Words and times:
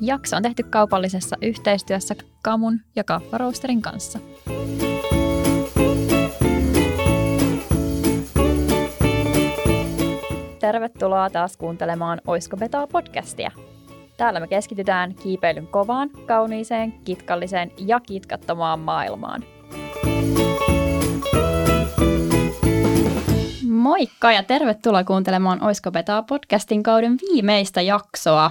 Jakso 0.00 0.36
on 0.36 0.42
tehty 0.42 0.62
kaupallisessa 0.62 1.36
yhteistyössä 1.42 2.14
Kamun 2.42 2.80
ja 2.96 3.04
Kaffaroosterin 3.04 3.82
kanssa. 3.82 4.18
Tervetuloa 10.60 11.30
taas 11.30 11.56
kuuntelemaan 11.56 12.20
Oisko 12.26 12.56
Betaa 12.56 12.86
podcastia. 12.86 13.50
Täällä 14.16 14.40
me 14.40 14.46
keskitytään 14.46 15.14
kiipeilyn 15.14 15.66
kovaan, 15.66 16.10
kauniiseen, 16.26 16.92
kitkalliseen 16.92 17.72
ja 17.78 18.00
kitkattomaan 18.00 18.80
maailmaan. 18.80 19.44
Moikka 23.68 24.32
ja 24.32 24.42
tervetuloa 24.42 25.04
kuuntelemaan 25.04 25.64
Oisko 25.64 25.90
Betaa 25.90 26.22
podcastin 26.22 26.82
kauden 26.82 27.16
viimeistä 27.30 27.80
jaksoa. 27.82 28.50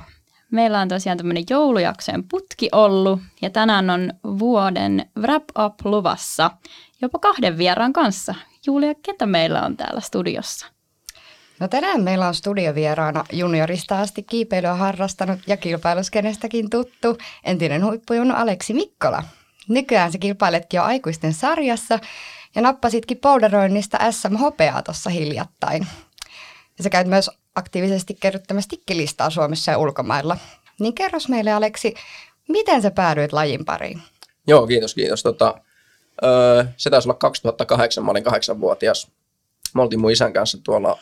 Meillä 0.55 0.79
on 0.79 0.87
tosiaan 0.87 1.17
tämmöinen 1.17 1.43
joulujaksojen 1.49 2.23
putki 2.23 2.69
ollut 2.71 3.21
ja 3.41 3.49
tänään 3.49 3.89
on 3.89 4.13
vuoden 4.39 5.09
wrap-up 5.19 5.73
luvassa 5.83 6.51
jopa 7.01 7.19
kahden 7.19 7.57
vieraan 7.57 7.93
kanssa. 7.93 8.35
Julia, 8.65 8.93
ketä 8.95 9.25
meillä 9.25 9.61
on 9.61 9.77
täällä 9.77 10.01
studiossa? 10.01 10.65
No 11.59 11.67
tänään 11.67 12.03
meillä 12.03 12.27
on 12.27 12.35
studiovieraana 12.35 13.23
juniorista 13.31 13.99
asti 13.99 14.23
kiipeilyä 14.23 14.73
harrastanut 14.73 15.39
ja 15.47 15.57
kilpailuskenestäkin 15.57 16.69
tuttu 16.69 17.17
entinen 17.43 17.85
huippujunnu 17.85 18.33
Aleksi 18.35 18.73
Mikkola. 18.73 19.23
Nykyään 19.69 20.11
sä 20.11 20.17
kilpailet 20.17 20.73
jo 20.73 20.83
aikuisten 20.83 21.33
sarjassa 21.33 21.99
ja 22.55 22.61
nappasitkin 22.61 23.17
polderoinnista 23.17 24.11
SM 24.11 24.35
Hopeaa 24.35 24.81
tuossa 24.81 25.09
hiljattain. 25.09 25.87
Ja 26.77 26.83
sä 26.83 26.89
käyt 26.89 27.07
myös 27.07 27.29
aktiivisesti 27.55 28.17
kerryttämässä 28.19 28.69
tikkilistaa 28.69 29.29
Suomessa 29.29 29.71
ja 29.71 29.77
ulkomailla. 29.77 30.37
Niin 30.79 30.95
kerros 30.95 31.29
meille 31.29 31.51
Aleksi, 31.51 31.93
miten 32.47 32.81
sä 32.81 32.91
päädyit 32.91 33.33
lajin 33.33 33.65
pariin? 33.65 34.01
Joo, 34.47 34.67
kiitos, 34.67 34.95
kiitos. 34.95 35.23
Tota, 35.23 35.55
öö, 36.23 36.65
se 36.77 36.89
taisi 36.89 37.07
olla 37.07 37.17
2008, 37.17 38.05
mä 38.05 38.11
olin 38.11 38.23
kahdeksanvuotias. 38.23 39.11
Me 39.75 39.81
oltiin 39.81 39.99
mun 39.99 40.11
isän 40.11 40.33
kanssa 40.33 40.57
tuolla 40.63 40.99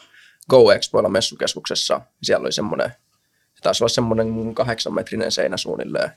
Go 0.50 0.72
Expoilla 0.72 1.10
messukeskuksessa. 1.10 2.02
Siellä 2.24 2.44
oli 2.44 2.52
semmoinen, 2.52 2.90
se 3.56 3.62
taisi 3.64 3.84
olla 3.84 3.90
semmoinen 3.90 4.56
kahdeksan 4.56 4.94
metrinen 4.94 5.32
seinä 5.32 5.58
suunnilleen. 5.58 6.12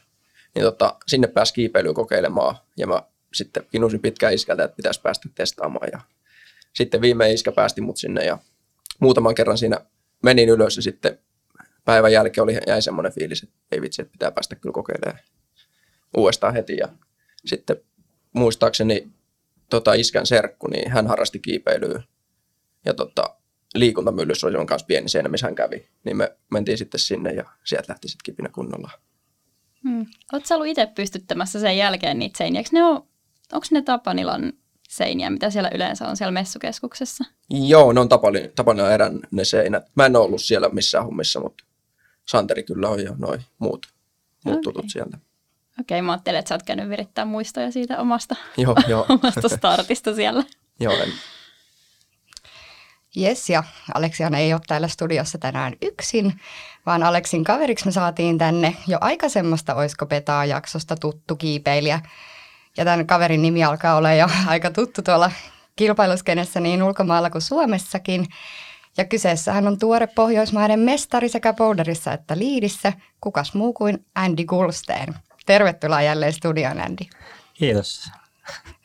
Niin 0.55 0.63
tota, 0.65 0.97
sinne 1.07 1.27
pääsi 1.27 1.55
kiipeilyä 1.55 1.95
kokeilemaan 1.95 2.57
ja 2.77 2.87
mä 2.87 3.03
sitten 3.35 3.67
kinusin 3.71 4.01
pitkään 4.01 4.35
iskältä, 4.35 4.65
että 4.65 4.77
pitäisi 4.77 5.01
päästä 5.01 5.29
testaamaan. 5.35 5.89
Ja 5.93 6.01
sitten 6.73 7.01
viime 7.01 7.33
iskä 7.33 7.53
päästi 7.53 7.81
mut 7.81 7.97
sinne 7.97 8.25
ja 8.25 8.39
muutaman 9.01 9.35
kerran 9.35 9.59
siinä 9.59 9.81
menin 10.23 10.49
ylös 10.49 10.77
ja 10.77 10.83
sitten 10.83 11.19
päivän 11.85 12.13
jälkeen 12.13 12.43
oli, 12.43 12.59
jäi 12.67 12.83
semmoinen 12.83 13.13
fiilis, 13.13 13.43
että 13.43 13.57
ei 13.73 13.81
vitsi, 13.81 14.03
että 14.03 14.13
pitää 14.13 14.31
päästä 14.31 14.57
kyllä 14.57 14.73
kokeilemaan 14.73 15.19
uudestaan 16.17 16.55
heti. 16.55 16.77
Ja 16.77 16.89
sitten 17.47 17.77
muistaakseni 18.33 19.09
tota 19.71 19.95
iskän 19.95 20.27
serkku, 20.27 20.67
niin 20.67 20.91
hän 20.91 21.07
harrasti 21.07 21.39
kiipeilyä. 21.39 22.03
Ja 22.85 22.95
tota, 22.95 23.37
liikuntamyllyssä 23.75 24.47
oli 24.47 24.57
myös 24.71 24.85
pieni 24.85 25.09
seinä, 25.09 25.29
missä 25.29 25.47
hän 25.47 25.55
kävi. 25.55 25.89
Niin 26.05 26.17
me 26.17 26.37
mentiin 26.51 26.79
sitten 26.79 27.01
sinne 27.01 27.33
ja 27.33 27.45
sieltä 27.65 27.87
lähti 27.89 28.09
sitten 28.09 28.25
kipinä 28.25 28.49
kunnolla. 28.49 28.91
Hmm. 29.85 30.07
Oletko 30.33 30.55
ollut 30.55 30.67
itse 30.67 30.87
pystyttämässä 30.87 31.61
sen 31.61 31.77
jälkeen 31.77 32.19
niitä 32.19 32.39
seiniä? 32.39 32.63
Ne 32.73 32.85
ole, 32.85 33.03
onko 33.53 33.67
ne 33.71 33.83
Tapanilan 33.83 34.53
seiniä, 34.97 35.31
mitä 35.31 35.51
siellä 35.51 35.71
yleensä 35.75 36.09
on 36.09 36.17
siellä 36.17 36.33
messukeskuksessa? 36.33 37.25
Joo, 37.51 37.93
ne 37.93 38.01
on 38.01 38.09
Tapani, 38.09 38.51
Tapanilan 38.57 38.93
erän 38.93 39.21
ne 39.31 39.45
seinät. 39.45 39.85
Mä 39.95 40.07
en 40.07 40.17
ole 40.17 40.25
ollut 40.25 40.43
siellä 40.43 40.69
missään 40.69 41.05
hommissa, 41.05 41.41
mutta 41.41 41.65
Santeri 42.29 42.63
kyllä 42.63 42.89
on 42.89 43.05
ja 43.05 43.15
noin 43.19 43.41
muut, 43.59 43.87
muut 44.45 44.57
okay. 44.57 44.63
tutut 44.63 44.85
sieltä. 44.89 45.19
Okei, 45.81 45.99
okay, 45.99 46.07
mä 46.07 46.13
ajattelin, 46.13 46.39
että 46.39 46.49
sä 46.49 46.55
oot 46.55 46.63
käynyt 46.63 46.89
virittää 46.89 47.25
muistoja 47.25 47.73
siitä 47.73 48.01
omasta, 48.01 48.37
joo, 48.57 48.77
joo. 48.89 49.07
omasta 49.09 49.49
startista 49.49 50.15
siellä. 50.15 50.45
joo, 50.81 50.95
en, 50.95 51.13
Jes, 53.17 53.51
ja 53.51 53.65
Aleksiana 53.95 54.39
ei 54.39 54.53
ole 54.53 54.61
täällä 54.67 54.89
studiossa 54.89 55.39
tänään 55.39 55.73
yksin, 55.83 56.41
vaan 56.87 57.03
Aleksin 57.03 57.45
kaveriksi 57.45 57.85
me 57.85 57.93
saatiin 57.93 58.39
tänne 58.39 58.77
jo 58.87 58.99
aikaisemmasta 59.01 59.75
Oisko 59.75 60.07
Petaa 60.07 60.45
jaksosta 60.45 60.97
tuttu 60.97 61.37
kiipeilijä. 61.37 62.01
Ja 62.77 62.85
tämän 62.85 63.07
kaverin 63.07 63.43
nimi 63.43 63.65
alkaa 63.65 63.97
olla 63.97 64.13
jo 64.13 64.29
aika 64.47 64.71
tuttu 64.71 65.03
tuolla 65.03 65.31
kilpailuskenessä 65.77 66.61
niin 66.61 66.83
ulkomailla 66.83 67.31
kuin 67.31 67.43
Suomessakin. 67.43 68.27
Ja 68.97 69.05
kyseessähän 69.05 69.67
on 69.67 69.79
tuore 69.79 70.07
Pohjoismaiden 70.07 70.81
mestari 70.81 71.29
sekä 71.29 71.53
boulderissa 71.53 72.13
että 72.13 72.39
liidissä, 72.39 72.93
kukas 73.21 73.55
muu 73.55 73.73
kuin 73.73 74.07
Andy 74.15 74.45
Gulsteen. 74.45 75.15
Tervetuloa 75.47 76.03
jälleen 76.03 76.33
studioon, 76.33 76.81
Andy. 76.81 77.05
Kiitos. 77.55 78.11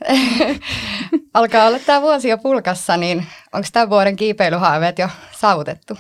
Alkaa 1.34 1.68
olla 1.68 1.80
tämä 1.80 2.01
vuosi 2.01 2.30
jo 2.30 2.38
pulkassa, 2.38 2.97
niin 2.97 3.25
onko 3.53 3.68
tämän 3.74 3.90
vuoden 3.90 4.16
kiipeilyhaaveet 4.16 5.00
jo 5.00 5.09
saavutettu? 5.31 5.97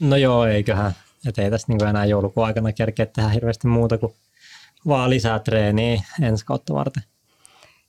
No 0.00 0.16
joo, 0.16 0.46
eiköhän. 0.46 0.92
Et 1.28 1.38
ei 1.38 1.50
tässä 1.50 1.66
niinku 1.68 1.84
enää 1.84 2.04
joulukuun 2.04 2.46
aikana 2.46 2.72
kerkeä 2.72 3.06
tehdä 3.06 3.28
hirveästi 3.28 3.66
muuta 3.66 3.98
kuin 3.98 4.14
vaan 4.86 5.10
lisää 5.10 5.38
treeniä 5.38 6.02
ensi 6.22 6.44
kautta 6.44 6.74
varten. 6.74 7.02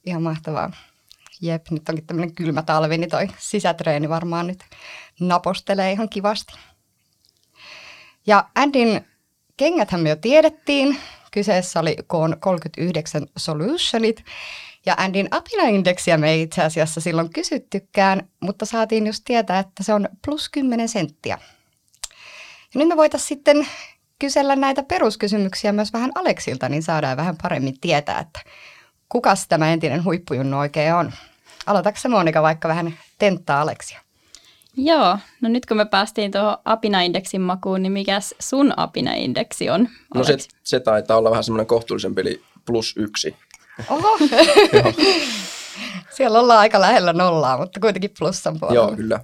Ihan 0.06 0.24
mahtavaa. 0.24 0.72
Jep, 1.42 1.66
nyt 1.72 1.90
onkin 1.90 2.06
tämmöinen 2.06 2.36
kylmä 2.36 2.62
talvi, 2.62 2.98
niin 2.98 3.10
toi 3.10 3.28
sisätreeni 3.38 4.10
varmaan 4.10 4.48
nyt 4.48 4.64
napostelee 5.20 5.92
ihan 5.92 6.10
kivasti. 6.10 6.54
Ja 8.28 8.50
Andin 8.56 9.06
kengäthän 9.58 10.02
me 10.02 10.10
jo 10.10 10.16
tiedettiin. 10.16 10.98
Kyseessä 11.32 11.80
oli 11.80 11.98
K39 12.00 13.28
Solutionit. 13.38 14.26
Ja 14.86 14.96
Andin 14.98 15.28
apina-indeksiä 15.32 16.18
me 16.18 16.30
ei 16.30 16.42
itse 16.42 16.64
asiassa 16.64 17.02
silloin 17.02 17.34
kysyttykään, 17.34 18.30
mutta 18.40 18.66
saatiin 18.66 19.08
just 19.08 19.22
tietää, 19.26 19.60
että 19.60 19.84
se 19.84 19.94
on 19.94 20.10
plus 20.26 20.50
10 20.50 20.90
senttiä. 20.90 21.38
Ja 22.74 22.80
nyt 22.80 22.88
me 22.88 22.98
voitaisiin 22.98 23.28
sitten 23.28 23.68
kysellä 24.20 24.56
näitä 24.56 24.84
peruskysymyksiä 24.84 25.72
myös 25.72 25.94
vähän 25.94 26.12
Aleksilta, 26.16 26.70
niin 26.70 26.84
saadaan 26.84 27.18
vähän 27.18 27.36
paremmin 27.42 27.80
tietää, 27.82 28.20
että 28.20 28.40
kukas 29.10 29.48
tämä 29.48 29.74
entinen 29.74 30.04
huippujunnu 30.04 30.60
oikein 30.60 30.94
on. 30.94 31.12
Aloitatko 31.66 32.10
Monika 32.10 32.42
vaikka 32.42 32.68
vähän 32.68 32.94
tenttaa 33.20 33.62
Aleksia? 33.62 34.02
Joo, 34.78 35.18
no 35.42 35.50
nyt 35.50 35.66
kun 35.66 35.78
me 35.78 35.86
päästiin 35.86 36.32
tuohon 36.32 36.58
apina-indeksin 36.66 37.42
makuun, 37.42 37.82
niin 37.82 37.92
mikäs 37.92 38.36
sun 38.40 38.74
apina-indeksi 38.78 39.70
on? 39.70 39.90
No 40.16 40.24
se, 40.24 40.38
se 40.64 40.80
taitaa 40.80 41.18
olla 41.18 41.32
vähän 41.32 41.44
semmoinen 41.44 41.68
kohtuullisempi, 41.68 42.22
eli 42.22 42.42
plus 42.66 42.94
yksi. 42.98 43.36
Oho, 43.90 44.18
siellä 46.18 46.40
ollaan 46.40 46.60
aika 46.60 46.82
lähellä 46.82 47.14
nollaa, 47.14 47.58
mutta 47.58 47.80
kuitenkin 47.80 48.12
plussan 48.20 48.60
puolella. 48.60 48.82
Joo, 48.82 48.96
kyllä. 48.96 49.20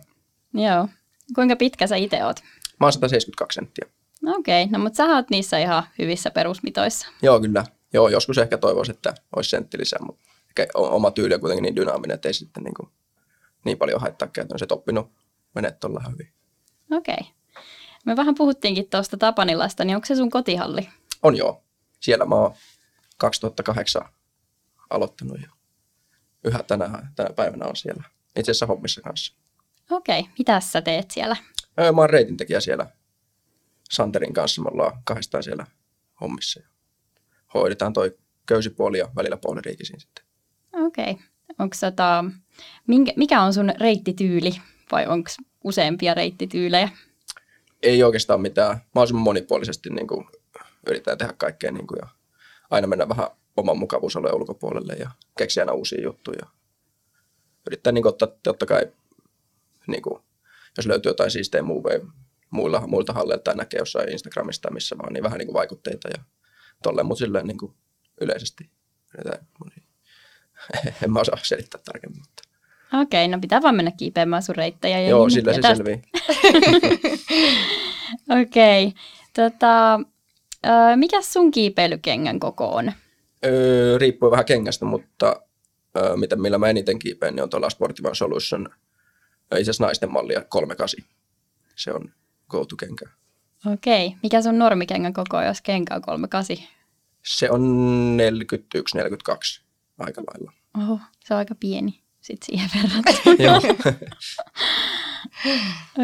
Joo. 0.54 0.88
Kuinka 1.36 1.56
pitkä 1.56 1.88
sä 1.88 1.96
itse 1.96 2.26
oot? 2.26 2.40
Mä 2.80 2.86
oon 2.86 2.94
172 2.94 3.56
senttiä. 3.56 3.86
No 4.26 4.36
okei, 4.36 4.64
okay. 4.64 4.72
no 4.72 4.84
mutta 4.84 4.98
sä 4.98 5.06
oot 5.06 5.30
niissä 5.30 5.58
ihan 5.58 5.84
hyvissä 6.00 6.32
perusmitoissa. 6.32 7.08
Joo, 7.22 7.40
kyllä. 7.40 7.64
Joo, 7.94 8.10
joskus 8.10 8.38
ehkä 8.38 8.58
toivoisin, 8.58 8.96
että 8.96 9.14
olisi 9.36 9.50
sentti 9.50 9.80
lisää, 9.80 10.00
mutta 10.06 10.24
oma 10.76 11.12
tyyli 11.12 11.34
on 11.34 11.40
kuitenkin 11.40 11.64
niin 11.64 11.76
dynaaminen, 11.76 12.16
että 12.16 12.30
ei 12.30 12.34
sitten 12.34 12.64
niin, 12.64 12.74
kuin 12.74 12.90
niin 13.66 13.78
paljon 13.78 14.02
haittaa 14.02 14.28
käytännössä, 14.28 14.66
että 14.66 14.76
oppinut 14.76 15.12
menee 15.56 15.72
tuolla 15.72 16.04
hyvin. 16.12 16.34
Okei. 16.92 17.16
Okay. 17.20 17.34
Me 18.06 18.16
vähän 18.16 18.36
puhuttiinkin 18.36 18.90
tuosta 18.90 19.18
Tapanilasta, 19.18 19.86
niin 19.86 19.96
onko 19.96 20.06
se 20.06 20.16
sun 20.16 20.30
kotihalli? 20.30 20.90
On 21.24 21.38
joo. 21.38 21.64
Siellä 22.00 22.26
mä 22.26 22.36
oon 22.36 22.54
2008 23.18 24.06
aloittanut 24.90 25.38
jo. 25.42 25.50
Yhä 26.44 26.64
tänä, 26.64 27.12
tänä 27.16 27.30
päivänä 27.36 27.66
on 27.66 27.76
siellä 27.76 28.04
itse 28.36 28.52
asiassa 28.52 28.66
hommissa 28.66 29.02
kanssa. 29.02 29.36
Okei, 29.92 30.20
okay. 30.20 30.32
mitä 30.38 30.60
sä 30.60 30.82
teet 30.82 31.12
siellä? 31.12 31.36
Öö, 31.80 31.92
mä 31.92 32.02
oon 32.02 32.10
reitintekijä 32.10 32.60
siellä 32.60 32.88
Santerin 33.92 34.34
kanssa. 34.34 34.62
Me 34.62 34.70
ollaan 34.74 35.02
kahdestaan 35.04 35.44
siellä 35.44 35.68
hommissa. 36.22 36.60
Hoidetaan 37.54 37.94
toi 37.94 38.18
köysipuoli 38.46 38.98
ja 38.98 39.10
välillä 39.16 39.38
puoliriikisin 39.38 40.00
sitten. 40.00 40.26
Okei. 40.74 41.12
Okay. 41.12 41.26
Onko 41.60 41.76
tota, 41.80 42.26
minkä, 42.88 43.14
mikä 43.16 43.42
on 43.42 43.54
sun 43.54 43.74
reittityyli 43.80 44.62
vai 44.92 45.08
onko 45.08 45.30
useampia 45.64 46.14
reittityylejä? 46.14 46.90
Ei 47.84 48.04
oikeastaan 48.04 48.42
mitään. 48.42 48.78
Mahdollisimman 48.96 49.24
monipuolisesti 49.24 49.90
niin 49.90 50.08
kuin, 50.08 50.26
yritetään 50.88 51.18
tehdä 51.18 51.34
kaikkea 51.38 51.72
niin 51.72 51.88
kuin, 51.88 52.00
ja 52.02 52.08
aina 52.70 52.88
mennä 52.88 53.10
vähän 53.10 53.28
oman 53.58 53.78
mukavuusalueen 53.78 54.36
ulkopuolelle 54.36 54.94
ja 54.94 55.12
keksiä 55.38 55.64
aina 55.64 55.74
uusia 55.74 56.02
juttuja. 56.02 56.46
Yrittää 57.68 57.94
niin 57.94 58.02
kuin, 58.02 58.10
ottaa 58.10 58.28
totta 58.44 58.66
kai, 58.66 58.82
niin 59.88 60.02
kuin, 60.02 60.24
jos 60.78 60.86
löytyy 60.86 61.10
jotain 61.10 61.32
siistejä 61.32 61.64
muoveja 61.64 62.00
muilla, 62.56 62.88
muilta 62.88 63.14
halleilta 63.14 63.44
tai 63.44 63.56
näkee 63.56 63.78
jossain 63.78 64.12
Instagramista 64.12 64.74
missä 64.74 64.98
vaan, 64.98 65.14
niin 65.14 65.24
vähän 65.24 65.38
niin 65.38 65.48
kuin 65.48 65.54
vaikutteita 65.54 66.10
ja 66.10 66.24
tolleen, 66.84 67.08
mutta 67.08 67.20
silleen 67.20 67.48
niin 67.48 67.58
kuin 67.58 67.74
yleisesti. 68.22 68.70
en 71.04 71.12
mä 71.12 71.20
osaa 71.20 71.38
selittää 71.44 71.82
tarkemmin. 71.86 72.20
Mutta. 72.20 72.44
Okei, 73.02 73.28
no 73.28 73.38
pitää 73.42 73.62
vaan 73.62 73.76
mennä 73.76 73.92
kiipeämään 73.92 74.44
sun 74.44 74.56
reittejä. 74.56 75.02
Ja 75.02 75.10
Joo, 75.10 75.30
sillä 75.30 75.54
se 75.54 75.62
selvii. 75.62 76.02
Okei. 78.42 78.94
Tota, 79.36 80.00
mikä 80.96 81.22
sun 81.22 81.52
kiipeilykengän 81.52 82.40
koko 82.40 82.76
on? 82.76 82.92
Öö, 83.46 83.98
riippuu 83.98 84.32
vähän 84.32 84.46
kengästä, 84.46 84.86
mutta 84.86 85.42
öö, 85.98 86.16
mitä, 86.18 86.36
millä 86.36 86.58
mä 86.58 86.70
eniten 86.70 87.00
kiipeen, 87.00 87.36
niin 87.36 87.44
on 87.44 87.50
tuolla 87.50 87.70
Sportivan 87.70 88.16
Solution 88.16 88.70
itse 89.52 89.62
asiassa 89.62 89.84
naisten 89.84 90.12
mallia 90.12 90.42
38. 90.50 91.06
Se 91.76 91.92
on 91.92 92.14
go-to-kenkä. 92.50 93.06
Okei. 93.74 94.16
Mikä 94.24 94.42
sun 94.42 94.60
normikengän 94.60 95.14
koko 95.14 95.38
on, 95.38 95.46
jos 95.46 95.62
kenkä 95.62 95.96
on 95.96 96.02
38? 96.02 96.68
Se 97.26 97.52
on 97.52 97.62
41-42 99.60 99.64
aika 100.00 100.22
lailla. 100.34 100.52
Oho, 100.82 101.00
se 101.20 101.34
on 101.34 101.38
aika 101.38 101.56
pieni 101.56 102.02
sit 102.22 102.44
siihen 102.44 102.70
verrattuna. 102.76 103.60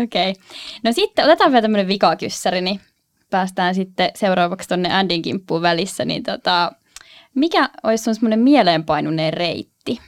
Okei. 0.03 0.35
No 0.83 0.91
sitten 0.91 1.25
otetaan 1.25 1.51
vielä 1.51 1.61
tämmöinen 1.61 1.87
vikakyssäri, 1.87 2.61
niin 2.61 2.81
päästään 3.29 3.75
sitten 3.75 4.11
seuraavaksi 4.15 4.69
tonne 4.69 4.93
Andin 4.93 5.21
kimppuun 5.21 5.61
välissä. 5.61 6.05
Niin 6.05 6.23
tota, 6.23 6.71
mikä 7.35 7.69
olisi 7.83 8.03
sun 8.03 8.15
semmoinen 8.15 8.39
mieleenpainuneen 8.39 9.33
reitti? 9.33 9.99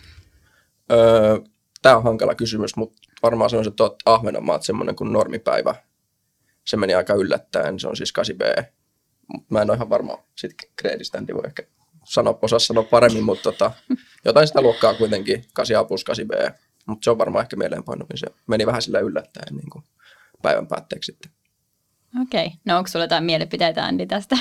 öö, 0.91 1.37
Tämä 1.81 1.97
on 1.97 2.03
hankala 2.03 2.35
kysymys, 2.35 2.75
mutta 2.75 3.01
varmaan 3.23 3.49
sanoisin, 3.49 3.71
että 3.71 3.83
Ahvenanmaat 4.05 4.63
semmoinen 4.63 4.95
kuin 4.95 5.13
normipäivä. 5.13 5.75
Se 6.65 6.77
meni 6.77 6.93
aika 6.93 7.13
yllättäen, 7.13 7.79
se 7.79 7.87
on 7.87 7.97
siis 7.97 8.13
8B. 8.19 8.63
Mut 9.33 9.49
mä 9.49 9.61
en 9.61 9.69
ole 9.69 9.75
ihan 9.75 9.89
varma 9.89 10.23
siitä 10.35 10.55
kreedistä, 10.75 11.17
en 11.17 11.27
voi 11.33 11.43
ehkä 11.45 11.63
sanoa, 12.03 12.39
osaa 12.41 12.59
sanoa 12.59 12.83
paremmin, 12.83 13.23
mutta 13.23 13.43
tota, 13.43 13.71
jotain 14.25 14.47
sitä 14.47 14.61
luokkaa 14.61 14.93
kuitenkin, 14.93 15.45
8A 15.59 15.87
plus 15.87 16.05
8B. 16.09 16.53
Mutta 16.85 17.03
se 17.03 17.11
on 17.11 17.17
varmaan 17.17 17.43
ehkä 17.43 17.55
mieleenpainuvin. 17.55 18.17
Se 18.17 18.27
meni 18.47 18.65
vähän 18.65 18.81
sillä 18.81 18.99
yllättäen 18.99 19.55
niin 19.55 19.69
kuin 19.69 19.83
päivän 20.41 20.67
päätteeksi 20.67 21.11
sitten. 21.11 21.31
Okei. 22.21 22.51
No 22.65 22.77
onko 22.77 22.87
sulla 22.87 23.05
jotain 23.05 23.23
mielipiteitä 23.23 23.85
Andi 23.85 24.05
tästä? 24.05 24.37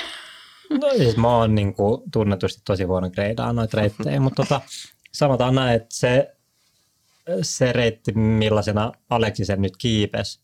No 0.71 0.91
siis 0.97 1.17
mä 1.17 1.37
oon 1.37 1.55
niin 1.55 1.75
kuin, 1.75 2.03
tunnetusti 2.13 2.63
tosi 2.65 2.85
huono 2.85 3.11
greidaan 3.11 3.57
noita 3.57 3.77
reittejä, 3.77 4.21
mutta 4.21 4.43
tota, 4.43 4.61
sanotaan 5.13 5.55
näin, 5.55 5.77
että 5.77 5.95
se, 5.95 6.37
se 7.43 7.73
reitti, 7.73 8.13
millaisena 8.13 8.93
Aleksi 9.11 9.45
sen 9.45 9.63
nyt 9.63 9.77
kiipes, 9.77 10.41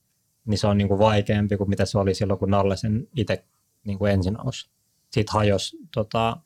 niin 0.48 0.58
se 0.58 0.66
on 0.66 0.78
niin 0.78 0.88
kuin 0.88 0.98
vaikeampi 0.98 1.56
kuin 1.56 1.70
mitä 1.70 1.84
se 1.84 1.98
oli 1.98 2.14
silloin, 2.14 2.38
kun 2.38 2.50
Nalle 2.50 2.76
sen 2.76 3.08
itse 3.16 3.44
niin 3.84 3.98
kuin 3.98 4.12
ensin 4.12 4.34
nousi. 4.34 4.70
Siitä 5.10 5.32
hajosi 5.32 5.76
tota, 5.94 6.36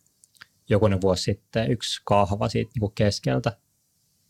jokunen 0.69 1.01
vuosi 1.01 1.23
sitten 1.23 1.71
yksi 1.71 2.03
kahva 2.05 2.49
siitä 2.49 2.71
niin 2.75 2.81
kuin 2.81 2.93
keskeltä. 2.95 3.57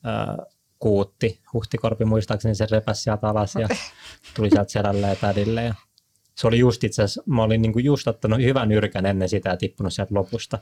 Öö, 0.06 0.46
kuutti, 0.78 1.40
huhtikorpi 1.52 2.04
muistaakseni 2.04 2.54
sen 2.54 2.70
repäsi 2.70 3.02
sieltä 3.02 3.28
alas 3.28 3.54
ja 3.54 3.68
tuli 4.36 4.50
sieltä 4.50 4.72
selälle 4.72 5.08
ja 5.08 5.16
tädille. 5.16 5.64
Ja 5.64 5.74
se 6.34 6.46
oli 6.46 6.58
just 6.58 6.84
itse 6.84 7.02
asiassa, 7.02 7.22
mä 7.26 7.42
olin 7.42 7.62
niin 7.62 7.72
kuin 7.72 7.84
just 7.84 8.08
ottanut 8.08 8.40
hyvän 8.40 8.72
yrkän 8.72 9.06
ennen 9.06 9.28
sitä 9.28 9.50
ja 9.50 9.56
tippunut 9.56 9.92
sieltä 9.92 10.14
lopusta. 10.14 10.58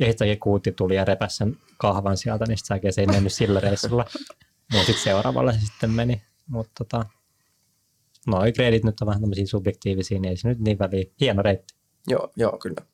Ja 0.00 0.06
sitten 0.06 0.38
kuutti 0.38 0.72
tuli 0.72 0.96
ja 0.96 1.04
repäsi 1.04 1.36
sen 1.36 1.56
kahvan 1.78 2.16
sieltä, 2.16 2.44
niin 2.46 2.58
sitten 2.58 2.92
se 2.92 3.00
ei 3.00 3.06
mennyt 3.06 3.32
sillä 3.32 3.60
reissulla. 3.60 4.04
Mutta 4.72 4.86
sitten 4.86 5.04
seuraavalle 5.04 5.52
se 5.52 5.60
sitten 5.60 5.90
meni. 5.90 6.22
Mutta 6.46 6.72
tota, 6.78 7.06
noi 8.26 8.52
kreidit 8.52 8.84
nyt 8.84 9.00
on 9.00 9.06
vähän 9.06 9.20
tämmöisiä 9.20 9.46
subjektiivisia, 9.46 10.20
niin 10.20 10.30
ei 10.30 10.36
se 10.36 10.48
nyt 10.48 10.58
niin 10.58 10.78
väliä. 10.78 11.04
Hieno 11.20 11.42
reitti. 11.42 11.74
Joo, 12.06 12.32
joo 12.36 12.58
kyllä. 12.58 12.86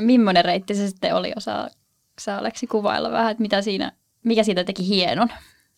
Millainen 0.00 0.44
reitti 0.44 0.74
se 0.74 0.88
sitten 0.88 1.14
oli? 1.14 1.32
Osaa 1.36 1.68
sä 2.20 2.38
Aleksi 2.38 2.66
kuvailla 2.66 3.10
vähän, 3.10 3.30
että 3.30 3.42
mitä 3.42 3.62
siinä, 3.62 3.92
mikä 4.24 4.42
siitä 4.42 4.64
teki 4.64 4.88
hienon? 4.88 5.28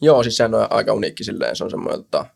Joo, 0.01 0.23
siis 0.23 0.37
sehän 0.37 0.55
on 0.55 0.67
aika 0.71 0.93
uniikki 0.93 1.25
silleen. 1.25 1.57
Se 1.57 1.65
on 1.65 1.71
semmoinen 1.71 2.05
tota, 2.05 2.27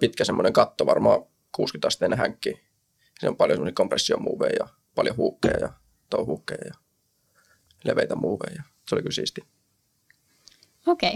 pitkä 0.00 0.24
semmoinen 0.24 0.52
katto, 0.52 0.86
varmaan 0.86 1.20
60-asteinen 1.60 2.18
hänkki. 2.18 2.60
Se 3.20 3.28
on 3.28 3.36
paljon 3.36 3.56
semmoisia 3.56 3.74
kompressiomuoveja 3.74 4.56
ja 4.58 4.68
paljon 4.94 5.16
huukkeja 5.16 5.58
ja 5.60 5.72
touhuukkeja 6.10 6.64
ja 6.64 6.74
leveitä 7.84 8.16
muoveja. 8.16 8.62
Se 8.88 8.94
oli 8.94 9.02
kyllä 9.02 9.14
siisti. 9.14 9.40
Okei. 10.86 11.12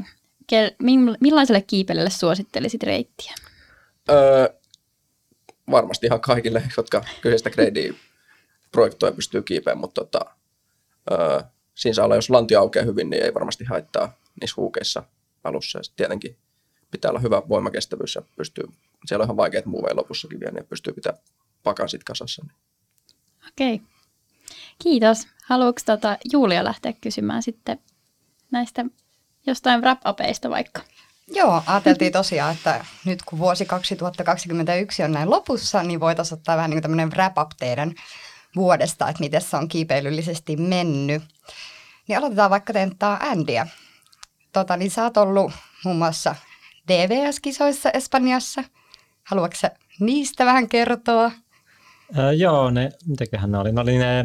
Kel- 0.53 0.77
mill- 0.83 1.17
millaiselle 1.21 1.61
kiipeilijälle 1.61 2.11
suosittelisit 2.11 2.83
reittiä? 2.83 3.35
Öö, 4.11 4.49
varmasti 5.71 6.07
ihan 6.07 6.21
kaikille, 6.21 6.63
jotka 6.77 7.05
kyseistä 7.21 7.51
gradea 7.51 7.93
projektoja 8.73 9.13
pystyy 9.13 9.43
kiipeämään, 9.43 9.81
mutta 9.81 10.05
tota, 10.05 10.21
öö, 11.11 11.41
siinä 11.75 11.95
saa 11.95 12.05
olla, 12.05 12.15
jos 12.15 12.31
lanti 12.31 12.57
aukeaa 12.57 12.85
hyvin, 12.85 13.11
niin 13.11 13.23
ei 13.23 13.35
varmasti 13.35 13.65
haittaa 13.65 14.19
niissä 14.41 14.55
huukeissa 14.57 15.03
alussa. 15.45 15.79
Ja 15.79 15.83
tietenkin 15.97 16.37
pitää 16.91 17.11
olla 17.11 17.21
hyvä 17.21 17.43
voimakestävyys 17.49 18.15
ja 18.15 18.23
pystyy, 18.37 18.65
siellä 19.07 19.23
on 19.23 19.27
ihan 19.27 19.37
vaikeat 19.37 19.67
muuveja 19.67 19.97
lopussakin 19.97 20.41
vielä, 20.41 20.53
niin 20.53 20.67
pystyy 20.67 20.93
pitämään 20.93 21.23
pakan 21.63 21.89
sit 21.89 22.05
kasassa. 22.05 22.43
Niin. 22.43 22.57
Okei. 23.49 23.81
Kiitos. 24.83 25.27
Haluatko 25.45 25.81
tota 25.87 26.19
Julia 26.33 26.65
lähteä 26.65 26.93
kysymään 27.01 27.43
sitten 27.43 27.79
näistä 28.51 28.85
jostain 29.47 29.81
wrap-upeista 29.81 30.51
vaikka? 30.51 30.83
Joo, 31.29 31.63
ajateltiin 31.67 32.13
tosiaan, 32.13 32.55
että 32.55 32.85
nyt 33.05 33.23
kun 33.23 33.39
vuosi 33.39 33.67
2021 33.67 35.03
on 35.03 35.13
näin 35.13 35.31
lopussa, 35.31 35.83
niin 35.83 36.01
voitaisiin 36.01 36.39
ottaa 36.39 36.57
vähän 36.57 36.71
niin 36.71 36.77
kuin 36.77 36.83
tämmöinen 36.83 37.11
wrap-up 37.11 37.51
teidän 37.59 37.95
vuodesta, 38.57 39.09
että 39.09 39.21
miten 39.21 39.41
se 39.41 39.57
on 39.57 39.69
kiipeilyllisesti 39.69 40.57
mennyt. 40.57 41.23
Niin 42.09 42.19
aloitetaan 42.19 42.51
vaikka 42.51 42.73
tentaa 42.73 43.19
Andyä. 43.21 43.67
Tota, 44.53 44.77
niin 44.77 44.91
sä 44.91 45.03
oot 45.03 45.17
ollut 45.17 45.53
muun 45.85 45.97
muassa 45.97 46.35
DVS-kisoissa 46.93 47.91
Espanjassa. 47.91 48.65
Haluatko 49.25 49.57
sä 49.61 49.71
niistä 50.01 50.47
vähän 50.47 50.69
kertoa? 50.69 51.33
Öö, 52.19 52.33
joo, 52.33 52.71
ne, 52.71 52.91
mitäköhän 53.07 53.53
ne 53.53 53.59
oli? 53.59 53.73
Ne 53.73 53.81
oli 53.81 53.99
ne, 53.99 54.25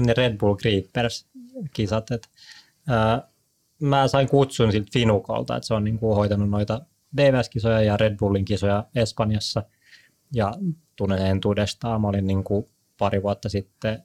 ne 0.00 0.14
Red 0.16 0.38
Bull 0.38 0.54
Creepers-kisat. 0.54 2.10
Et, 2.10 2.28
mä 3.80 4.08
sain 4.08 4.28
kutsun 4.28 4.72
siltä 4.72 4.90
Finukolta, 4.92 5.56
että 5.56 5.66
se 5.66 5.74
on 5.74 5.84
niinku 5.84 6.14
hoitanut 6.14 6.50
noita 6.50 6.80
DVS-kisoja 7.16 7.82
ja 7.82 7.96
Red 7.96 8.16
Bullin 8.16 8.44
kisoja 8.44 8.84
Espanjassa. 8.94 9.62
Ja 10.34 10.54
tunnen 10.96 11.26
entuudestaan. 11.26 12.00
Mä 12.00 12.08
olin 12.08 12.26
niinku 12.26 12.70
pari 12.98 13.22
vuotta 13.22 13.48
sitten 13.48 14.02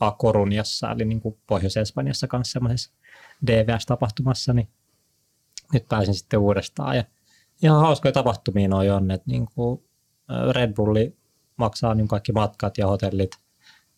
A 0.00 0.12
Coruniassa, 0.12 0.90
eli 0.90 1.04
niinku 1.04 1.38
Pohjois-Espanjassa 1.46 2.26
kanssa 2.26 2.52
semmoisessa 2.52 2.92
DVS-tapahtumassa, 3.46 4.52
niin 4.52 4.68
nyt 5.72 5.88
pääsin 5.88 6.14
sitten 6.14 6.40
uudestaan. 6.40 6.96
Ja 6.96 7.04
ihan 7.62 7.80
hauskoja 7.80 8.12
tapahtumia 8.12 8.68
noi 8.68 8.90
on, 8.90 9.10
että 9.10 9.30
niinku 9.30 9.88
Red 10.52 10.74
Bulli 10.74 11.16
maksaa 11.56 11.94
niin 11.94 12.08
kaikki 12.08 12.32
matkat 12.32 12.78
ja 12.78 12.86
hotellit. 12.86 13.30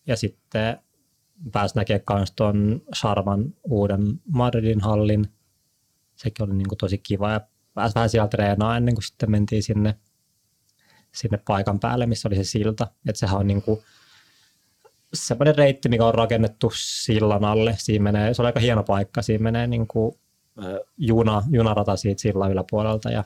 Ja 0.06 0.16
sitten 0.16 0.78
pääsi 1.52 1.76
näkemään 1.76 2.02
myös 2.14 2.32
tuon 2.32 2.80
Sharman 2.94 3.54
uuden 3.64 4.20
Madridin 4.28 4.80
hallin. 4.80 5.26
Sekin 6.16 6.44
oli 6.44 6.54
niin 6.54 6.68
kuin 6.68 6.78
tosi 6.78 6.98
kiva 6.98 7.32
ja 7.32 7.40
pääsi 7.74 7.94
vähän 7.94 8.10
siellä 8.10 8.28
treenaa 8.28 8.76
ennen 8.76 8.94
kuin 8.94 9.04
sitten 9.04 9.30
mentiin 9.30 9.62
sinne, 9.62 9.98
sinne 11.12 11.38
paikan 11.46 11.80
päälle, 11.80 12.06
missä 12.06 12.28
oli 12.28 12.36
se 12.36 12.44
silta. 12.44 12.86
Että 13.08 13.20
sehän 13.20 13.38
on 13.38 13.46
niin 13.46 13.62
kuin 13.62 13.80
semmoinen 15.14 15.56
reitti, 15.56 15.88
mikä 15.88 16.04
on 16.04 16.14
rakennettu 16.14 16.72
sillan 16.74 17.44
alle. 17.44 17.74
Siinä 17.78 18.02
menee, 18.02 18.34
se 18.34 18.42
on 18.42 18.46
aika 18.46 18.60
hieno 18.60 18.82
paikka. 18.82 19.22
Siinä 19.22 19.42
menee 19.42 19.66
niin 19.66 19.86
kuin 19.86 20.18
juna, 20.96 21.42
junarata 21.50 21.96
siitä 21.96 22.22
sillan 22.22 22.52
yläpuolelta 22.52 23.10
ja 23.10 23.24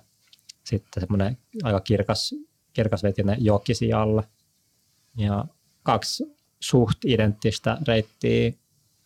sitten 0.64 1.00
semmoinen 1.00 1.38
aika 1.62 1.80
kirkas, 1.80 2.34
kirkasvetinen 2.72 3.44
joki 3.44 3.74
siellä. 3.74 4.22
Ja 5.16 5.44
kaksi 5.82 6.39
suht 6.60 7.04
identtistä 7.04 7.78
reittiä 7.88 8.52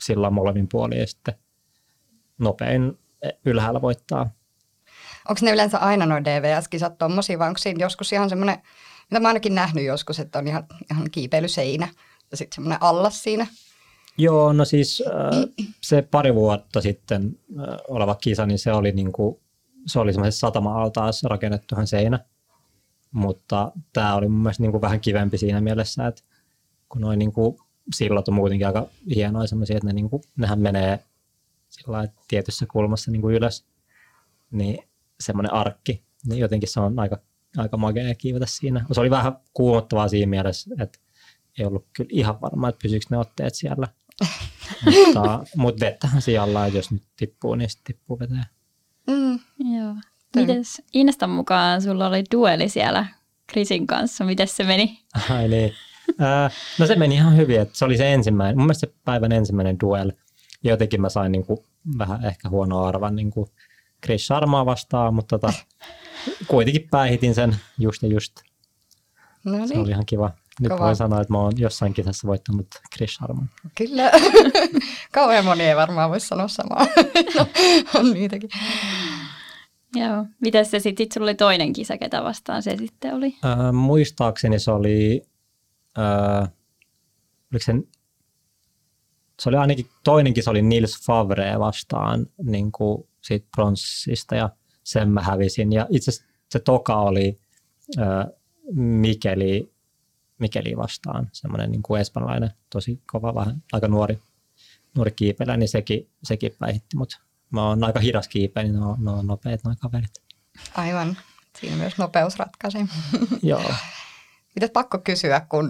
sillan 0.01 0.33
molemmin 0.33 0.69
puolin 0.69 0.99
ja 0.99 1.07
sitten 1.07 1.35
nopein 2.39 2.99
ylhäällä 3.45 3.83
voittaa. 3.83 4.31
Onko 5.29 5.41
ne 5.43 5.53
yleensä 5.53 5.79
aina 5.79 6.07
nuo 6.07 6.19
DVS-kisat 6.19 6.99
tommosia 6.99 7.39
vai 7.39 7.49
onko 7.49 7.59
siinä 7.59 7.85
joskus 7.85 8.13
ihan 8.13 8.29
semmoinen, 8.29 8.59
mitä 9.11 9.21
mä 9.21 9.29
ainakin 9.29 9.55
nähnyt 9.55 9.85
joskus, 9.85 10.21
että 10.21 10.39
on 10.39 10.49
ihan, 10.49 10.67
ihan 10.91 11.11
kiipeilyseinä 11.11 11.89
ja 12.31 12.37
sitten 12.37 12.55
semmoinen 12.55 12.83
allas 12.83 13.23
siinä? 13.23 13.47
Joo, 14.19 14.53
no 14.53 14.65
siis 14.65 15.03
äh, 15.07 15.67
se 15.81 16.03
pari 16.03 16.35
vuotta 16.35 16.81
sitten 16.81 17.39
äh, 17.59 17.77
oleva 17.89 18.15
kisa, 18.15 18.47
niin 18.47 18.59
se 18.59 18.73
oli, 18.73 18.93
niinku, 18.93 19.43
se 19.87 19.99
oli 19.99 20.13
semmoisessa 20.13 20.47
satama-altaassa 20.47 21.29
rakennettuhan 21.29 21.87
seinä, 21.87 22.19
mutta 23.13 23.73
tämä 23.93 24.15
oli 24.15 24.29
mun 24.29 24.43
mielestä 24.43 24.63
niinku 24.63 24.81
vähän 24.81 25.01
kivempi 25.01 25.39
siinä 25.39 25.61
mielessä, 25.61 26.07
että 26.07 26.23
kun 26.95 27.01
noin 27.01 27.19
niinku 27.19 27.59
sillat 27.95 28.29
on 28.29 28.35
muutenkin 28.35 28.67
aika 28.67 28.87
hienoja 29.15 29.47
semmoisia, 29.47 29.77
että 29.77 29.87
ne 29.87 29.93
niinku, 29.93 30.21
nehän 30.37 30.61
menee 30.61 31.05
sillä 31.69 32.09
tietyssä 32.29 32.67
kulmassa 32.73 33.11
niinku 33.11 33.31
ylös, 33.31 33.65
niin 34.51 34.79
semmoinen 35.21 35.53
arkki, 35.53 36.05
niin 36.27 36.39
jotenkin 36.39 36.69
se 36.69 36.81
on 36.81 36.99
aika, 36.99 37.19
aika 37.57 37.77
magea 37.77 38.15
kiivetä 38.15 38.47
siinä. 38.49 38.87
Se 38.93 39.01
oli 39.01 39.11
vähän 39.11 39.37
kuumottavaa 39.55 40.09
siinä 40.09 40.31
mielessä, 40.31 40.71
että 40.81 40.99
ei 41.59 41.67
ollut 41.67 41.87
kyllä 41.93 42.11
ihan 42.13 42.41
varma, 42.41 42.69
että 42.69 42.83
pysyykö 42.83 43.07
ne 43.11 43.19
otteet 43.19 43.55
siellä. 43.55 43.89
mutta, 44.85 45.45
mutta 45.57 45.87
vettähän 45.87 46.23
siellä 46.23 46.67
että 46.67 46.79
jos 46.79 46.91
nyt 46.91 47.03
tippuu, 47.17 47.55
niin 47.55 47.71
sitten 47.71 47.95
tippuu 47.95 48.19
veteen. 48.19 48.47
Mm. 49.07 49.39
Joo. 49.77 49.95
Mites 50.37 50.83
Instan 50.93 51.31
mukaan 51.31 51.83
sulla 51.83 52.07
oli 52.07 52.25
dueli 52.33 52.69
siellä 52.69 53.07
Krisin 53.47 53.87
kanssa, 53.87 54.25
miten 54.25 54.49
se 54.49 54.65
meni? 54.65 54.99
Ai 55.31 55.49
niin. 55.49 55.73
No 56.79 56.87
se 56.87 56.97
meni 56.97 57.15
ihan 57.15 57.37
hyvin, 57.37 57.61
että 57.61 57.79
se 57.79 57.85
oli 57.85 57.97
se 57.97 58.15
ensimmäinen, 58.15 58.57
mun 58.57 58.67
mielestä 58.67 58.87
se 58.87 58.95
päivän 59.05 59.33
ensimmäinen 59.33 59.81
duel. 59.81 60.13
Ja 60.63 60.71
jotenkin 60.71 61.01
mä 61.01 61.09
sain 61.09 61.33
niin 61.33 61.47
kuin, 61.47 61.59
vähän 61.99 62.25
ehkä 62.25 62.49
huono 62.49 62.83
arvan 62.85 63.17
niin 63.17 63.31
kuin 63.31 63.47
Chris 64.05 64.27
Sharmaa 64.27 64.67
vastaan, 64.67 65.15
mutta 65.15 65.39
tota, 65.39 65.53
kuitenkin 66.47 66.89
päihitin 66.91 67.35
sen 67.35 67.57
just 67.79 68.03
ja 68.03 68.09
just. 68.09 68.33
No 69.45 69.53
Se 69.53 69.59
oli 69.59 69.69
niin, 69.75 69.89
ihan 69.91 70.07
kiva. 70.07 70.31
Nyt 70.61 70.73
Kova. 70.73 70.85
voin 70.85 70.97
sanoa, 70.97 71.21
että 71.21 71.33
mä 71.33 71.39
oon 71.39 71.53
jossain 71.57 71.95
kisassa 71.95 72.29
voittanut 72.29 72.67
Chris 72.97 73.15
Sharman. 73.15 73.51
kyllä. 73.75 74.11
Kauhean 75.13 75.45
moni 75.45 75.65
ei 75.65 75.77
varmaan 75.77 76.11
voi 76.11 76.21
sanoa 76.21 76.49
samaa. 76.49 76.87
no, 77.37 77.47
on 77.95 78.13
niitäkin. 78.13 78.51
Joo. 79.95 80.27
Miten 80.41 80.67
se 80.67 80.79
sitten, 80.79 81.05
sit 81.05 81.13
sulla 81.13 81.25
oli 81.25 81.35
toinen 81.35 81.73
kisa, 81.73 81.99
ketä 81.99 82.23
vastaan 82.23 82.63
se 82.63 82.77
sitten 82.77 83.15
oli? 83.15 83.37
Ää, 83.43 83.73
muistaakseni 83.73 84.59
se 84.59 84.71
oli, 84.71 85.23
ää, 85.97 86.49
oliko 87.53 87.65
se, 87.65 87.73
se 89.41 89.49
oli 89.49 89.57
ainakin 89.57 89.91
toinenkin, 90.05 90.45
se 90.45 90.51
oli 90.51 90.63
Nils 90.63 91.07
Favre 91.07 91.59
vastaan 91.59 92.27
niin 92.43 92.73
kuin 92.73 93.09
siitä 93.21 93.47
pronssista 93.57 94.35
ja 94.35 94.51
sen 94.85 95.09
mä 95.09 95.21
hävisin. 95.21 95.73
Ja 95.73 95.87
itse 95.91 96.11
asiassa 96.11 96.35
se 96.51 96.59
toka 96.59 96.97
oli 96.97 97.41
ää, 97.99 98.27
Mikeli, 98.73 99.73
Mikeli 100.39 100.77
vastaan, 100.77 101.29
semmoinen 101.33 101.71
niin 101.71 101.83
kuin 101.83 102.01
espanjalainen, 102.01 102.51
tosi 102.71 103.03
kova, 103.07 103.35
vähän 103.35 103.63
aika 103.73 103.89
nuori, 103.89 104.19
nuori 104.97 105.11
kiipelä, 105.11 105.57
niin 105.57 105.69
sekin, 105.69 106.09
sekin 106.25 106.57
päihitti 106.59 106.97
mut. 106.97 107.21
Mä 107.51 107.69
oon 107.69 107.85
aika 107.85 108.01
hidas 108.01 108.29
kiipeä, 108.29 108.63
niin 108.63 108.75
ne 108.75 108.87
on, 108.87 109.05
ne 109.05 109.11
on 109.11 109.27
nopeat 109.27 109.65
nuo 109.65 109.75
kaverit. 109.81 110.13
Aivan. 110.75 111.17
Siinä 111.61 111.77
myös 111.77 111.99
nopeus 111.99 112.39
ratkaisee. 112.39 112.87
Joo. 113.43 113.63
Mitäs 114.55 114.71
pakko 114.71 114.99
kysyä, 114.99 115.41
kun 115.49 115.69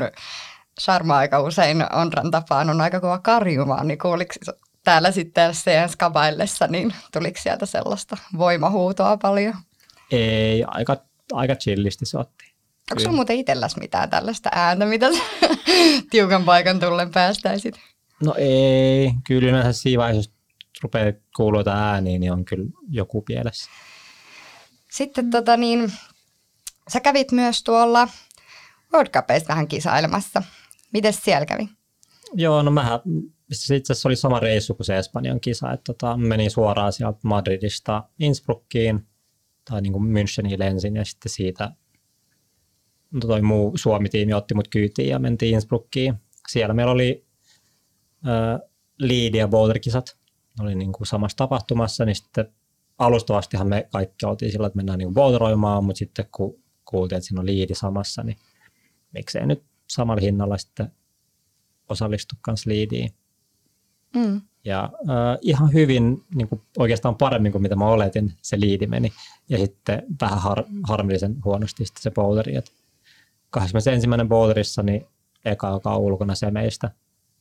Sharma 0.80 1.16
aika 1.16 1.40
usein 1.40 1.94
Onran 1.94 2.30
tapaan 2.30 2.70
on 2.70 2.80
aika 2.80 3.00
kova 3.00 3.18
karjumaan, 3.18 3.88
niin 3.88 3.98
kuuliko 3.98 4.34
täällä 4.84 5.10
sitten 5.10 5.52
CN 5.52 5.88
skabaillessa, 5.88 6.66
niin 6.66 6.94
tuliko 7.12 7.40
sieltä 7.42 7.66
sellaista 7.66 8.16
voimahuutoa 8.38 9.16
paljon? 9.16 9.54
Ei, 10.10 10.64
aika, 10.66 10.96
aika 11.32 11.54
chillisti 11.54 12.06
se 12.06 12.18
otti. 12.18 12.54
Onko 12.90 13.00
sulla 13.00 13.14
muuten 13.14 13.36
itselläs 13.36 13.76
mitään 13.76 14.10
tällaista 14.10 14.50
ääntä, 14.52 14.86
mitä 14.86 15.06
tiukan 16.10 16.44
paikan 16.44 16.80
tullen 16.80 17.10
päästäisit? 17.10 17.80
No 18.24 18.34
ei, 18.38 19.12
kyllä 19.26 19.48
yleensä 19.48 19.72
siinä 19.72 20.02
vaiheessa, 20.02 20.30
jos 20.30 20.82
rupeaa 20.82 21.12
kuulua 21.36 21.62
ääniä, 21.66 22.18
niin 22.18 22.32
on 22.32 22.44
kyllä 22.44 22.64
joku 22.88 23.22
pielessä. 23.22 23.70
Sitten 24.90 25.30
tota 25.30 25.56
niin, 25.56 25.92
sä 26.88 27.00
kävit 27.00 27.32
myös 27.32 27.62
tuolla 27.62 28.08
World 28.94 29.10
Cupissa 29.10 29.48
vähän 29.48 29.68
kisailemassa. 29.68 30.42
Miten 30.92 31.12
siellä 31.12 31.46
kävi? 31.46 31.68
Joo, 32.34 32.62
no 32.62 32.70
mähän, 32.70 33.00
se 33.52 33.76
itse 33.76 33.92
asiassa 33.92 34.08
oli 34.08 34.16
sama 34.16 34.40
reissu 34.40 34.74
kuin 34.74 34.86
se 34.86 34.98
Espanjan 34.98 35.40
kisa, 35.40 35.72
että 35.72 35.92
tota, 35.92 36.16
menin 36.16 36.50
suoraan 36.50 36.92
sieltä 36.92 37.18
Madridista 37.24 38.04
Innsbruckiin, 38.18 39.06
tai 39.70 39.82
niin 39.82 39.92
kuin 39.92 40.04
Müncheniin 40.04 40.58
lensin, 40.58 40.96
ja 40.96 41.04
sitten 41.04 41.32
siitä 41.32 41.70
no 43.10 43.20
toi 43.20 43.42
muu 43.42 43.72
Suomi-tiimi 43.76 44.34
otti 44.34 44.54
mut 44.54 44.68
kyytiin 44.68 45.08
ja 45.08 45.18
mentiin 45.18 45.54
Innsbruckiin. 45.54 46.14
Siellä 46.48 46.74
meillä 46.74 46.92
oli 46.92 47.26
äh, 48.28 48.70
lead- 49.02 49.36
ja 49.36 49.48
boulder-kisat, 49.48 50.16
ne 50.58 50.64
oli 50.64 50.74
niin 50.74 50.92
kuin 50.92 51.06
samassa 51.06 51.36
tapahtumassa, 51.36 52.04
niin 52.04 52.16
sitten 52.16 52.54
alustavastihan 52.98 53.68
me 53.68 53.88
kaikki 53.92 54.26
oltiin 54.26 54.52
sillä, 54.52 54.66
että 54.66 54.76
mennään 54.76 54.98
niin 54.98 55.14
kuin 55.14 55.84
mutta 55.84 55.98
sitten 55.98 56.26
kun 56.32 56.62
kuultiin, 56.84 57.16
että 57.16 57.28
siinä 57.28 57.40
on 57.40 57.46
liidi 57.46 57.74
samassa, 57.74 58.22
niin 58.22 58.36
miksei 59.14 59.46
nyt 59.46 59.62
samalla 59.88 60.20
hinnalla 60.20 60.58
sitten 60.58 60.92
osallistu 61.88 62.34
kanssa 62.40 62.70
liidiin. 62.70 63.10
Mm. 64.16 64.40
Ja 64.64 64.84
äh, 64.84 65.38
ihan 65.40 65.72
hyvin, 65.72 66.24
niin 66.34 66.48
kuin 66.48 66.62
oikeastaan 66.78 67.14
paremmin 67.16 67.52
kuin 67.52 67.62
mitä 67.62 67.76
mä 67.76 67.84
oletin, 67.84 68.32
se 68.42 68.60
liidi 68.60 68.86
meni. 68.86 69.12
Ja 69.48 69.58
sitten 69.58 70.02
vähän 70.20 70.38
har, 70.38 70.64
harmillisen 70.82 71.36
huonosti 71.44 71.86
sitten 71.86 72.02
se 72.02 72.10
boulderi. 72.10 72.56
Et 72.56 72.72
21. 73.50 74.08
boulderissa, 74.28 74.82
niin 74.82 75.06
eka, 75.44 75.68
joka 75.68 75.94
on 75.94 76.00
ulkona 76.00 76.34
se 76.34 76.50
meistä, 76.50 76.90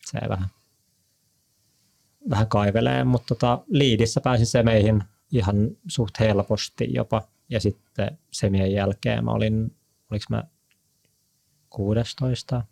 se 0.05 0.19
vähän, 0.29 0.47
vähän 2.29 2.47
kaivelee, 2.47 3.03
mutta 3.03 3.27
tota, 3.27 3.63
liidissä 3.67 4.21
pääsin 4.21 4.45
semeihin 4.45 5.03
ihan 5.31 5.55
suht 5.87 6.19
helposti 6.19 6.87
jopa. 6.93 7.27
Ja 7.49 7.59
sitten 7.59 8.17
semien 8.31 8.71
jälkeen 8.71 9.25
mä 9.25 9.31
olin, 9.31 9.75
oliko 10.11 10.25
mä 10.29 10.43
16 11.73 12.63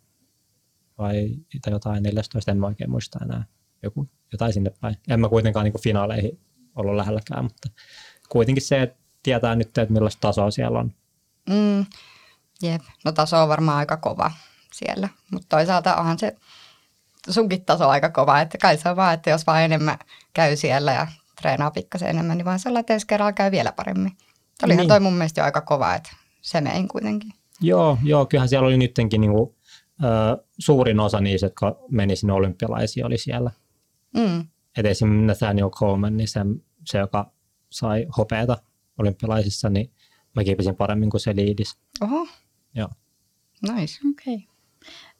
vai 0.98 1.28
tai 1.62 1.72
jotain 1.72 2.02
14, 2.02 2.50
en 2.50 2.58
mä 2.58 2.66
oikein 2.66 2.90
muista 2.90 3.18
enää. 3.24 3.44
Joku, 3.82 4.08
jotain 4.32 4.52
sinne 4.52 4.70
päin. 4.80 4.96
En 5.08 5.20
mä 5.20 5.28
kuitenkaan 5.28 5.64
niin 5.64 5.82
finaaleihin 5.82 6.40
ollut 6.74 6.96
lähelläkään, 6.96 7.44
mutta 7.44 7.68
kuitenkin 8.28 8.62
se, 8.62 8.82
että 8.82 8.98
tietää 9.22 9.54
nyt, 9.54 9.78
että 9.78 9.92
millaista 9.92 10.20
tasoa 10.20 10.50
siellä 10.50 10.78
on. 10.78 10.92
Mm. 11.48 11.86
Jep. 12.62 12.82
No 13.04 13.12
taso 13.12 13.42
on 13.42 13.48
varmaan 13.48 13.78
aika 13.78 13.96
kova 13.96 14.30
siellä, 14.72 15.08
mutta 15.30 15.56
toisaalta 15.56 15.96
onhan 15.96 16.18
se 16.18 16.36
sunkin 17.30 17.64
taso 17.64 17.88
aika 17.88 18.10
kova, 18.10 18.40
että 18.40 18.58
kai 18.58 18.76
se 18.76 18.88
on 18.88 18.96
vaan, 18.96 19.14
että 19.14 19.30
jos 19.30 19.46
vaan 19.46 19.62
enemmän 19.62 19.98
käy 20.34 20.56
siellä 20.56 20.92
ja 20.92 21.06
treenaa 21.40 21.70
pikkasen 21.70 22.08
enemmän, 22.08 22.38
niin 22.38 22.44
vaan 22.44 22.58
sellainen, 22.58 22.80
että 22.80 22.94
ensi 22.94 23.06
kerralla 23.06 23.32
käy 23.32 23.50
vielä 23.50 23.72
paremmin. 23.72 24.12
Olihan 24.62 24.78
Niin. 24.78 24.88
toi 24.88 25.00
mun 25.00 25.12
mielestä 25.14 25.40
jo 25.40 25.44
aika 25.44 25.60
kova, 25.60 25.94
että 25.94 26.10
se 26.42 26.60
mein 26.60 26.88
kuitenkin. 26.88 27.32
Joo, 27.62 27.98
joo, 28.04 28.26
kyllähän 28.26 28.48
siellä 28.48 28.66
oli 28.66 28.76
nyttenkin 28.76 29.20
niin 29.20 29.32
kuin, 29.32 29.54
ö, 30.04 30.44
suurin 30.58 31.00
osa 31.00 31.20
niistä, 31.20 31.46
jotka 31.46 31.78
meni 31.90 32.16
sinne 32.16 32.32
olympialaisiin, 32.32 33.06
oli 33.06 33.18
siellä. 33.18 33.50
Mm. 34.16 34.40
Et 34.76 34.86
esimerkiksi 34.86 35.26
Nathaniel 35.26 35.70
Coleman, 35.70 36.16
niin 36.16 36.28
se, 36.28 36.40
se, 36.84 36.98
joka 36.98 37.32
sai 37.70 38.06
hopeata 38.18 38.56
olympialaisissa, 38.98 39.70
niin 39.70 39.90
mä 40.36 40.44
kiipesin 40.44 40.76
paremmin 40.76 41.10
kuin 41.10 41.20
se 41.20 41.36
liidis. 41.36 41.78
Oho, 42.00 42.26
Joo. 42.74 42.88
nice. 43.72 43.98
Okei. 44.10 44.34
Okay. 44.34 44.46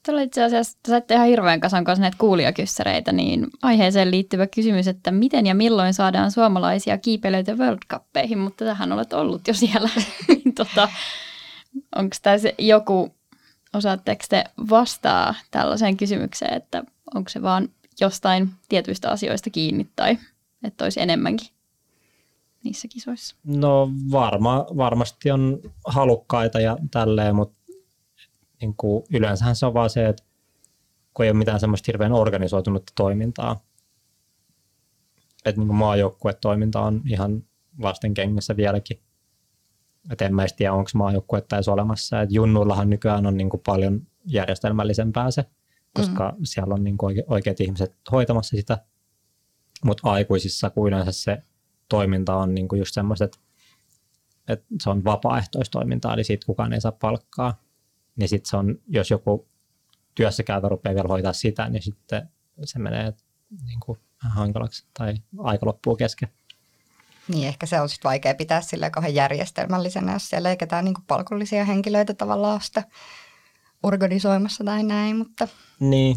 Tuolla 0.06 0.20
itse 0.20 0.42
asiassa 0.42 0.78
saitte 0.88 1.14
ihan 1.14 1.26
hirveän 1.26 1.60
kasan 1.60 1.84
kanssa 1.84 2.00
näitä 2.00 2.16
kuulijakyssäreitä, 2.20 3.12
niin 3.12 3.46
aiheeseen 3.62 4.10
liittyvä 4.10 4.46
kysymys, 4.46 4.88
että 4.88 5.10
miten 5.10 5.46
ja 5.46 5.54
milloin 5.54 5.94
saadaan 5.94 6.30
suomalaisia 6.30 6.98
kiipeilijöitä 6.98 7.54
World 7.54 7.78
Cuppeihin, 7.90 8.38
mutta 8.38 8.64
tähän 8.64 8.92
olet 8.92 9.12
ollut 9.12 9.48
jo 9.48 9.54
siellä. 9.54 9.90
Niin 10.28 10.54
tota, 10.54 10.88
Onko 11.96 12.16
tässä 12.22 12.52
joku, 12.58 13.14
osaatteko 13.74 14.24
te 14.28 14.44
vastaa 14.70 15.34
tällaiseen 15.50 15.96
kysymykseen, 15.96 16.54
että 16.54 16.84
onko 17.14 17.28
se 17.28 17.42
vaan 17.42 17.68
jostain 18.00 18.50
tietyistä 18.68 19.10
asioista 19.10 19.50
kiinni 19.50 19.90
tai 19.96 20.18
että 20.64 20.84
olisi 20.84 21.00
enemmänkin 21.00 21.48
niissä 22.64 22.88
kisoissa? 22.88 23.36
No 23.44 23.90
varma, 24.10 24.66
varmasti 24.76 25.30
on 25.30 25.60
halukkaita 25.86 26.60
ja 26.60 26.76
tälleen, 26.90 27.36
mutta 27.36 27.62
niin 28.60 28.74
kuin 28.76 29.04
yleensähän 29.12 29.56
se 29.56 29.66
on 29.66 29.74
vaan 29.74 29.90
se, 29.90 30.08
että 30.08 30.22
kun 31.14 31.24
ei 31.24 31.30
ole 31.30 31.38
mitään 31.38 31.60
semmoista 31.60 31.86
hirveän 31.86 32.12
organisoitunutta 32.12 32.92
toimintaa, 32.96 33.60
että 35.44 35.60
niin 35.60 35.74
maajoukkuetoiminta 35.74 36.80
on 36.80 37.02
ihan 37.06 37.44
lasten 37.78 38.14
kengissä 38.14 38.56
vieläkin. 38.56 38.98
Et 40.10 40.22
en 40.22 40.34
mä 40.34 40.46
tiedä, 40.56 40.72
onko 40.72 40.90
maajoukkuetta 40.94 41.56
edes 41.56 41.68
olemassa. 41.68 42.22
Et 42.22 42.32
junnuillahan 42.32 42.90
nykyään 42.90 43.26
on 43.26 43.36
niin 43.36 43.50
kuin 43.50 43.62
paljon 43.66 44.06
järjestelmällisempää 44.24 45.30
se, 45.30 45.44
koska 45.94 46.34
mm. 46.38 46.44
siellä 46.44 46.74
on 46.74 46.84
niin 46.84 46.98
kuin 46.98 47.16
oike- 47.16 47.24
oikeat 47.26 47.60
ihmiset 47.60 47.96
hoitamassa 48.12 48.56
sitä. 48.56 48.78
Mutta 49.84 50.10
aikuisissa, 50.10 50.70
yleensä 50.86 51.12
se 51.12 51.42
toiminta 51.88 52.36
on 52.36 52.54
niin 52.54 52.68
kuin 52.68 52.78
just 52.78 52.94
semmoista, 52.94 53.24
että, 53.24 53.38
että 54.48 54.66
se 54.82 54.90
on 54.90 55.04
vapaaehtoistoimintaa, 55.04 56.14
eli 56.14 56.24
siitä 56.24 56.46
kukaan 56.46 56.72
ei 56.72 56.80
saa 56.80 56.92
palkkaa. 56.92 57.60
Niin 58.16 58.28
sitten 58.28 58.50
se 58.50 58.56
on, 58.56 58.78
jos 58.88 59.10
joku 59.10 59.48
työssä 60.14 60.42
käyvä 60.42 60.68
rupeaa 60.68 60.94
vielä 60.94 61.08
hoitaa 61.08 61.32
sitä, 61.32 61.68
niin 61.68 61.82
sitten 61.82 62.28
se 62.64 62.78
menee 62.78 63.12
niin 63.64 63.80
kuin 63.80 63.98
hankalaksi 64.18 64.86
tai 64.98 65.14
aika 65.38 65.66
loppuu 65.66 65.96
kesken. 65.96 66.28
Niin 67.28 67.48
ehkä 67.48 67.66
se 67.66 67.80
on 67.80 67.88
sitten 67.88 68.08
vaikea 68.08 68.34
pitää 68.34 68.60
sillä 68.60 68.90
kauhean 68.90 69.14
järjestelmällisenä, 69.14 70.12
jos 70.12 70.28
siellä 70.28 70.50
ei 70.50 70.56
ketään 70.56 70.84
niin 70.84 70.94
palkollisia 71.06 71.64
henkilöitä 71.64 72.14
tavallaan 72.14 72.60
sitä 72.60 72.82
organisoimassa 73.82 74.64
tai 74.64 74.82
näin, 74.82 75.16
mutta 75.16 75.48
Niin, 75.80 76.16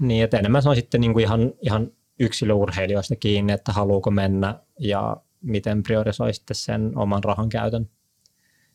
niin 0.00 0.24
että 0.24 0.38
enemmän 0.38 0.62
se 0.62 0.68
on 0.68 0.76
sitten 0.76 1.00
niin 1.00 1.12
kuin 1.12 1.22
ihan, 1.22 1.52
ihan 1.60 1.90
yksilöurheilijoista 2.20 3.16
kiinni, 3.16 3.52
että 3.52 3.72
haluuko 3.72 4.10
mennä 4.10 4.60
ja 4.80 5.16
miten 5.42 5.82
priorisoi 5.82 6.34
sitten 6.34 6.56
sen 6.56 6.92
oman 6.98 7.24
rahan 7.24 7.48
käytön. 7.48 7.90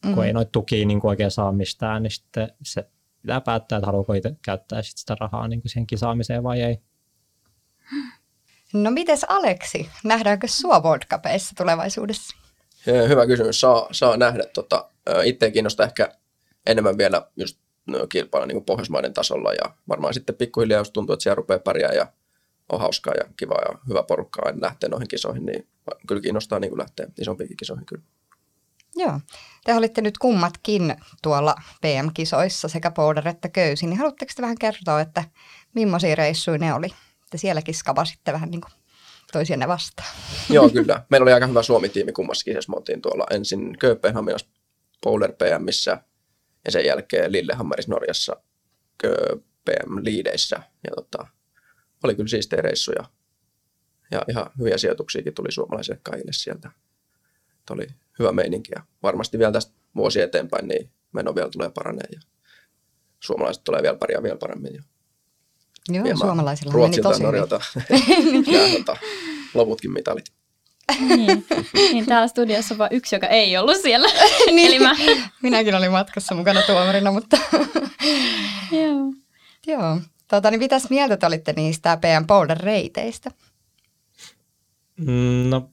Mm. 0.05 0.13
Kun 0.13 0.25
ei 0.25 0.33
noita 0.33 0.51
tukia 0.51 0.85
niin 0.85 0.99
kuin 0.99 1.09
oikein 1.09 1.31
saa 1.31 1.51
mistään, 1.51 2.03
niin 2.03 2.11
sitten 2.11 2.49
se 2.63 2.89
pitää 3.21 3.41
päättää, 3.41 3.77
että 3.77 3.85
haluuko 3.85 4.13
itse 4.13 4.35
käyttää 4.41 4.81
sitten 4.81 4.99
sitä 4.99 5.15
rahaa 5.19 5.47
niin 5.47 5.61
kuin 5.61 5.69
siihen 5.69 5.87
kisaamiseen 5.87 6.43
vai 6.43 6.61
ei. 6.61 6.77
no 8.73 8.91
mites 8.91 9.25
Aleksi, 9.27 9.89
nähdäänkö 10.03 10.47
sua 10.47 10.79
World 10.79 11.03
Cupeissa 11.11 11.55
tulevaisuudessa? 11.57 12.35
Hyvä 12.85 13.27
kysymys. 13.27 13.59
Saa, 13.59 13.87
saa 13.91 14.17
nähdä. 14.17 14.43
Tota, 14.53 14.89
itse 15.23 15.51
kiinnostaa 15.51 15.85
ehkä 15.85 16.11
enemmän 16.65 16.97
vielä 16.97 17.27
just 17.35 17.57
no, 17.87 18.07
kilpailla 18.07 18.47
niin 18.47 18.65
Pohjoismaiden 18.65 19.13
tasolla 19.13 19.53
ja 19.53 19.75
varmaan 19.87 20.13
sitten 20.13 20.35
pikkuhiljaa, 20.35 20.79
jos 20.79 20.91
tuntuu, 20.91 21.13
että 21.13 21.23
siellä 21.23 21.35
rupeaa 21.35 21.59
pärjää 21.59 21.93
ja 21.93 22.07
on 22.71 22.79
hauskaa 22.79 23.13
ja 23.13 23.23
kiva 23.37 23.55
ja 23.55 23.79
hyvä 23.89 24.03
porukka 24.03 24.41
aina 24.45 24.61
lähteä 24.61 24.89
noihin 24.89 25.07
kisoihin, 25.07 25.45
niin 25.45 25.67
kyllä 26.07 26.21
kiinnostaa 26.21 26.59
niin 26.59 26.71
kuin 26.71 26.79
lähteä 26.79 27.07
isompiin 27.19 27.57
kisoihin 27.57 27.85
kyllä. 27.85 28.03
Joo. 28.95 29.19
Te 29.63 29.75
olitte 29.75 30.01
nyt 30.01 30.17
kummatkin 30.17 30.95
tuolla 31.21 31.55
PM-kisoissa, 31.81 32.67
sekä 32.67 32.91
Powder 32.91 33.27
että 33.27 33.49
Köysi, 33.49 33.87
niin 33.87 33.97
haluatteko 33.97 34.31
te 34.35 34.41
vähän 34.41 34.57
kertoa, 34.57 35.01
että 35.01 35.23
millaisia 35.73 36.15
reissuja 36.15 36.57
ne 36.57 36.73
oli? 36.73 36.87
Te 37.31 37.37
sielläkin 37.37 37.75
skavasitte 37.75 38.33
vähän 38.33 38.51
niin 38.51 38.61
kuin 38.61 38.71
toisianne 39.31 39.67
vastaan. 39.67 40.09
Joo, 40.49 40.69
kyllä. 40.69 41.05
Meillä 41.09 41.23
oli 41.23 41.33
aika 41.33 41.47
hyvä 41.47 41.63
Suomi-tiimi 41.63 42.11
kummassakin, 42.11 42.55
jos 42.55 42.69
me 42.69 42.75
oltiin 42.75 43.01
tuolla 43.01 43.25
ensin 43.31 43.77
Kööpenhaminassa 43.79 44.47
Powder 45.03 45.33
PMissä 45.33 46.03
ja 46.65 46.71
sen 46.71 46.85
jälkeen 46.85 47.31
Lillehammerissa 47.31 47.91
Norjassa 47.91 48.35
PM-liideissä. 49.65 50.55
Ja 50.55 50.91
tota, 50.95 51.27
oli 52.03 52.15
kyllä 52.15 52.27
siistejä 52.27 52.61
reissuja 52.61 53.03
ja 54.11 54.21
ihan 54.29 54.49
hyviä 54.59 54.77
sijoituksiakin 54.77 55.33
tuli 55.33 55.51
suomalaisille 55.51 55.99
kaikille 56.03 56.33
sieltä. 56.33 56.71
Että 57.59 57.73
oli 57.73 57.87
hyvä 58.19 58.31
meininki 58.31 58.71
ja 58.75 58.83
varmasti 59.03 59.39
vielä 59.39 59.51
tästä 59.51 59.73
vuosi 59.95 60.21
eteenpäin 60.21 60.67
niin 60.67 60.91
meno 61.13 61.35
vielä 61.35 61.49
tulee 61.49 61.71
paranee 61.75 62.07
ja 62.11 62.19
suomalaiset 63.19 63.63
tulee 63.63 63.81
vielä 63.81 63.97
paria 63.97 64.23
vielä 64.23 64.37
paremmin. 64.37 64.73
Ja 64.75 64.83
Joo, 65.89 66.03
viemään 66.03 66.17
suomalaisilla 66.17 66.71
meni 66.71 66.75
Ruotsilta 66.77 67.09
tosi 67.09 67.23
ja 67.23 67.27
hyvin. 67.27 67.39
Norjalta 67.39 67.61
ja 68.51 68.77
tota, 68.85 68.97
loputkin 69.53 69.91
mitalit. 69.91 70.25
niin. 70.99 71.45
niin 71.73 72.05
täällä 72.05 72.27
studiossa 72.27 72.73
on 72.73 72.77
vain 72.77 72.93
yksi, 72.93 73.15
joka 73.15 73.27
ei 73.27 73.57
ollut 73.57 73.77
siellä. 73.81 74.07
niin. 74.45 74.67
Eli 74.67 74.79
mä. 74.79 74.95
Minäkin 75.41 75.75
olin 75.75 75.91
matkassa 75.91 76.35
mukana 76.35 76.61
tuomarina, 76.61 77.11
mutta 77.11 77.37
Joo. 78.81 79.13
joo. 79.67 79.99
Tota, 80.27 80.51
niin 80.51 80.59
mitäs 80.59 80.89
mieltä 80.89 81.17
te 81.17 81.25
olitte 81.25 81.53
niistä 81.53 81.97
PM 81.97 82.25
Boulder-reiteistä? 82.27 83.31
Mm, 84.97 85.49
No, 85.49 85.69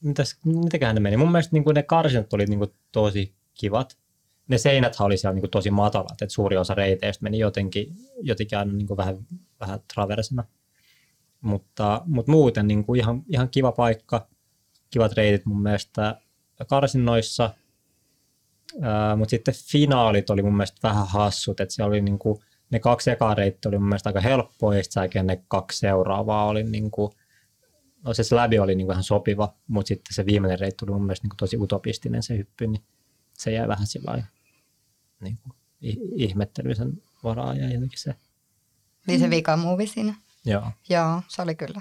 mitäs, 0.00 0.36
mitäköhän 0.44 0.94
ne 0.94 1.00
meni? 1.00 1.16
Mun 1.16 1.32
mielestä 1.32 1.56
niin 1.56 1.64
kuin 1.64 1.74
ne 1.74 1.82
karsinat 1.82 2.32
oli 2.32 2.46
niin 2.46 2.58
kuin 2.58 2.70
tosi 2.92 3.34
kivat. 3.54 3.96
Ne 4.48 4.58
seinäthän 4.58 5.06
oli 5.06 5.16
siellä 5.16 5.34
niin 5.34 5.42
kuin 5.42 5.50
tosi 5.50 5.70
matalat, 5.70 6.22
että 6.22 6.32
suuri 6.32 6.56
osa 6.56 6.74
reiteistä 6.74 7.22
meni 7.22 7.38
jotenkin, 7.38 7.94
jotenkin 8.20 8.58
aina 8.58 8.72
niin 8.72 8.86
kuin 8.86 8.96
vähän, 8.96 9.26
vähän 9.60 9.80
traversina. 9.94 10.44
Mutta, 11.40 12.02
mutta 12.06 12.32
muuten 12.32 12.68
niin 12.68 12.84
kuin 12.84 13.00
ihan, 13.00 13.22
ihan 13.28 13.48
kiva 13.48 13.72
paikka, 13.72 14.28
kivat 14.90 15.12
reitit 15.12 15.46
mun 15.46 15.62
mielestä 15.62 16.20
karsinnoissa. 16.68 17.54
Ää, 18.80 19.16
mutta 19.16 19.30
sitten 19.30 19.54
finaalit 19.70 20.30
oli 20.30 20.42
mun 20.42 20.56
mielestä 20.56 20.88
vähän 20.88 21.06
hassut, 21.08 21.60
että 21.60 21.74
siellä 21.74 21.88
oli 21.88 22.00
niin 22.00 22.18
kuin, 22.18 22.38
ne 22.70 22.80
kaksi 22.80 23.10
ekaa 23.10 23.34
reittiä 23.34 23.68
oli 23.68 23.78
mun 23.78 23.88
mielestä 23.88 24.08
aika 24.08 24.20
helppoa, 24.20 24.74
ja 24.74 24.82
sitten 24.82 25.26
ne 25.26 25.44
kaksi 25.48 25.78
seuraavaa 25.78 26.46
oli 26.46 26.62
niin 26.62 26.90
kuin, 26.90 27.12
no 28.04 28.14
se 28.14 28.36
läbi 28.36 28.58
oli 28.58 28.74
niin 28.74 28.86
kuin 28.86 28.94
ihan 28.94 29.04
sopiva, 29.04 29.54
mutta 29.66 29.88
sitten 29.88 30.14
se 30.14 30.26
viimeinen 30.26 30.58
reitti 30.58 30.84
oli 30.84 30.92
mun 30.92 31.04
mielestä 31.04 31.24
niin 31.24 31.30
kuin 31.30 31.36
tosi 31.36 31.56
utopistinen 31.56 32.22
se 32.22 32.38
hyppy, 32.38 32.66
niin 32.66 32.82
se 33.38 33.52
jäi 33.52 33.68
vähän 33.68 33.86
sillä 33.86 34.10
lailla 34.10 34.26
niin 35.20 35.38
kuin 35.42 35.52
ihmettelymisen 36.16 37.02
varaa 37.24 37.54
ja 37.54 37.72
jotenkin 37.72 37.98
se. 37.98 38.14
Niin 39.06 39.20
se 39.20 39.30
vika 39.30 39.56
muuvi 39.56 39.86
siinä. 39.86 40.14
Joo. 40.44 40.70
Joo, 40.88 41.22
se 41.28 41.42
oli 41.42 41.54
kyllä. 41.54 41.80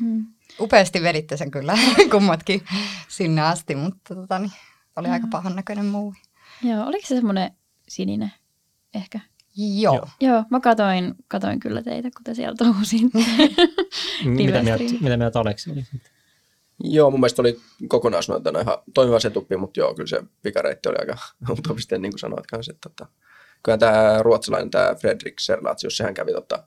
Mm. 0.00 0.26
Upeasti 0.60 1.02
veditte 1.02 1.36
sen 1.36 1.50
kyllä 1.50 1.78
kummatkin 2.10 2.62
sinne 3.08 3.42
asti, 3.42 3.74
mutta 3.74 4.14
tota, 4.14 4.38
niin, 4.38 4.52
oli 4.96 5.08
aika 5.08 5.26
pahan 5.30 5.56
näköinen 5.56 5.86
muuvi. 5.86 6.16
Joo, 6.62 6.86
oliko 6.86 7.06
se 7.06 7.14
semmoinen 7.14 7.50
sininen 7.88 8.32
ehkä? 8.94 9.20
Joo. 9.56 10.08
Joo. 10.20 10.44
Mä 10.50 10.60
katoin, 10.60 11.14
katoin 11.28 11.60
kyllä 11.60 11.82
teitä, 11.82 12.08
kun 12.16 12.24
te 12.24 12.34
siellä 12.34 12.56
touhusitte. 12.56 13.18
M- 14.24 14.28
Mitä 14.28 14.62
mieltä, 14.62 14.84
mitä 15.00 15.16
mieltä 15.16 15.40
Aleksi 15.40 15.70
oli 15.70 15.82
sitten? 15.82 16.15
Joo, 16.84 17.10
mun 17.10 17.20
mielestä 17.20 17.42
oli 17.42 17.60
kokonaisuutena 17.88 18.60
ihan 18.60 18.78
toimiva 18.94 19.20
setuppi, 19.20 19.56
mutta 19.56 19.80
joo, 19.80 19.94
kyllä 19.94 20.08
se 20.08 20.22
pikareitti 20.42 20.88
oli 20.88 20.96
aika 21.00 21.16
utopistinen, 21.58 22.02
niin 22.02 22.12
kuin 22.12 22.18
sanoit 22.18 22.46
kanssa. 22.46 22.72
Että, 22.72 22.88
tota, 22.88 23.12
kyllä 23.62 23.78
tämä 23.78 24.18
ruotsalainen, 24.22 24.70
tämä 24.70 24.94
Fredrik 24.94 25.40
Serlatius, 25.40 25.96
sehän 25.96 26.14
kävi 26.14 26.32
tota, 26.32 26.64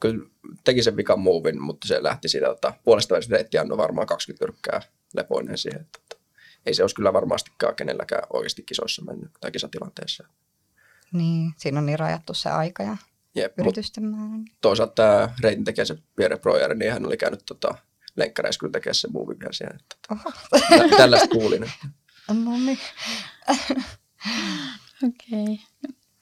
kyllä 0.00 0.26
teki 0.64 0.82
sen 0.82 0.96
vikan 0.96 1.20
movin, 1.20 1.62
mutta 1.62 1.88
se 1.88 2.02
lähti 2.02 2.28
siitä 2.28 2.46
tota, 2.46 2.72
puolesta 2.84 3.14
välistä 3.14 3.34
reittiä 3.36 3.60
annoi 3.60 3.78
varmaan 3.78 4.06
20 4.06 4.44
yrkkää 4.44 4.82
lepoinen 5.14 5.58
siihen. 5.58 5.80
Että, 5.80 5.98
tota, 6.08 6.22
ei 6.66 6.74
se 6.74 6.82
olisi 6.82 6.96
kyllä 6.96 7.12
varmastikaan 7.12 7.74
kenelläkään 7.76 8.22
oikeasti 8.32 8.62
kisoissa 8.62 9.02
mennyt 9.04 9.30
tai 9.40 9.50
kisatilanteessa. 9.50 10.28
Niin, 11.12 11.52
siinä 11.56 11.78
on 11.78 11.86
niin 11.86 11.98
rajattu 11.98 12.34
se 12.34 12.50
aika 12.50 12.82
ja 12.82 12.96
Jep, 13.34 13.58
yritysten 13.58 14.04
määrä. 14.04 14.44
toisaalta 14.60 14.94
tämä 14.94 15.34
reitin 15.42 15.64
tekijä, 15.64 15.84
se 15.84 15.98
Pierre 16.16 16.38
Broyer, 16.38 16.74
niin 16.74 16.92
hän 16.92 17.06
oli 17.06 17.16
käynyt 17.16 17.42
tota, 17.46 17.74
lenkkareissa 18.16 18.58
kyllä 18.58 18.72
tekemään 18.72 18.94
se 18.94 19.08
movie 19.08 19.36
vielä 19.40 19.52
siellä. 19.52 19.76
Että, 19.80 19.96
Oho. 20.14 20.32
tä- 20.90 20.96
tällaista 20.96 21.28
kuulin. 21.28 21.70
No 22.28 22.50
niin. 22.50 22.78
Okei. 25.04 25.42
Okay. 25.42 25.56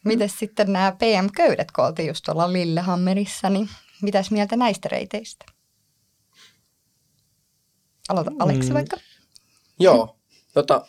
Mites 0.05 0.39
sitten 0.39 0.73
nämä 0.73 0.93
PM-köydet, 0.93 1.71
kun 1.71 1.85
oltiin 1.85 2.09
just 2.09 2.25
tuolla 2.25 2.53
Lillehammerissa, 2.53 3.51
niin 3.51 3.69
mitäs 4.03 4.31
mieltä 4.31 4.57
näistä 4.57 4.89
reiteistä? 4.89 5.45
Aloita 8.09 8.31
Aleksi 8.39 8.69
Mm. 8.69 8.75
vaikka. 8.75 8.97
Joo, 9.81 10.17
tota, 10.55 10.87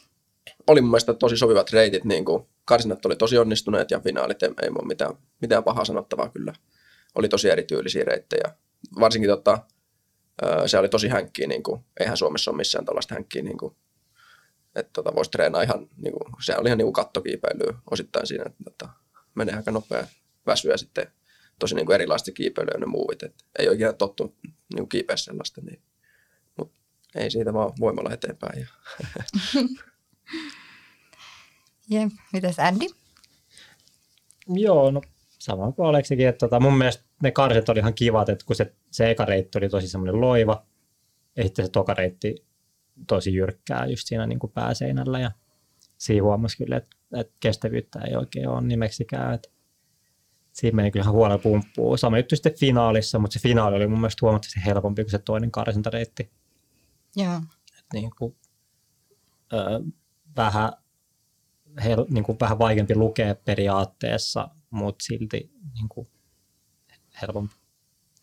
oli 0.68 0.82
mun 0.82 0.90
mielestä 0.90 1.14
tosi 1.14 1.38
sopivat 1.38 1.72
reitit, 1.72 2.04
niin 2.06 2.26
kuin 2.26 2.44
karsinat 2.66 3.06
oli 3.06 3.16
tosi 3.16 3.38
onnistuneet 3.38 3.92
ja 3.92 4.00
finaalit 4.00 4.44
ei, 4.44 4.50
ei 4.62 4.70
ole 4.70 4.88
mitään, 4.88 5.14
mitään 5.42 5.64
pahaa 5.64 5.86
sanottavaa 5.86 6.30
kyllä. 6.30 6.54
Oli 7.16 7.30
tosi 7.30 7.50
erityylisiä 7.50 8.04
reittejä. 8.04 8.56
Varsinkin 9.00 9.30
tota, 9.30 9.60
se 10.66 10.78
oli 10.78 10.90
tosi 10.90 11.08
hänkkiä, 11.08 11.48
niin 11.48 11.64
kuin, 11.64 11.82
eihän 12.00 12.18
Suomessa 12.18 12.52
ole 12.52 12.58
missään 12.58 12.86
tällaista 12.86 13.16
hänkkiä, 13.16 13.42
niin 13.42 13.58
kuin, 13.58 13.76
että 14.76 14.90
tota, 14.94 15.16
voisi 15.16 15.32
treenaa 15.32 15.62
ihan, 15.62 15.90
niin 15.98 16.14
kuin, 16.14 16.34
se 16.42 16.58
oli 16.58 16.70
ihan 16.70 16.78
niin 16.78 16.86
kuin 16.86 16.94
kattokiipeilyä 16.94 17.74
osittain 17.92 18.28
siinä, 18.28 18.44
että 18.48 18.64
tota, 18.64 18.90
menee 19.36 19.56
aika 19.56 19.72
nopea 19.72 20.08
väsy 20.46 20.70
ja 20.70 20.78
sitten 20.78 21.08
tosi 21.60 21.76
niin 21.76 21.86
kuin 21.86 21.96
erilaista 21.96 22.32
kiipeilyä 22.32 22.78
ne 22.78 22.86
muuvit, 22.86 23.24
että 23.24 23.46
ei 23.60 23.68
ole 23.68 23.76
ikinä 23.76 23.94
tottunut 23.94 24.36
niin 24.74 24.90
kiipeä 24.90 25.18
sellaista, 25.18 25.62
niin, 25.62 25.82
mutta 26.58 26.80
ei 27.16 27.32
siitä 27.32 27.54
vaan 27.54 27.74
voimalla 27.80 28.14
eteenpäin. 28.14 28.60
Ja, 28.60 28.68
Jep. 31.90 32.12
Mitäs 32.34 32.60
Andy? 32.60 32.86
Joo, 34.48 34.92
no 34.92 35.02
sama 35.40 35.72
kuin 35.72 35.88
Aleksikin, 35.88 36.28
että 36.28 36.40
tota, 36.40 36.60
mun 36.60 36.78
mielestä 36.78 37.04
ne 37.24 37.32
karsit 37.32 37.70
oli 37.70 37.80
ihan 37.80 37.94
kivat, 37.94 38.30
että 38.30 38.46
kun 38.46 38.56
se, 38.56 38.74
se 38.92 39.12
eka 39.12 39.26
reitti 39.26 39.58
oli 39.58 39.70
tosi 39.70 39.88
semmoinen 39.88 40.22
loiva, 40.22 40.66
ja 41.36 41.44
sitten 41.44 41.66
se 41.66 41.72
toka 41.72 41.94
reitti 41.94 42.36
tosi 43.08 43.34
jyrkkää 43.34 43.86
just 43.86 44.08
siinä 44.08 44.28
niin 44.28 44.40
kuin 44.40 44.52
pääseinällä, 44.52 45.20
ja 45.20 45.32
siinä 45.98 46.24
huomasi 46.24 46.58
kyllä, 46.58 46.78
että, 46.78 46.96
että 47.16 47.34
kestävyyttä 47.40 48.00
ei 48.00 48.16
oikein 48.16 48.50
ole 48.50 48.62
nimeksikään, 48.62 49.34
että 49.34 49.50
siinä 50.54 50.76
meni 50.76 50.92
kyllä 50.92 51.04
ihan 51.04 51.14
huolella 51.14 51.38
pumppuun. 51.38 51.98
Sama 51.98 52.18
juttu 52.18 52.36
sitten 52.36 52.60
finaalissa, 52.60 53.20
mutta 53.20 53.34
se 53.34 53.40
finaali 53.40 53.76
oli 53.76 53.88
mun 53.88 54.00
mielestä 54.00 54.20
huomattavasti 54.22 54.60
helpompi 54.66 55.04
kuin 55.04 55.12
se 55.12 55.20
toinen 55.20 55.52
karsintareitti. 55.52 56.32
Joo. 57.16 57.36
Et 57.80 57.86
niin 57.94 58.12
kuin, 58.18 58.36
ö, 59.54 59.58
vähän, 60.36 60.72
hel, 61.84 62.06
niin 62.10 62.24
kuin 62.24 62.38
vähän 62.40 62.60
vaikeampi 62.60 62.96
lukea 62.96 63.36
periaatteessa, 63.36 64.50
mutta 64.70 65.04
silti 65.04 65.52
niin 65.74 65.90
kuin 65.90 66.08
helpompi. 67.24 67.56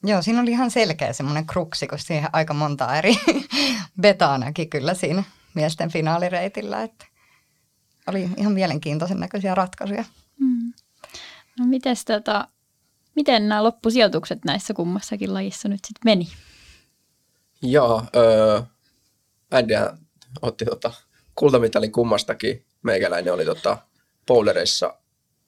Joo, 0.02 0.22
siinä 0.22 0.40
oli 0.40 0.50
ihan 0.50 0.70
selkeä 0.70 1.12
semmoinen 1.12 1.46
kruksi, 1.46 1.86
kun 1.86 1.98
siihen 1.98 2.30
aika 2.32 2.54
monta 2.54 2.96
eri 2.96 3.14
betaa 4.00 4.38
näki 4.38 4.66
kyllä 4.66 4.94
siinä 4.94 5.22
miesten 5.54 5.90
finaalireitillä, 5.90 6.82
että 6.82 7.06
oli 8.06 8.30
ihan 8.36 8.52
mielenkiintoisen 8.52 9.20
näköisiä 9.20 9.54
ratkaisuja. 9.54 10.04
Mm. 10.38 10.72
No 11.58 11.66
mites 11.66 12.04
tota, 12.04 12.48
miten 13.16 13.48
nämä 13.48 13.64
loppusijoitukset 13.64 14.44
näissä 14.44 14.74
kummassakin 14.74 15.34
lajissa 15.34 15.68
nyt 15.68 15.80
sitten 15.84 16.02
meni? 16.04 16.28
Joo, 17.62 18.04
öö, 18.16 18.62
Andyhän 19.50 19.98
otti 20.42 20.64
tota, 20.64 20.92
kultamitalin 21.34 21.92
kummastakin. 21.92 22.66
Meikäläinen 22.82 23.34
oli 23.34 23.44
tota, 23.44 23.78
bowlereissa 24.26 24.94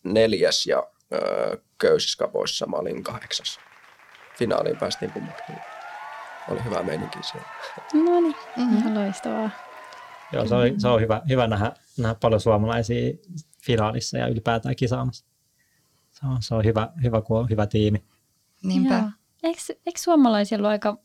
neljäs 0.04 0.66
ja 0.66 0.86
öö, 1.12 1.56
köysiskapoissa 1.82 2.66
mä 2.66 2.76
olin 2.76 3.02
kahdeksas. 3.04 3.60
Finaaliin 4.38 4.76
päästiin 4.76 5.10
kummatkin. 5.12 5.56
Oli 6.48 6.64
hyvä 6.64 6.82
meininki 6.82 7.18
siellä. 7.22 7.48
No 7.94 8.20
niin, 8.20 8.34
Mhm. 8.56 8.76
ihan 8.76 8.94
loistavaa. 8.94 9.50
Joo, 10.32 10.46
se, 10.46 10.54
oli, 10.54 10.74
se 10.78 10.88
on 10.88 11.00
hyvä, 11.00 11.22
hyvä 11.28 11.46
nähdä, 11.46 11.72
nähdä 11.98 12.14
paljon 12.20 12.40
suomalaisia 12.40 13.12
finaalissa 13.64 14.18
ja 14.18 14.26
ylipäätään 14.26 14.76
kisaamassa. 14.76 15.24
Se 16.10 16.26
on, 16.26 16.42
se 16.42 16.54
on 16.54 16.64
hyvä, 16.64 16.88
hyvä, 17.02 17.20
kun 17.20 17.38
on 17.38 17.50
hyvä 17.50 17.66
tiimi. 17.66 18.04
Niinpä. 18.62 18.94
Joo. 18.94 19.10
Eikö, 19.42 19.60
eikö 19.86 20.00
suomalaisia 20.00 20.58
ollut 20.58 20.70
aika 20.70 20.96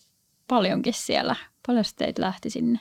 paljonkin 0.47 0.93
siellä? 0.93 1.35
Paljon 1.67 1.85
teitä 1.97 2.21
lähti 2.21 2.49
sinne? 2.49 2.79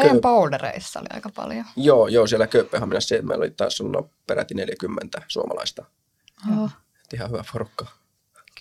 Kö- 0.00 0.20
Bouldereissa 0.20 1.00
oli 1.00 1.06
aika 1.10 1.30
paljon. 1.36 1.64
Joo, 1.76 2.08
joo, 2.08 2.26
siellä 2.26 2.46
Kööpenhaminassa 2.46 3.14
meillä 3.22 3.42
oli 3.42 3.50
taas 3.50 3.80
olla 3.80 4.08
peräti 4.26 4.54
40 4.54 5.22
suomalaista. 5.28 5.84
Oho. 6.52 6.64
Et 7.04 7.12
ihan 7.14 7.30
hyvä 7.30 7.44
porukka. 7.52 7.86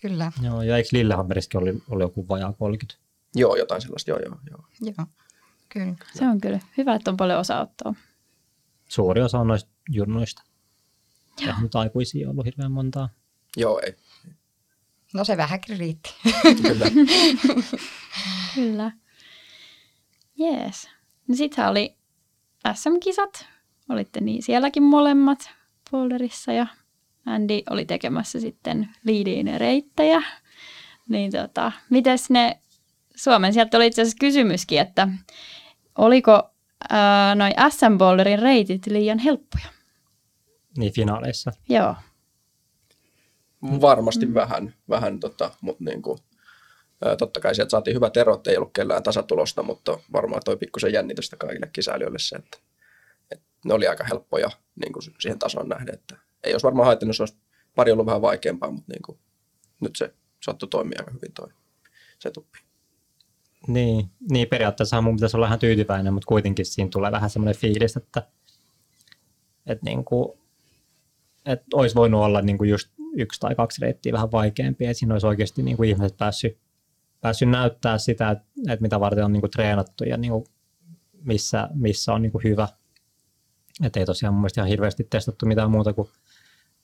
Kyllä, 0.01 0.31
Joo, 0.41 0.61
ja 0.61 0.77
eikö 0.77 0.89
Lillehammerissakin 0.91 1.59
oli, 1.59 1.83
oli 1.89 2.03
joku 2.03 2.27
vajaa 2.27 2.53
30? 2.53 3.01
Joo, 3.35 3.55
jotain 3.55 3.81
sellaista, 3.81 4.11
joo, 4.11 4.19
joo, 4.19 4.37
joo. 4.49 4.63
joo. 4.81 5.07
Kyllä. 5.69 5.95
Se 6.13 6.27
on 6.27 6.41
kyllä 6.41 6.59
hyvä, 6.77 6.95
että 6.95 7.11
on 7.11 7.17
paljon 7.17 7.39
osaottoa. 7.39 7.93
Suuri 8.89 9.21
osa 9.21 9.39
on 9.39 9.47
noista 9.47 9.69
junnuista. 9.89 10.43
Ja 11.45 11.55
nyt 11.61 11.75
aikuisia 11.75 12.27
on 12.27 12.31
ollut 12.31 12.45
hirveän 12.45 12.71
montaa. 12.71 13.09
Joo, 13.57 13.81
ei, 13.85 13.95
No 15.13 15.23
se 15.23 15.37
vähänkin 15.37 15.77
riitti. 15.77 16.13
kyllä. 16.61 16.85
Kyllä. 18.55 18.91
Jees. 20.37 20.89
No 21.27 21.35
sittenhän 21.35 21.71
oli 21.71 21.97
SM-kisat. 22.73 23.45
Olitte 23.89 24.21
niin 24.21 24.43
sielläkin 24.43 24.83
molemmat 24.83 25.49
Boulderissa 25.91 26.51
ja 26.53 26.67
Andy 27.25 27.61
oli 27.69 27.85
tekemässä 27.85 28.39
sitten 28.39 28.89
liidiin 29.03 29.59
reittejä. 29.59 30.21
Niin 31.09 31.31
tota, 31.31 31.71
mites 31.89 32.29
ne 32.29 32.59
Suomen, 33.15 33.53
sieltä 33.53 33.77
oli 33.77 33.87
itse 33.87 34.01
asiassa 34.01 34.17
kysymyskin, 34.19 34.79
että 34.79 35.07
oliko 35.97 36.49
ää, 36.89 37.35
noi 37.35 37.51
SM 37.69 37.97
Boulderin 37.97 38.39
reitit 38.39 38.87
liian 38.87 39.19
helppoja? 39.19 39.65
Niin 40.77 40.93
finaaleissa. 40.93 41.51
Joo. 41.69 41.95
Varmasti 43.61 44.33
vähän, 44.33 44.73
vähän 44.89 45.19
tota, 45.19 45.51
mutta 45.61 45.83
niin 45.83 46.01
kuin, 46.01 46.19
ää, 47.05 47.15
totta 47.15 47.39
kai 47.39 47.55
sieltä 47.55 47.69
saatiin 47.69 47.95
hyvät 47.95 48.17
erot, 48.17 48.47
ei 48.47 48.57
ollut 48.57 48.73
kellään 48.73 49.03
tasatulosta, 49.03 49.63
mutta 49.63 49.99
varmaan 50.13 50.41
toi 50.45 50.57
pikkusen 50.57 50.93
jännitystä 50.93 51.37
kaikille 51.37 51.69
kisäilijöille 51.73 52.19
se, 52.19 52.35
että, 52.35 52.57
että 53.31 53.45
ne 53.65 53.73
oli 53.73 53.87
aika 53.87 54.03
helppoja 54.03 54.49
niin 54.75 54.93
kuin 54.93 55.03
siihen 55.19 55.39
tasoon 55.39 55.69
nähden, 55.69 55.93
että 55.93 56.17
ei 56.43 56.53
olisi 56.53 56.63
varmaan 56.63 56.85
haittanut, 56.85 57.09
jos 57.09 57.19
olisi 57.19 57.37
pari 57.75 57.91
ollut 57.91 58.05
vähän 58.05 58.21
vaikeampaa, 58.21 58.71
mutta 58.71 58.93
niin 58.93 59.01
kuin, 59.01 59.17
nyt 59.81 59.95
se 59.95 60.13
sattui 60.45 60.69
toimia 60.69 60.99
aika 60.99 61.11
hyvin 61.11 61.33
toi 61.33 61.49
se 62.19 62.31
tuppi. 62.31 62.59
Niin, 63.67 64.09
niin 64.31 64.47
periaatteessa 64.47 65.01
mun 65.01 65.15
pitäisi 65.15 65.37
olla 65.37 65.47
ihan 65.47 65.59
tyytyväinen, 65.59 66.13
mutta 66.13 66.27
kuitenkin 66.27 66.65
siinä 66.65 66.89
tulee 66.89 67.11
vähän 67.11 67.29
semmoinen 67.29 67.55
fiilis, 67.55 67.97
että, 67.97 68.27
että, 69.65 69.85
niin 69.85 70.05
kuin, 70.05 70.39
että 71.45 71.65
olisi 71.73 71.95
voinut 71.95 72.21
olla 72.21 72.41
niin 72.41 72.57
kuin 72.57 72.69
just 72.69 72.89
yksi 73.13 73.39
tai 73.39 73.55
kaksi 73.55 73.81
reittiä 73.81 74.13
vähän 74.13 74.31
vaikeampia, 74.31 74.89
että 74.89 74.99
siinä 74.99 75.15
olisi 75.15 75.27
oikeasti 75.27 75.63
niin 75.63 75.77
kuin 75.77 75.89
ihmiset 75.89 76.17
päässyt, 76.17 76.57
päässyt 77.21 77.49
näyttää 77.49 77.97
sitä, 77.97 78.31
että, 78.31 78.45
että 78.67 78.81
mitä 78.81 78.99
varten 78.99 79.25
on 79.25 79.33
niin 79.33 79.41
kuin 79.41 79.51
treenattu 79.51 80.03
ja 80.03 80.17
niin 80.17 80.31
kuin 80.31 80.45
missä, 81.23 81.69
missä 81.73 82.13
on 82.13 82.21
niin 82.21 82.31
kuin 82.31 82.43
hyvä. 82.43 82.67
Että 83.83 83.99
ei 83.99 84.05
tosiaan 84.05 84.33
mun 84.33 84.41
mielestä 84.41 84.61
ihan 84.61 84.69
hirveästi 84.69 85.07
testattu 85.09 85.45
mitään 85.45 85.71
muuta 85.71 85.93
kuin, 85.93 86.09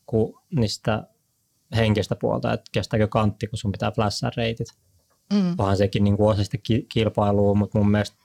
kuin 0.05 0.33
niistä 0.55 1.07
henkistä 1.75 2.15
puolta, 2.15 2.53
että 2.53 2.69
kestääkö 2.71 3.07
kantti, 3.07 3.47
kun 3.47 3.57
sun 3.57 3.71
pitää 3.71 3.91
flashaa 3.91 4.31
reitit 4.37 4.67
Mm. 5.33 5.55
onhan 5.57 5.77
sekin 5.77 6.03
niin 6.03 6.17
kuin 6.17 6.29
osa 6.29 6.43
sitä 6.43 6.57
ki- 6.57 6.85
kilpailua, 6.89 7.53
mutta 7.53 7.77
mun 7.77 7.91
mielestä 7.91 8.17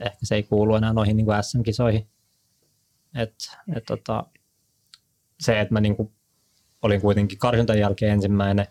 ehkä 0.00 0.18
se 0.22 0.34
ei 0.34 0.42
kuulu 0.42 0.74
enää 0.74 0.92
noihin 0.92 1.16
niin 1.16 1.24
kuin 1.26 1.42
SM-kisoihin. 1.42 2.08
Et, 3.14 3.34
et 3.76 3.84
tota, 3.84 4.24
se, 5.40 5.60
että 5.60 5.74
mä 5.74 5.80
niin 5.80 5.96
kuin 5.96 6.12
olin 6.82 7.00
kuitenkin 7.00 7.38
karsintan 7.38 7.78
jälkeen 7.78 8.12
ensimmäinen, 8.12 8.66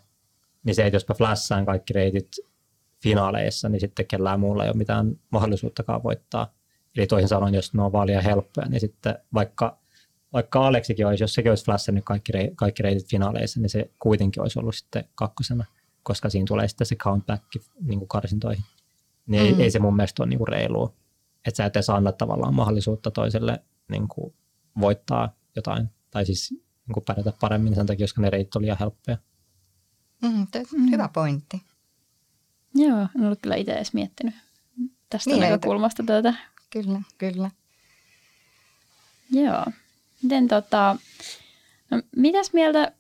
niin 0.64 0.76
se, 0.76 0.86
että 0.86 0.96
jos 0.96 1.08
mä 1.08 1.16
flassaan 1.16 1.66
kaikki 1.66 1.94
reitit 1.94 2.30
finaaleissa, 3.04 3.70
niin 3.70 3.80
sitten 3.80 4.08
kellään 4.08 4.40
muulla 4.40 4.64
ei 4.64 4.70
ole 4.70 4.78
mitään 4.78 5.20
mahdollisuuttakaan 5.30 6.04
voittaa. 6.04 6.54
Eli 6.98 7.08
toisin 7.08 7.28
sanoen, 7.30 7.54
jos 7.54 7.74
ne 7.74 7.84
on 7.84 7.92
vaan 7.92 8.08
liian 8.08 8.24
helppoja, 8.24 8.68
niin 8.68 8.80
sitten 8.82 9.16
vaikka, 9.34 9.80
vaikka 10.34 10.68
Aleksikin 10.68 11.08
olisi, 11.08 11.24
jos 11.24 11.34
sekin 11.34 11.52
olisi 11.52 11.66
flassannut 11.66 12.06
kaikki, 12.06 12.32
rei, 12.32 12.52
kaikki 12.56 12.84
reitit 12.84 13.10
finaaleissa, 13.10 13.60
niin 13.60 13.70
se 13.70 13.92
kuitenkin 14.00 14.42
olisi 14.42 14.60
ollut 14.60 14.76
sitten 14.76 15.06
kakkosena 15.16 15.66
koska 16.04 16.30
siinä 16.30 16.46
tulee 16.48 16.68
sitten 16.68 16.88
se 16.88 16.96
countback 16.96 17.44
niin 17.82 18.00
kuin 18.00 18.10
karsintoihin. 18.10 18.64
Niin 19.26 19.44
ei, 19.44 19.54
Mm. 19.54 19.60
ei 19.60 19.72
se 19.72 19.80
mun 19.80 19.96
mielestä 19.96 20.24
ole 20.24 20.30
niin 20.30 20.38
kuin 20.38 20.48
reilua. 20.48 20.94
Että 21.46 21.58
sä 21.58 21.66
et 21.66 21.76
edes 21.76 21.90
anna 21.90 22.12
tavallaan 22.12 22.54
mahdollisuutta 22.54 23.12
toiselle 23.12 23.64
niin 23.92 24.08
kuin 24.08 24.34
voittaa 24.80 25.36
jotain, 25.56 25.90
tai 26.12 26.26
siis 26.26 26.52
niin 26.52 26.94
kuin 26.94 27.04
pärjätä 27.08 27.34
paremmin 27.40 27.76
sen 27.76 27.86
takia, 27.86 28.04
koska 28.04 28.22
ne 28.22 28.30
reitit 28.30 28.56
oli 28.56 28.62
liian 28.66 28.78
helppoja. 28.80 29.18
Mm, 30.22 30.48
te- 30.52 30.64
hyvä 30.92 31.08
pointti. 31.14 31.62
Joo, 32.76 33.08
en 33.16 33.26
ollut 33.26 33.40
kyllä 33.42 33.56
itse 33.56 33.74
edes 33.74 33.94
miettinyt 33.94 34.36
tästä 35.10 35.30
Niin, 35.30 35.44
ei 35.44 35.50
näkökulmasta 35.50 36.04
tätä. 36.04 36.34
Kyllä, 36.70 37.02
kyllä. 37.18 37.52
Joo. 39.32 39.66
Miten 40.24 40.48
tota, 40.48 40.96
no, 41.92 42.02
mitäs 42.16 42.54
mieltä 42.54 42.92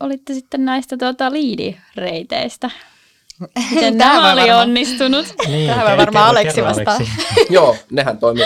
olitte 0.00 0.34
sitten 0.34 0.64
näistä 0.64 0.96
tota, 0.96 1.32
liidireiteistä? 1.32 2.70
Miten 3.70 3.98
Tämä 3.98 4.14
nämä 4.14 4.32
oli 4.32 4.40
varmaan- 4.40 4.60
onnistunut? 4.60 5.26
Niin, 5.46 5.68
Tähän 5.68 5.86
kerro- 5.86 5.96
varmaan 5.98 6.24
kerro- 6.24 6.40
Aleksi 6.40 6.62
vastaa. 6.62 6.98
Joo, 7.50 7.76
nehän 7.90 8.18
toimi, 8.18 8.40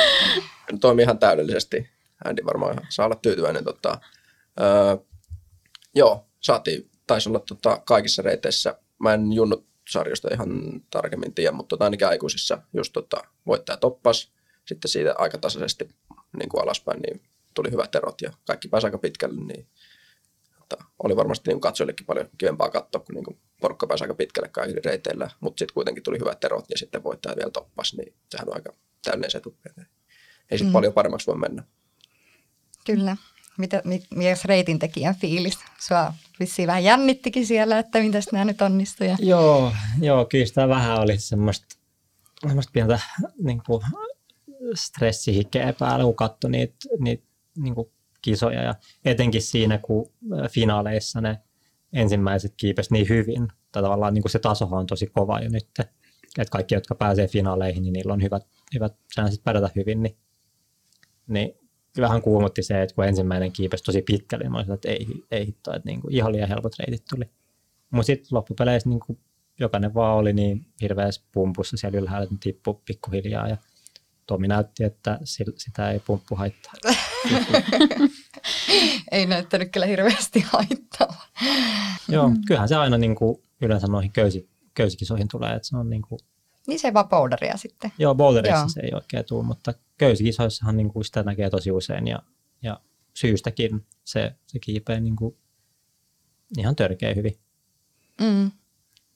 toimi 0.80 1.02
ihan 1.02 1.18
täydellisesti. 1.18 1.88
Andy 2.24 2.44
varmaan 2.44 2.78
saa 2.88 3.06
olla 3.06 3.16
tyytyväinen. 3.16 3.64
Tota, 3.64 3.98
öö, 4.60 4.96
joo, 5.94 6.26
saatiin, 6.40 6.90
taisi 7.06 7.28
olla 7.28 7.38
tota, 7.38 7.82
kaikissa 7.84 8.22
reiteissä. 8.22 8.78
Mä 8.98 9.14
en 9.14 9.32
junnut 9.32 9.66
sarjosta 9.88 10.28
ihan 10.32 10.48
tarkemmin 10.90 11.34
tiedä, 11.34 11.52
mutta 11.52 11.68
tota, 11.68 11.84
ainakin 11.84 12.06
aikuisissa 12.08 12.58
just 12.72 12.92
tota, 12.92 13.16
voittaja 13.46 13.76
toppas. 13.76 14.32
Sitten 14.64 14.88
siitä 14.90 15.14
aika 15.18 15.38
tasaisesti 15.38 15.88
niin 16.38 16.48
kuin 16.48 16.62
alaspäin, 16.62 17.00
niin 17.00 17.20
tuli 17.56 17.70
hyvät 17.70 17.94
erot 17.94 18.20
ja 18.20 18.30
kaikki 18.46 18.68
pääsi 18.68 18.86
aika 18.86 18.98
pitkälle, 18.98 19.40
niin 19.44 19.66
tota, 20.58 20.84
oli 21.04 21.16
varmasti 21.16 21.50
niin 21.50 21.60
katsojillekin 21.60 22.06
paljon 22.06 22.28
kivempaa 22.38 22.70
katsoa, 22.70 23.00
kun 23.00 23.14
niin 23.14 23.24
kuin 23.24 23.38
porukka 23.60 23.86
pääsi 23.86 24.04
aika 24.04 24.14
pitkälle 24.14 24.48
kaikilla 24.48 24.80
reiteillä, 24.84 25.30
mutta 25.40 25.58
sitten 25.58 25.74
kuitenkin 25.74 26.02
tuli 26.02 26.18
hyvät 26.18 26.44
erot 26.44 26.64
ja 26.70 26.78
sitten 26.78 27.04
voittaja 27.04 27.36
vielä 27.36 27.50
toppas, 27.50 27.94
niin 27.94 28.14
sehän 28.30 28.48
on 28.48 28.54
aika 28.54 28.72
täydellinen 29.04 29.30
se 29.30 29.40
tuppi. 29.40 29.68
Ei 30.50 30.58
sitten 30.58 30.66
Mm. 30.66 30.72
paljon 30.72 30.92
paremmaksi 30.92 31.26
voi 31.26 31.36
mennä. 31.38 31.62
Kyllä. 32.86 33.16
Mitä, 33.58 33.82
mi, 33.84 34.02
mikäs 34.14 34.44
reitin 34.44 34.78
tekijän 34.78 35.14
fiilis? 35.14 35.58
Sua 35.78 36.12
vissiin 36.40 36.66
vähän 36.66 36.84
jännittikin 36.84 37.46
siellä, 37.46 37.78
että 37.78 37.98
mitäs 37.98 38.32
nämä 38.32 38.44
nyt 38.44 38.62
onnistuu. 38.62 39.06
Ja... 39.06 39.16
Joo, 39.20 39.72
joo, 40.00 40.24
kyllä 40.24 40.46
sitä 40.46 40.68
vähän 40.68 41.00
oli 41.00 41.18
semmoista, 41.18 41.76
semmoista 42.46 42.70
pientä 42.72 43.00
niin 43.38 43.62
kuin, 43.66 43.82
stressihikeä 44.74 45.72
päällä, 45.78 46.04
kun 46.04 46.16
katsoi 46.16 46.50
niitä, 46.50 46.74
niitä 46.98 47.24
niin 47.56 47.74
kuin, 47.74 47.90
kisoja. 48.22 48.62
Ja 48.62 48.74
etenkin 49.04 49.42
siinä, 49.42 49.78
kun 49.78 50.12
finaaleissa 50.50 51.20
ne 51.20 51.38
ensimmäiset 51.92 52.54
kiipesi 52.56 52.92
niin 52.92 53.08
hyvin. 53.08 53.48
Tai 53.72 53.82
tavallaan 53.82 54.14
niin 54.14 54.22
kuin 54.22 54.32
se 54.32 54.38
tasohan 54.38 54.78
on 54.78 54.86
tosi 54.86 55.06
kova 55.06 55.40
jo 55.40 55.48
nyt. 55.48 55.66
Että 56.38 56.50
kaikki, 56.50 56.74
jotka 56.74 56.94
pääsee 56.94 57.28
finaaleihin, 57.28 57.82
niin 57.82 57.92
niillä 57.92 58.12
on 58.12 58.22
hyvät, 58.22 58.46
hyvät 58.74 58.96
chanssit 59.14 59.44
pärjätä 59.44 59.70
hyvin. 59.76 60.02
Niin, 60.02 60.16
niin 61.26 61.52
kyllähän 61.94 62.22
kuumotti 62.22 62.62
se, 62.62 62.82
että 62.82 62.94
kun 62.94 63.04
ensimmäinen 63.04 63.52
kiipesi 63.52 63.84
tosi 63.84 64.02
pitkälle, 64.02 64.44
niin 64.44 64.52
mä 64.52 64.58
olisin, 64.58 64.74
että 64.74 64.88
ei, 64.88 65.06
ei 65.30 65.46
hitto, 65.46 65.76
että 65.76 65.88
niin 65.88 66.00
kuin 66.00 66.14
ihan 66.14 66.32
liian 66.32 66.48
helpot 66.48 66.78
reitit 66.78 67.04
tuli. 67.10 67.30
Mutta 67.90 68.06
sitten 68.06 68.28
loppupeleissä 68.30 68.88
niin 68.88 69.00
kuin 69.00 69.18
jokainen 69.60 69.94
vaan 69.94 70.16
oli 70.16 70.32
niin 70.32 70.66
hirveässä 70.82 71.22
pumpussa 71.32 71.76
siellä 71.76 71.98
ylhäällä, 71.98 72.24
että 72.24 72.36
tippui 72.40 72.80
pikkuhiljaa. 72.84 73.48
Ja 73.48 73.56
Tomi 74.26 74.48
näytti, 74.48 74.84
että 74.84 75.18
sitä 75.56 75.90
ei 75.90 75.98
pumppu 75.98 76.34
haittaa. 76.36 76.72
Ei 79.12 79.26
näyttänyt 79.26 79.72
kyllä 79.72 79.86
hirveästi 79.86 80.40
haittaa. 80.40 81.26
Joo, 82.08 82.30
kyllähän 82.46 82.68
se 82.68 82.76
aina 82.76 82.98
niin 82.98 83.14
kuin 83.14 83.42
yleensä 83.60 83.86
noihin 83.86 84.12
köysi, 84.12 84.48
köysikisoihin 84.74 85.28
tulee, 85.28 85.54
että 85.54 85.68
se 85.68 85.76
on 85.76 85.90
niin 85.90 86.02
kuin, 86.02 86.18
Niin 86.66 86.78
se 86.78 86.94
vaan 86.94 87.08
powderia 87.08 87.56
sitten. 87.56 87.92
joo, 87.98 88.14
boulderissa 88.14 88.58
Joo. 88.58 88.68
se 88.68 88.80
ei 88.80 88.90
oikein 88.94 89.24
tule, 89.24 89.44
mutta 89.44 89.74
köysikisoissahan 89.98 90.76
niin 90.76 90.92
kuin 90.92 91.04
sitä 91.04 91.22
näkee 91.22 91.50
tosi 91.50 91.70
usein 91.70 92.06
ja, 92.06 92.22
ja 92.62 92.80
syystäkin 93.14 93.86
se, 94.04 94.34
se 94.46 94.58
kiipee 94.58 95.00
niin 95.00 95.16
kuin 95.16 95.36
ihan 96.58 96.76
törkeä 96.76 97.14
hyvin. 97.14 97.38
Mm. 98.20 98.50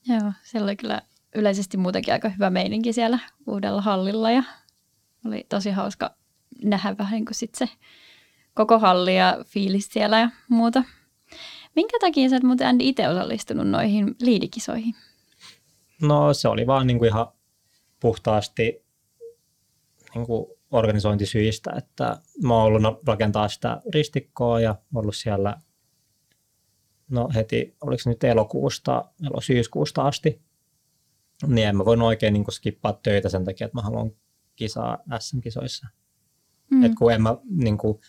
Joo, 0.07 0.31
siellä 0.43 0.65
oli 0.65 0.75
kyllä 0.75 1.01
yleisesti 1.35 1.77
muutenkin 1.77 2.13
aika 2.13 2.29
hyvä 2.29 2.49
meininki 2.49 2.93
siellä 2.93 3.19
uudella 3.47 3.81
hallilla 3.81 4.31
ja 4.31 4.43
oli 5.25 5.45
tosi 5.49 5.71
hauska 5.71 6.15
nähdä 6.63 6.97
vähän 6.97 7.11
niin 7.11 7.25
kuin 7.25 7.35
sit 7.35 7.55
se 7.55 7.69
koko 8.53 8.79
halli 8.79 9.15
ja 9.17 9.37
fiilis 9.45 9.89
siellä 9.91 10.19
ja 10.19 10.29
muuta. 10.49 10.83
Minkä 11.75 11.97
takia 11.99 12.29
sä 12.29 12.35
et 12.35 12.43
muuten 12.43 12.81
itse 12.81 13.09
osallistunut 13.09 13.67
noihin 13.67 14.15
liidikisoihin? 14.21 14.95
No 16.01 16.33
se 16.33 16.47
oli 16.47 16.67
vaan 16.67 16.87
niin 16.87 16.99
kuin 16.99 17.07
ihan 17.07 17.27
puhtaasti 17.99 18.85
niin 20.15 20.25
kuin 20.25 20.45
organisointisyistä, 20.71 21.71
että 21.77 22.17
mä 22.43 22.55
oon 22.55 22.65
ollut 22.65 23.07
rakentaa 23.07 23.47
sitä 23.47 23.81
ristikkoa 23.93 24.59
ja 24.59 24.75
ollut 24.95 25.15
siellä 25.15 25.57
no 27.09 27.29
heti, 27.35 27.75
oliko 27.81 28.01
nyt 28.05 28.23
elokuusta, 28.23 29.05
elo 29.25 29.41
syyskuusta 29.41 30.01
asti, 30.01 30.41
niin 31.47 31.67
en 31.67 31.77
mä 31.77 31.85
voinut 31.85 32.07
oikein 32.07 32.33
niin 32.33 32.45
skippaa 32.51 32.93
töitä 32.93 33.29
sen 33.29 33.45
takia, 33.45 33.65
että 33.65 33.77
mä 33.77 33.81
haluan 33.81 34.11
kisaa 34.55 34.97
SM-kisoissa. 35.19 35.87
Mm. 36.71 36.83
Et 36.83 36.91
kun 36.99 37.13
en 37.13 37.21
mä, 37.21 37.37
niin 37.49 37.77
kuin, 37.77 37.99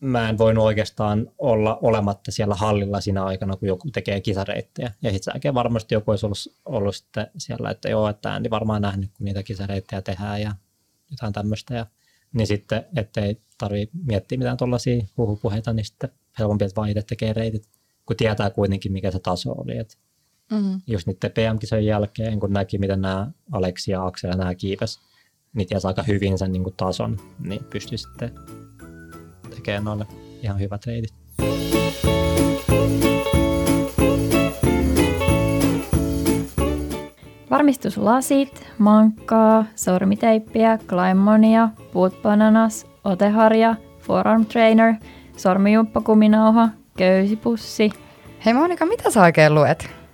mä 0.00 0.28
en 0.28 0.38
voinut 0.38 0.64
oikeastaan 0.64 1.32
olla 1.38 1.78
olematta 1.82 2.32
siellä 2.32 2.54
hallilla 2.54 3.00
siinä 3.00 3.24
aikana, 3.24 3.56
kun 3.56 3.68
joku 3.68 3.90
tekee 3.90 4.20
kisareittejä. 4.20 4.92
Ja 5.02 5.12
sitten 5.12 5.54
varmasti 5.54 5.94
joku 5.94 6.10
olisi 6.10 6.26
ollut, 6.26 6.38
ollut 6.64 6.96
sitten 6.96 7.26
siellä, 7.38 7.70
että 7.70 7.88
joo, 7.88 8.08
että 8.08 8.34
Andy 8.34 8.50
varmaan 8.50 8.82
nähnyt, 8.82 9.10
kun 9.16 9.24
niitä 9.24 9.42
kisareittejä 9.42 10.02
tehdään 10.02 10.40
ja 10.40 10.54
jotain 11.10 11.32
tämmöistä. 11.32 11.74
Ja, 11.74 11.86
niin 12.32 12.46
sitten, 12.46 12.86
ettei 12.96 13.40
tarvi 13.58 13.90
miettiä 14.06 14.38
mitään 14.38 14.56
tuollaisia 14.56 15.04
huhupuheita, 15.16 15.72
niin 15.72 15.84
sitten 15.84 16.10
helpompi, 16.38 16.64
että 16.64 16.76
vaan 16.76 16.88
itse 16.88 17.02
tekee 17.02 17.32
reitit, 17.32 17.68
kun 18.06 18.16
tietää 18.16 18.50
kuitenkin, 18.50 18.92
mikä 18.92 19.10
se 19.10 19.18
taso 19.18 19.52
oli. 19.52 19.78
Et 19.78 19.98
Mm. 20.50 20.80
just 20.86 21.06
niiden 21.06 21.30
PM-kisojen 21.30 21.86
jälkeen, 21.86 22.40
kun 22.40 22.52
näki, 22.52 22.78
miten 22.78 23.00
nämä 23.00 23.30
Aleksi 23.52 23.90
ja 23.90 24.06
Aksel 24.06 24.36
nämä 24.36 24.54
kiipes, 24.54 25.00
niin 25.52 25.68
tiesi 25.68 25.86
aika 25.86 26.02
hyvin 26.02 26.38
sen 26.38 26.52
niin 26.52 26.62
kuin 26.62 26.74
tason, 26.76 27.16
niin 27.38 27.64
pystyi 27.64 27.98
sitten 27.98 28.30
tekemään 29.54 29.84
noille 29.84 30.06
ihan 30.42 30.60
hyvät 30.60 30.86
reitit. 30.86 31.14
Varmistuslasit, 37.50 38.72
mankkaa, 38.78 39.64
sormiteippiä, 39.74 40.78
Climonia, 40.78 41.68
Boot 41.92 42.22
Bananas, 42.22 42.86
oteharja, 43.04 43.74
forearm 44.00 44.46
trainer, 44.46 44.94
sormijumppakuminauha, 45.36 46.68
köysipussi. 46.98 47.90
Hei 48.44 48.54
Monika, 48.54 48.86
mitä 48.86 49.10
sä 49.10 49.22
oikein 49.22 49.54
luet? 49.54 50.05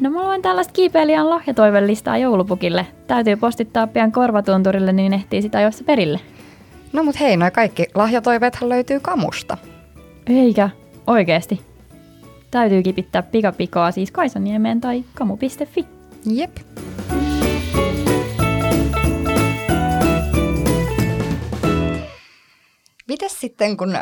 No 0.00 0.10
mä 0.10 0.22
luen 0.22 0.42
tällaista 0.42 0.72
kiipeilijän 0.72 1.30
lahjatoivelistaa 1.30 2.18
joulupukille. 2.18 2.86
Täytyy 3.06 3.36
postittaa 3.36 3.86
pian 3.86 4.12
korvatunturille, 4.12 4.92
niin 4.92 5.12
ehtii 5.14 5.42
sitä 5.42 5.58
ajoissa 5.58 5.84
perille. 5.84 6.20
No 6.92 7.04
mut 7.04 7.20
hei, 7.20 7.36
noi 7.36 7.50
kaikki 7.50 7.86
lahjatoiveethan 7.94 8.68
löytyy 8.68 9.00
kamusta. 9.00 9.58
Eikä, 10.26 10.70
oikeesti. 11.06 11.60
Täytyy 12.50 12.82
kipittää 12.82 13.22
pikapikoa 13.22 13.90
siis 13.90 14.10
Kaisaniemeen 14.10 14.80
tai 14.80 15.04
kamu.fi. 15.14 15.86
Jep. 16.26 16.56
Mites 23.08 23.40
sitten, 23.40 23.76
kun 23.76 23.98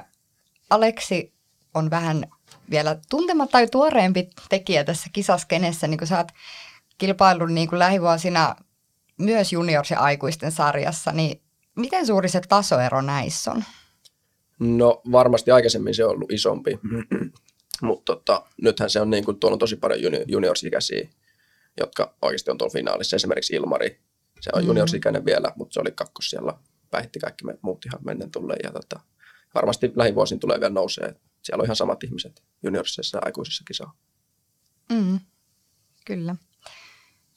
Aleksi 0.71 1.33
on 1.75 1.91
vähän 1.91 2.25
vielä 2.71 2.99
tuntematta 3.11 3.53
tai 3.53 3.67
tuoreempi 3.69 4.31
tekijä 4.49 4.85
tässä 4.85 5.11
kisaskenessä, 5.13 5.87
niin 5.87 5.99
kun 5.99 6.07
sä 6.07 6.17
oot 6.19 6.29
kilpaillut 6.99 7.51
niin 7.53 7.69
kuin 7.69 7.79
lähivuosina 7.79 8.57
myös 9.19 9.53
juniors- 9.53 9.91
ja 9.91 10.01
aikuisten 10.01 10.53
sarjassa, 10.53 11.13
niin 11.13 11.43
miten 11.77 12.07
suuri 12.07 12.29
se 12.29 12.41
tasoero 12.49 13.01
näissä 13.01 13.51
on? 13.51 13.65
No 14.59 15.03
varmasti 15.13 15.51
aikaisemmin 15.51 15.95
se 15.95 16.05
on 16.05 16.11
ollut 16.11 16.33
isompi, 16.33 16.79
mutta 17.83 18.17
tota, 18.17 18.43
nythän 18.63 18.91
se 18.91 19.01
on 19.01 19.11
niin 19.11 19.25
kuin, 19.25 19.39
tuolla 19.41 19.55
on 19.55 19.59
tosi 19.59 19.77
paljon 19.77 20.01
juni- 20.03 20.25
juniorsikäisiä, 20.29 21.09
jotka 21.81 22.15
oikeasti 22.23 22.51
on 22.51 22.59
tuolla 22.59 22.73
finaalissa. 22.73 23.17
Esimerkiksi 23.17 23.55
Ilmari, 23.55 24.01
se 24.41 24.51
on 24.55 24.63
Mm. 24.63 24.67
juniorsikäinen 24.67 25.25
vielä, 25.25 25.53
mutta 25.57 25.73
se 25.75 25.81
oli 25.81 25.93
kakkos 25.93 26.31
siellä, 26.31 26.55
päihitti 26.91 27.19
kaikki 27.19 27.45
muut 27.63 27.87
ihan 27.87 28.01
mennen 28.05 28.31
tulleen. 28.31 28.61
Ja 28.63 28.73
tota, 28.73 29.01
varmasti 29.55 29.93
lähivuosin 29.97 30.41
tulee 30.41 30.61
vielä 30.61 30.75
nousee. 30.75 31.15
Siellä 31.43 31.61
on 31.61 31.67
ihan 31.67 31.77
samat 31.77 32.05
ihmiset 32.05 32.43
juniorisissa 32.63 33.19
ja 33.19 33.23
aikuisissa 33.25 33.65
kisaa. 33.67 33.93
Mm, 34.93 35.21
kyllä. 36.07 36.37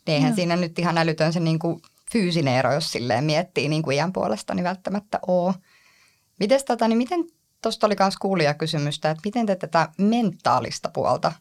Eihän 0.07 0.29
Joo. 0.29 0.35
siinä 0.35 0.55
nyt 0.55 0.79
ihan 0.79 0.97
älytön 0.97 1.33
se 1.33 1.39
niin 1.39 1.59
kuin 1.59 1.81
fyysinen 2.11 2.55
ero, 2.55 2.73
jos 2.73 2.91
silleen 2.91 3.23
miettii 3.23 3.69
niin 3.69 3.83
kuin 3.83 3.95
iän 3.95 4.13
puolesta, 4.13 4.53
niin 4.53 4.63
välttämättä 4.63 5.19
oo. 5.27 5.53
Mites 6.39 6.65
tota, 6.65 6.87
niin 6.87 6.97
miten, 6.97 7.25
tuosta 7.61 7.87
oli 7.87 7.95
myös 7.99 8.17
kuulijakysymystä, 8.17 9.11
että 9.11 9.21
miten 9.25 9.45
te 9.45 9.55
tätä 9.55 9.89
mentaalista 9.97 10.89
puolta 10.89 11.31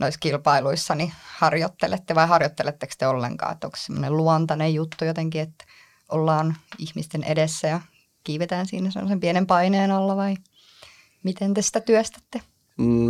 noissa 0.00 0.20
kilpailuissa 0.20 0.94
niin 0.94 1.12
harjoittelette 1.36 2.14
vai 2.14 2.26
harjoitteletteko 2.26 2.92
te 2.98 3.06
ollenkaan? 3.06 3.52
Että 3.52 3.66
onko 3.66 3.76
se 3.76 3.82
semmoinen 3.82 4.16
luontainen 4.16 4.74
juttu 4.74 5.04
jotenkin, 5.04 5.40
että 5.40 5.64
ollaan 6.08 6.56
ihmisten 6.78 7.24
edessä 7.24 7.68
ja 7.68 7.80
kiivetään 8.24 8.66
siinä 8.66 8.90
sellaisen 8.90 9.20
pienen 9.20 9.46
paineen 9.46 9.90
alla 9.90 10.16
vai 10.16 10.36
miten 11.22 11.54
te 11.54 11.62
sitä 11.62 11.80
työstätte? 11.80 12.40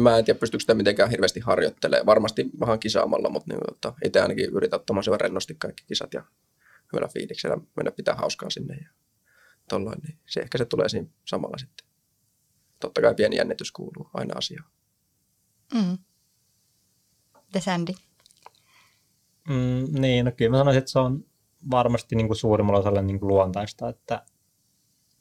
Mä 0.03 0.19
en 0.19 0.25
tiedä, 0.25 0.39
pystyykö 0.39 0.61
sitä 0.61 0.75
mitenkään 0.75 1.11
hirveästi 1.11 1.41
harjoittelemaan. 1.41 2.07
Varmasti 2.07 2.51
vähän 2.61 2.79
kisaamalla, 2.79 3.31
mutta 3.31 3.55
niin, 3.55 3.61
tota, 3.69 3.95
itse 4.05 4.21
ainakin 4.21 4.51
yritän 4.53 4.81
ottamaan 4.81 5.05
sen 5.05 5.21
rennosti 5.21 5.55
kaikki 5.59 5.85
kisat 5.87 6.15
ja 6.15 6.25
hyvällä 6.93 7.09
fiiliksellä 7.09 7.57
mennä 7.77 7.91
pitää 7.91 8.15
hauskaa 8.15 8.51
sinne. 8.51 8.77
Ja 8.77 8.91
tolloin, 9.69 9.99
niin 10.07 10.19
se 10.27 10.41
ehkä 10.41 10.59
se 10.59 10.65
tulee 10.65 10.89
siinä 10.89 11.09
samalla 11.25 11.59
sitten. 11.59 11.87
Totta 12.81 13.01
kai 13.01 13.15
pieni 13.15 13.37
jännitys 13.37 13.73
kuuluu 13.73 14.11
aina 14.15 14.35
asiaan. 14.37 14.71
Mm. 15.75 15.99
Mites 17.47 17.65
Sandy? 17.65 17.93
Mm, 19.49 20.01
niin, 20.01 20.25
no 20.25 20.33
kyllä 20.37 20.51
mä 20.51 20.59
sanoisin, 20.59 20.79
että 20.79 20.91
se 20.91 20.99
on 20.99 21.25
varmasti 21.71 22.17
niin 22.17 22.27
kuin 22.27 22.37
suurimmalla 22.37 22.81
osalla 22.81 23.03
niin 23.03 23.21
kuin 23.21 23.29
luontaista, 23.29 23.89
että 23.89 24.23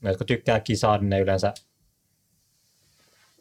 ne, 0.01 0.09
jotka 0.09 0.25
tykkää 0.25 0.59
kisaa, 0.59 0.97
niin 0.97 1.09
ne 1.09 1.19
yleensä 1.19 1.53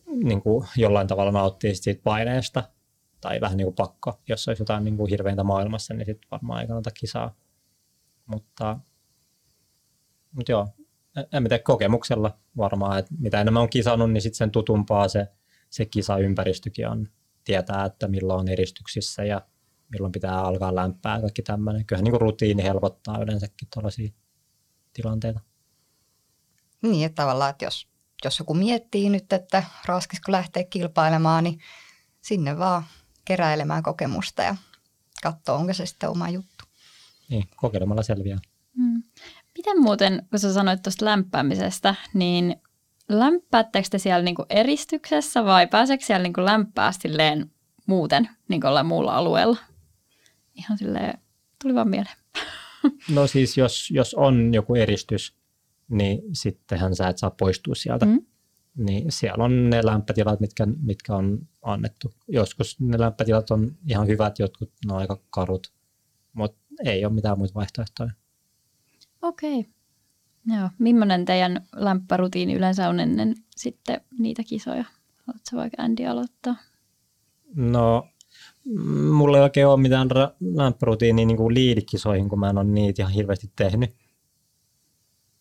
niin 0.06 0.42
kuin 0.42 0.66
jollain 0.76 1.06
tavalla 1.06 1.32
nauttii 1.32 1.74
siitä 1.74 2.02
paineesta 2.04 2.62
tai 3.20 3.40
vähän 3.40 3.56
niin 3.56 3.66
kuin 3.66 3.74
pakko. 3.74 4.22
Jos 4.28 4.48
olisi 4.48 4.62
jotain 4.62 4.84
niin 4.84 4.96
kuin 4.96 5.10
hirveintä 5.10 5.44
maailmassa, 5.44 5.94
niin 5.94 6.06
sitten 6.06 6.30
varmaan 6.30 6.60
ei 6.60 6.66
kannata 6.66 6.90
kisaa. 6.90 7.36
Mutta, 8.26 8.78
mutta 10.32 10.52
joo, 10.52 10.68
en- 11.32 11.42
mä 11.42 11.48
tiedä 11.48 11.62
kokemuksella 11.62 12.38
varmaan, 12.56 12.98
että 12.98 13.14
mitä 13.18 13.40
enemmän 13.40 13.62
on 13.62 13.70
kisannut, 13.70 14.12
niin 14.12 14.20
sitten 14.20 14.36
sen 14.36 14.50
tutumpaa 14.50 15.08
se, 15.08 15.28
se 15.70 15.84
kisaympäristökin 15.84 16.88
on. 16.88 17.08
Tietää, 17.44 17.84
että 17.84 18.08
milloin 18.08 18.40
on 18.40 18.48
eristyksissä 18.48 19.24
ja 19.24 19.42
milloin 19.88 20.12
pitää 20.12 20.40
alkaa 20.40 20.74
lämpää 20.74 21.20
kaikki 21.20 21.42
tämmöinen. 21.42 21.86
Kyllähän 21.86 22.04
niin 22.04 22.12
kuin 22.12 22.20
rutiini 22.20 22.62
helpottaa 22.62 23.18
yleensäkin 23.22 23.68
tuollaisia 23.74 24.12
tilanteita. 24.92 25.40
Niin, 26.82 27.06
että 27.06 27.22
tavallaan, 27.22 27.50
että 27.50 27.64
jos, 27.64 27.88
jos 28.24 28.38
joku 28.38 28.54
miettii 28.54 29.10
nyt, 29.10 29.32
että 29.32 29.62
raskisko 29.84 30.32
lähteä 30.32 30.64
kilpailemaan, 30.64 31.44
niin 31.44 31.58
sinne 32.20 32.58
vaan 32.58 32.84
keräilemään 33.24 33.82
kokemusta 33.82 34.42
ja 34.42 34.56
katsoa, 35.22 35.56
onko 35.56 35.74
se 35.74 35.86
sitten 35.86 36.10
oma 36.10 36.28
juttu. 36.28 36.64
Niin, 37.28 37.44
kokeilemalla 37.56 38.02
selviää. 38.02 38.38
Mm. 38.76 39.02
Miten 39.56 39.82
muuten, 39.82 40.26
kun 40.30 40.38
sä 40.38 40.52
sanoit 40.52 40.82
tuosta 40.82 41.04
lämpäämisestä, 41.04 41.94
niin 42.14 42.56
lämpäättekö 43.08 43.88
te 43.90 43.98
siellä 43.98 44.22
niinku 44.22 44.46
eristyksessä 44.50 45.44
vai 45.44 45.66
pääseekö 45.66 46.04
siellä 46.04 46.22
niinku 46.22 46.44
lämpää 46.44 46.92
silleen 46.92 47.50
muuten, 47.86 48.28
niin 48.48 48.60
kuin 48.60 48.68
ollaan 48.68 48.86
muulla 48.86 49.16
alueella? 49.16 49.56
Ihan 50.54 50.78
silleen, 50.78 51.18
tuli 51.62 51.74
vaan 51.74 51.88
mieleen. 51.88 52.16
No 53.10 53.26
siis 53.26 53.56
jos, 53.56 53.90
jos 53.90 54.14
on 54.14 54.54
joku 54.54 54.74
eristys, 54.74 55.36
niin 55.88 56.22
sittenhän 56.32 56.96
sä 56.96 57.08
et 57.08 57.18
saa 57.18 57.30
poistua 57.30 57.74
sieltä. 57.74 58.06
Mm. 58.06 58.26
Niin 58.76 59.12
siellä 59.12 59.44
on 59.44 59.70
ne 59.70 59.80
lämpötilat, 59.84 60.40
mitkä, 60.40 60.66
mitkä 60.82 61.16
on 61.16 61.48
annettu. 61.62 62.12
Joskus 62.28 62.80
ne 62.80 62.98
lämpötilat 62.98 63.50
on 63.50 63.76
ihan 63.88 64.06
hyvät, 64.06 64.38
jotkut 64.38 64.72
ne 64.86 64.92
on 64.92 64.98
aika 64.98 65.20
karut, 65.30 65.72
mutta 66.32 66.58
ei 66.84 67.04
ole 67.04 67.12
mitään 67.12 67.38
muita 67.38 67.54
vaihtoehtoja. 67.54 68.10
Okei. 69.22 69.66
Joo. 70.46 70.68
Millainen 70.78 71.24
teidän 71.24 71.66
lämpärutiini 71.76 72.54
yleensä 72.54 72.88
on 72.88 73.00
ennen 73.00 73.34
sitten 73.56 74.00
niitä 74.18 74.42
kisoja? 74.42 74.84
Haluatko 75.26 75.56
vaikka 75.56 75.82
Andy 75.82 76.06
aloittaa? 76.06 76.56
No, 77.54 78.08
mulla 79.12 79.36
ei 79.36 79.42
oikein 79.42 79.66
ole 79.66 79.80
mitään 79.80 80.10
ra- 80.10 80.36
lämpörutiinia 80.40 81.26
niin 81.26 81.36
kuin 81.36 81.54
liidikisoihin, 81.54 82.28
kun 82.28 82.40
mä 82.40 82.50
en 82.50 82.58
ole 82.58 82.64
niitä 82.64 83.02
ihan 83.02 83.12
hirveästi 83.12 83.52
tehnyt. 83.56 83.90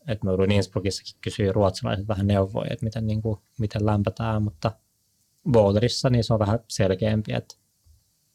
Et 0.07 0.23
mä 0.23 0.31
joudun 0.31 0.51
Innsbruckissakin 0.51 1.15
kysyä 1.21 1.51
ruotsalaiset 1.51 2.07
vähän 2.07 2.27
neuvoja, 2.27 2.67
että 2.73 2.85
miten, 2.85 3.07
niin 3.07 3.21
kuin, 3.21 3.39
miten 3.59 3.85
lämpätään, 3.85 4.43
mutta 4.43 4.71
boulderissa 5.51 6.09
niin 6.09 6.23
se 6.23 6.33
on 6.33 6.39
vähän 6.39 6.59
selkeämpi, 6.67 7.33
että, 7.33 7.55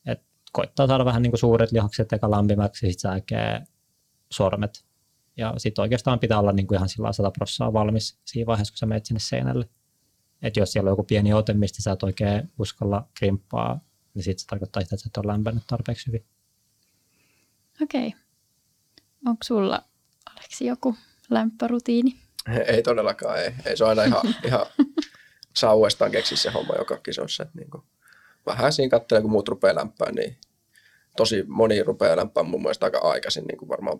että 0.06 0.26
koittaa 0.52 0.87
saada 0.87 1.04
vähän 1.04 1.22
niin 1.22 1.30
kuin 1.30 1.40
suuret 1.40 1.72
lihakset 1.72 2.12
eka 2.12 2.30
lämpimäksi 2.30 2.87
sitten 2.87 3.11
sääkee 3.11 3.62
sormet. 4.33 4.85
Ja 5.37 5.54
sitten 5.59 5.83
oikeastaan 5.83 6.18
pitää 6.18 6.38
olla 6.38 6.52
niin 6.52 6.66
kuin 6.66 6.76
ihan 6.76 6.88
sillä 6.88 7.12
100 7.12 7.30
prossaa 7.30 7.72
valmis 7.72 8.18
siinä 8.24 8.46
vaiheessa, 8.46 8.72
kun 8.72 8.78
sä 8.78 8.87
menet 8.87 9.06
sinne 9.06 9.20
seinälle. 9.20 9.68
Että 10.42 10.61
jos 10.61 10.72
siellä 10.72 10.88
on 10.88 10.92
joku 10.92 11.04
pieni 11.04 11.33
ote, 11.33 11.54
mistä 11.54 11.83
sä 11.83 11.92
et 11.92 12.02
oikein 12.02 12.52
uskalla 12.59 13.09
krimppaa, 13.18 13.80
niin 14.14 14.22
sitten 14.22 14.40
se 14.40 14.46
tarkoittaa 14.46 14.83
sitä, 14.83 14.94
että 14.94 15.02
sä 15.02 15.11
et 15.12 15.16
ole 15.16 15.33
lämpennyt 15.33 15.64
tarpeeksi 15.66 16.06
hyvin. 16.06 16.24
Okei. 17.83 18.14
Onko 19.26 19.44
sulla, 19.44 19.85
Aleksi, 20.30 20.66
joku 20.66 20.94
lämpärutiini? 21.30 22.16
Ei 22.66 22.82
todellakaan, 22.82 23.38
ei. 23.38 23.52
ei 23.66 23.76
se 23.76 23.84
on 23.84 23.90
aina 23.90 24.04
ihan, 24.04 24.34
ihan 24.46 24.66
saa 25.56 25.74
uudestaan 25.74 26.10
keksiä 26.10 26.36
se 26.36 26.50
homma 26.50 26.74
joka 26.78 26.96
kisoissa. 26.96 27.42
Että 27.42 27.58
niin 27.58 27.70
kuin, 27.70 27.82
vähän 28.46 28.72
siinä 28.72 28.90
katselee, 28.90 29.22
kun 29.22 29.30
muut 29.30 29.48
rupeaa 29.48 29.74
lämpää, 29.74 30.12
niin 30.12 30.36
tosi 31.16 31.44
moni 31.48 31.82
rupeaa 31.82 32.16
lämpää 32.16 32.42
mun 32.42 32.62
mielestä 32.62 32.86
aika 32.86 32.98
aikaisin, 32.98 33.44
niin 33.44 33.58
kuin 33.58 33.68
varmaan 33.68 33.98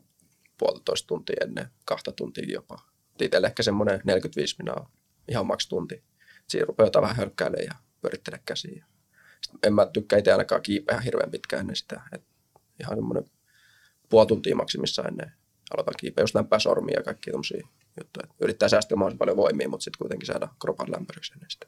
puolitoista 0.59 1.07
tuntia 1.07 1.37
ennen, 1.43 1.67
kahta 1.85 2.13
tuntia 2.13 2.45
jopa. 2.49 2.79
Itselle 3.21 3.47
ehkä 3.47 3.63
semmoinen 3.63 4.01
45 4.05 4.57
minuuttia, 4.59 4.91
ihan 5.29 5.47
maks 5.47 5.69
tunti. 5.69 6.03
Siinä 6.47 6.67
rupeaa 6.67 7.03
vähän 7.03 7.17
hölkkäilemään 7.17 7.65
ja 7.65 7.75
pyörittelee 8.01 8.41
käsiä. 8.47 8.85
Sitten 9.41 9.69
en 9.69 9.75
mä 9.75 9.87
tykkää 9.87 10.19
itse 10.19 10.33
ainakaan 10.33 10.63
kiipeä 10.63 11.01
hirveän 11.01 11.31
pitkään 11.31 11.61
ennen 11.61 11.77
sitä. 11.77 12.03
Et 12.13 12.23
ihan 12.81 12.97
semmoinen 12.97 13.31
puoli 14.09 14.27
tuntia 14.27 14.57
maksimissa 14.57 15.03
ennen 15.03 15.33
aloitan 15.75 15.95
kiipeä, 16.01 16.23
jos 16.23 16.35
lämpää 16.35 16.59
sormia 16.59 16.99
ja 16.99 17.03
kaikkia 17.03 17.33
tämmöisiä 17.33 17.69
juttuja. 18.01 18.27
Yrittää 18.41 18.69
säästää 18.69 18.97
mahdollisimman 18.97 19.19
paljon 19.19 19.37
voimia, 19.37 19.69
mutta 19.69 19.85
sitten 19.85 19.99
kuitenkin 19.99 20.27
saada 20.27 20.49
kropan 20.61 20.93
lämpöryksi 20.93 21.33
ennen 21.33 21.51
sitä. 21.51 21.67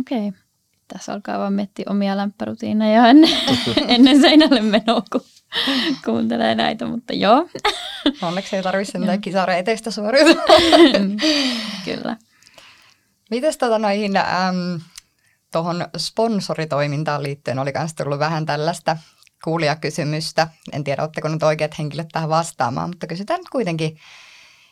Okei. 0.00 0.28
Okay. 0.28 0.40
Tässä 0.88 1.12
alkaa 1.12 1.38
vaan 1.38 1.52
miettiä 1.52 1.84
omia 1.88 2.16
lämpärutiineja 2.16 3.08
ennen, 3.08 3.30
ennen 3.88 4.20
seinälle 4.20 4.60
menoa, 4.60 5.02
kun 5.12 5.20
kuuntelee 6.04 6.54
näitä, 6.54 6.86
mutta 6.86 7.12
joo. 7.12 7.48
Onneksi 8.22 8.56
ei 8.56 8.62
tarvitse 8.62 8.92
sentään 8.92 9.20
kisareiteistä 9.20 9.90
suoriutua. 9.90 10.42
Kyllä. 11.84 12.16
Mites 13.30 13.58
tota 13.58 13.78
noihin, 13.78 14.16
äm, 14.16 14.80
tuohon 15.52 15.86
sponsoritoimintaan 15.96 17.22
liittyen 17.22 17.58
oli 17.58 17.72
myös 17.78 17.94
tullut 17.94 18.18
vähän 18.18 18.46
tällaista 18.46 18.96
kuulijakysymystä. 19.44 20.48
En 20.72 20.84
tiedä, 20.84 21.02
oletteko 21.02 21.28
nyt 21.28 21.42
oikeat 21.42 21.78
henkilöt 21.78 22.08
tähän 22.12 22.28
vastaamaan, 22.28 22.90
mutta 22.90 23.06
kysytään 23.06 23.40
nyt 23.40 23.48
kuitenkin. 23.48 23.98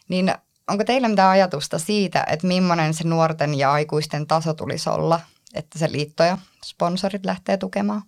Niin 0.09 0.35
onko 0.69 0.85
teillä 0.85 1.09
mitään 1.09 1.31
ajatusta 1.31 1.79
siitä, 1.79 2.25
että 2.29 2.47
millainen 2.47 2.95
se 2.95 3.05
nuorten 3.05 3.59
ja 3.59 3.73
aikuisten 3.73 4.27
taso 4.27 4.55
tulisi 4.55 4.91
olla, 4.91 5.21
että 5.55 5.79
se 5.79 5.93
liitto 5.93 6.23
ja 6.23 6.39
sponsorit 6.65 7.25
lähtee 7.25 7.57
tukemaan? 7.57 8.03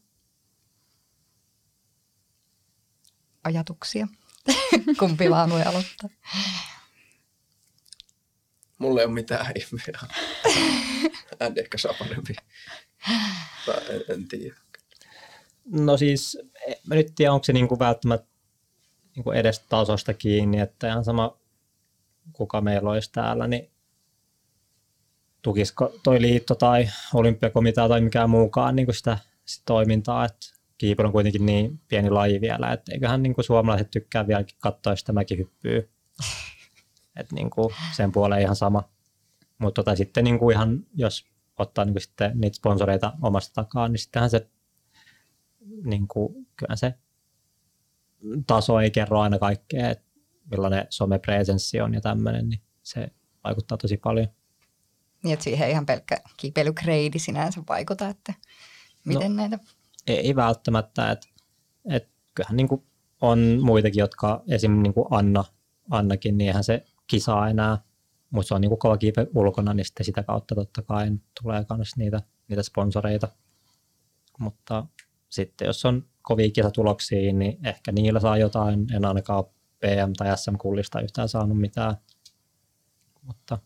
Ajatuksia? 3.45 4.09
Kumpi 4.99 5.31
vaan 5.31 5.51
voi 5.51 5.63
aloittaa? 5.63 6.11
Mulla 8.79 9.01
ei 9.01 9.07
ole 9.07 9.15
mitään 9.15 9.53
ihmeä. 9.55 10.01
Andy 11.41 11.61
ehkä 11.61 11.79
saa 11.79 11.95
parempi. 11.99 12.35
En, 13.69 14.15
en 14.15 14.29
tiedä. 14.29 14.64
No 15.67 15.97
siis, 15.97 16.39
mä 16.87 16.95
nyt 16.95 17.13
tiedä, 17.15 17.33
onko 17.33 17.45
se 17.45 17.53
niinku 17.53 17.79
välttämättä 17.79 18.29
niinku 19.17 19.31
edes 19.31 19.61
tasosta 19.61 20.15
kiinni, 20.15 20.61
että 20.61 20.89
ihan 20.89 21.05
sama 21.05 21.39
kuka 22.33 22.61
meillä 22.61 22.91
olisi 22.91 23.13
täällä, 23.13 23.47
niin 23.47 23.71
tukisiko 25.43 25.93
toi 26.03 26.23
liitto 26.23 26.55
tai 26.55 26.89
olympiakomitea 27.15 27.89
tai 27.89 28.01
mikään 28.01 28.31
muukaan 28.31 28.77
niin 28.77 28.95
sitä, 28.95 29.19
sitä 29.45 29.63
toimintaa, 29.67 30.25
että 30.25 30.47
kiipeily 30.79 31.07
on 31.07 31.13
kuitenkin 31.13 31.47
niin 31.47 31.81
pieni 31.89 32.11
laji 32.11 32.41
vielä, 32.41 32.73
että 32.73 32.93
eiköhän 32.93 33.23
niin 33.23 33.35
kuin 33.35 33.45
suomalaiset 33.45 33.91
tykkää 33.91 34.27
vieläkin 34.27 34.57
katsoa 34.61 34.97
sitä 34.97 35.13
mäkihyppyä. 35.13 35.83
että 37.21 37.35
niin 37.35 37.51
kuin 37.51 37.75
sen 37.97 38.13
puoleen 38.13 38.43
ihan 38.43 38.57
sama. 38.57 38.83
Mutta 39.59 39.83
tota, 39.83 39.97
sitten 39.97 40.25
niin 40.25 40.39
kuin 40.39 40.55
ihan, 40.55 40.87
jos 40.95 41.27
ottaa 41.59 41.85
niin 41.85 41.95
kuin 41.95 42.03
sitten 42.03 42.33
niitä 42.35 42.57
sponsoreita 42.57 43.13
omasta 43.23 43.55
takaa, 43.55 43.89
niin 43.89 43.99
sittenhän 43.99 44.31
se, 44.31 44.49
niin 45.85 46.09
kuin, 46.09 46.47
kyllä 46.57 46.77
se 46.77 46.95
taso 48.47 48.81
ei 48.81 48.91
kerro 48.91 49.21
aina 49.21 49.39
kaikkea, 49.39 49.91
että 49.91 50.05
millainen 50.51 50.87
somepresenssi 50.91 51.81
on 51.81 51.95
ja 51.95 52.01
tämmöinen, 52.01 52.49
niin 52.49 52.63
se 52.83 53.09
vaikuttaa 53.45 53.79
tosi 53.79 53.97
paljon. 53.97 54.29
Niin, 55.23 55.33
että 55.33 55.45
siihen 55.45 55.71
ihan 55.71 55.87
pelkkä 55.87 56.17
kiipeilykreidi 56.37 57.19
sinänsä 57.19 57.63
vaikuta, 57.69 58.09
että 58.09 58.35
miten 59.05 59.37
no, 59.37 59.37
näitä... 59.37 59.59
Ei 60.07 60.37
välttämättä, 60.37 61.11
että, 61.11 61.27
että 61.91 62.09
kyllähän 62.35 62.57
niin 62.57 62.69
kuin 62.69 62.83
on 63.21 63.59
muitakin, 63.63 64.01
jotka 64.01 64.43
esim. 64.49 64.83
Niin 64.83 64.95
kuin 64.95 65.07
Anna, 65.11 65.45
Annakin, 65.91 66.39
niin 66.39 66.49
eihän 66.49 66.65
se 66.65 66.85
kisaa 67.07 67.49
enää, 67.49 67.79
mutta 68.31 68.49
se 68.49 68.55
on 68.55 68.61
niin 68.61 68.69
kuin 68.69 68.79
kova 68.79 68.97
kiipe 68.97 69.27
ulkona, 69.35 69.75
niin 69.75 69.85
sitten 69.85 70.07
sitä 70.07 70.23
kautta 70.23 70.55
totta 70.55 70.83
kai 70.83 71.11
tulee 71.43 71.65
myös 71.77 71.97
niitä, 71.97 72.23
niitä 72.49 72.63
sponsoreita. 72.63 73.29
Mutta 74.39 74.87
sitten 75.35 75.67
jos 75.67 75.85
on 75.85 76.05
kovia 76.23 76.51
kisatuloksia, 76.51 77.33
niin 77.33 77.67
ehkä 77.67 77.93
niillä 77.93 78.21
saa 78.21 78.39
jotain, 78.39 78.87
en 78.95 79.05
ainakaan 79.05 79.45
PM- 79.81 80.13
tai 80.17 80.39
SM-kullista 80.39 81.01
yhtään 81.01 81.29
saanut 81.29 81.61
mitään. 81.61 81.97
Mutta 83.23 83.59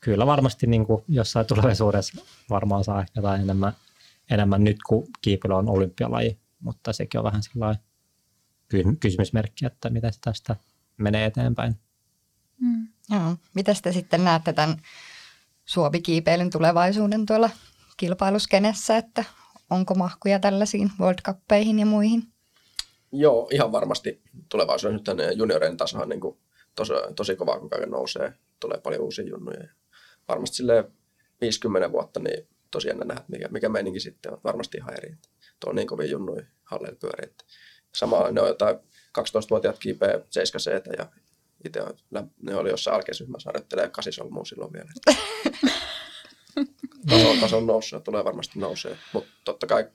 kyllä 0.00 0.26
varmasti 0.26 0.66
niin 0.66 0.86
kuin 0.86 1.04
jossain 1.08 1.46
tulevaisuudessa 1.46 2.22
varmaan 2.50 2.84
saa 2.84 3.00
ehkä 3.00 3.12
jotain 3.16 3.40
enemmän, 3.40 3.72
enemmän 4.30 4.64
nyt, 4.64 4.76
kun 4.88 5.06
kiipeily 5.22 5.54
on 5.54 5.68
olympialaji, 5.68 6.40
mutta 6.60 6.92
sekin 6.92 7.18
on 7.18 7.24
vähän 7.24 7.42
sellainen 7.42 7.82
kysymysmerkki, 9.00 9.66
että 9.66 9.90
miten 9.90 10.12
se 10.12 10.20
tästä 10.20 10.56
menee 10.96 11.24
eteenpäin. 11.24 11.76
Mm. 12.60 12.88
Joo. 13.10 13.36
Miten 13.54 13.76
te 13.82 13.92
sitten 13.92 14.24
näette 14.24 14.52
tämän 14.52 14.76
Suomi-kiipeilyn 15.64 16.50
tulevaisuuden 16.50 17.26
tuolla 17.26 17.50
kilpailuskenessä, 17.96 18.96
että 18.96 19.24
onko 19.70 19.94
mahkuja 19.94 20.38
tällaisiin 20.38 20.90
World 21.00 21.18
Cupeihin 21.26 21.78
ja 21.78 21.86
muihin? 21.86 22.22
Joo, 23.12 23.48
ihan 23.52 23.72
varmasti 23.72 24.22
tulevaisuudessa 24.48 25.14
nyt 25.14 25.36
junioreiden 25.36 25.76
tasohan 25.76 26.08
niin 26.08 26.20
kuin 26.20 26.38
tosi, 26.74 26.92
tosi 27.16 27.36
kovaa, 27.36 27.60
kun 27.60 27.70
kaiken 27.70 27.90
nousee. 27.90 28.32
Tulee 28.60 28.80
paljon 28.80 29.02
uusia 29.02 29.24
junnuja. 29.24 29.68
Varmasti 30.28 30.56
sille 30.56 30.90
50 31.40 31.92
vuotta, 31.92 32.20
niin 32.20 32.48
tosi 32.70 32.88
jännä 32.88 33.04
nähdä, 33.04 33.24
mikä, 33.28 33.48
mikä 33.48 33.68
meininki 33.68 34.00
sitten 34.00 34.32
on. 34.32 34.40
Varmasti 34.44 34.78
ihan 34.78 34.94
eri. 34.94 35.16
Tuo 35.60 35.70
on 35.70 35.76
niin 35.76 35.88
kovin 35.88 36.10
junnuja 36.10 36.44
halleilla 36.64 36.98
pyörii. 37.00 37.34
Sama, 37.94 38.30
ne 38.30 38.40
on 38.40 38.48
jotain 38.48 38.76
12-vuotiaat 39.18 39.78
kiipeä 39.78 40.20
7 40.30 40.60
c 40.60 40.98
ja 40.98 41.06
itse 41.64 41.80
ne 42.42 42.54
oli 42.54 42.70
jossain 42.70 42.94
alkeisryhmässä 42.96 43.48
harjoittelee 43.48 43.88
kasisolmua 43.88 44.44
silloin 44.44 44.72
vielä. 44.72 44.90
taso, 47.08 47.40
taso 47.40 47.58
on 47.58 47.66
noussut 47.66 47.96
ja 47.96 48.00
tulee 48.00 48.24
varmasti 48.24 48.58
nousee, 48.58 48.98
mutta 49.12 49.30
totta 49.44 49.66
kai 49.66 49.90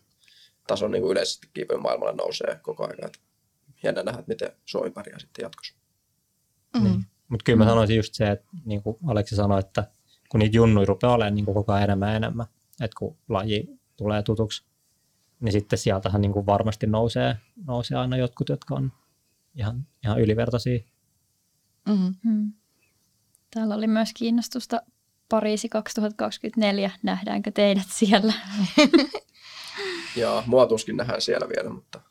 taso 0.67 0.87
niin 0.87 1.01
kuin 1.01 1.11
yleisesti 1.11 1.49
kiipeilyn 1.53 1.83
maailmalla 1.83 2.13
nousee 2.13 2.59
koko 2.61 2.83
ajan. 2.83 3.05
Että 3.05 3.19
jännä 3.83 4.03
nähdä, 4.03 4.19
että 4.19 4.31
miten 4.31 4.51
Suomi 4.65 4.91
pärjää 4.91 5.19
sitten 5.19 5.43
jatkossa. 5.43 5.75
Mm-hmm. 6.73 6.89
Niin. 6.89 7.05
Mutta 7.29 7.43
kyllä 7.43 7.57
mä 7.57 7.65
sanoisin 7.65 7.95
just 7.97 8.13
se, 8.13 8.31
että 8.31 8.47
niin 8.65 8.83
kuin 8.83 8.97
Aleksi 9.07 9.35
sanoi, 9.35 9.59
että 9.59 9.91
kun 10.29 10.39
niitä 10.39 10.57
junnuja 10.57 10.85
rupeaa 10.85 11.13
olemaan 11.13 11.35
niin 11.35 11.45
kuin 11.45 11.55
koko 11.55 11.73
ajan 11.73 11.83
enemmän 11.83 12.09
ja 12.09 12.15
enemmän, 12.15 12.47
että 12.81 12.95
kun 12.99 13.17
laji 13.29 13.79
tulee 13.97 14.23
tutuksi, 14.23 14.65
niin 15.39 15.51
sitten 15.51 15.79
sieltähän 15.79 16.21
niin 16.21 16.33
kuin 16.33 16.45
varmasti 16.45 16.87
nousee, 16.87 17.37
nousee 17.67 17.97
aina 17.97 18.17
jotkut, 18.17 18.49
jotka 18.49 18.75
on 18.75 18.91
ihan, 19.55 19.87
ihan 20.03 20.21
ylivertaisia. 20.21 20.79
Mm-hmm. 21.87 22.15
Mm. 22.23 22.53
Täällä 23.53 23.75
oli 23.75 23.87
myös 23.87 24.09
kiinnostusta 24.13 24.81
Pariisi 25.29 25.69
2024. 25.69 26.91
Nähdäänkö 27.03 27.51
teidät 27.51 27.87
siellä? 27.89 28.33
Joo, 30.21 30.43
mua 30.45 30.67
tuskin 30.67 30.97
nähdään 30.97 31.21
siellä 31.21 31.47
vielä, 31.49 31.69
mutta 31.69 32.01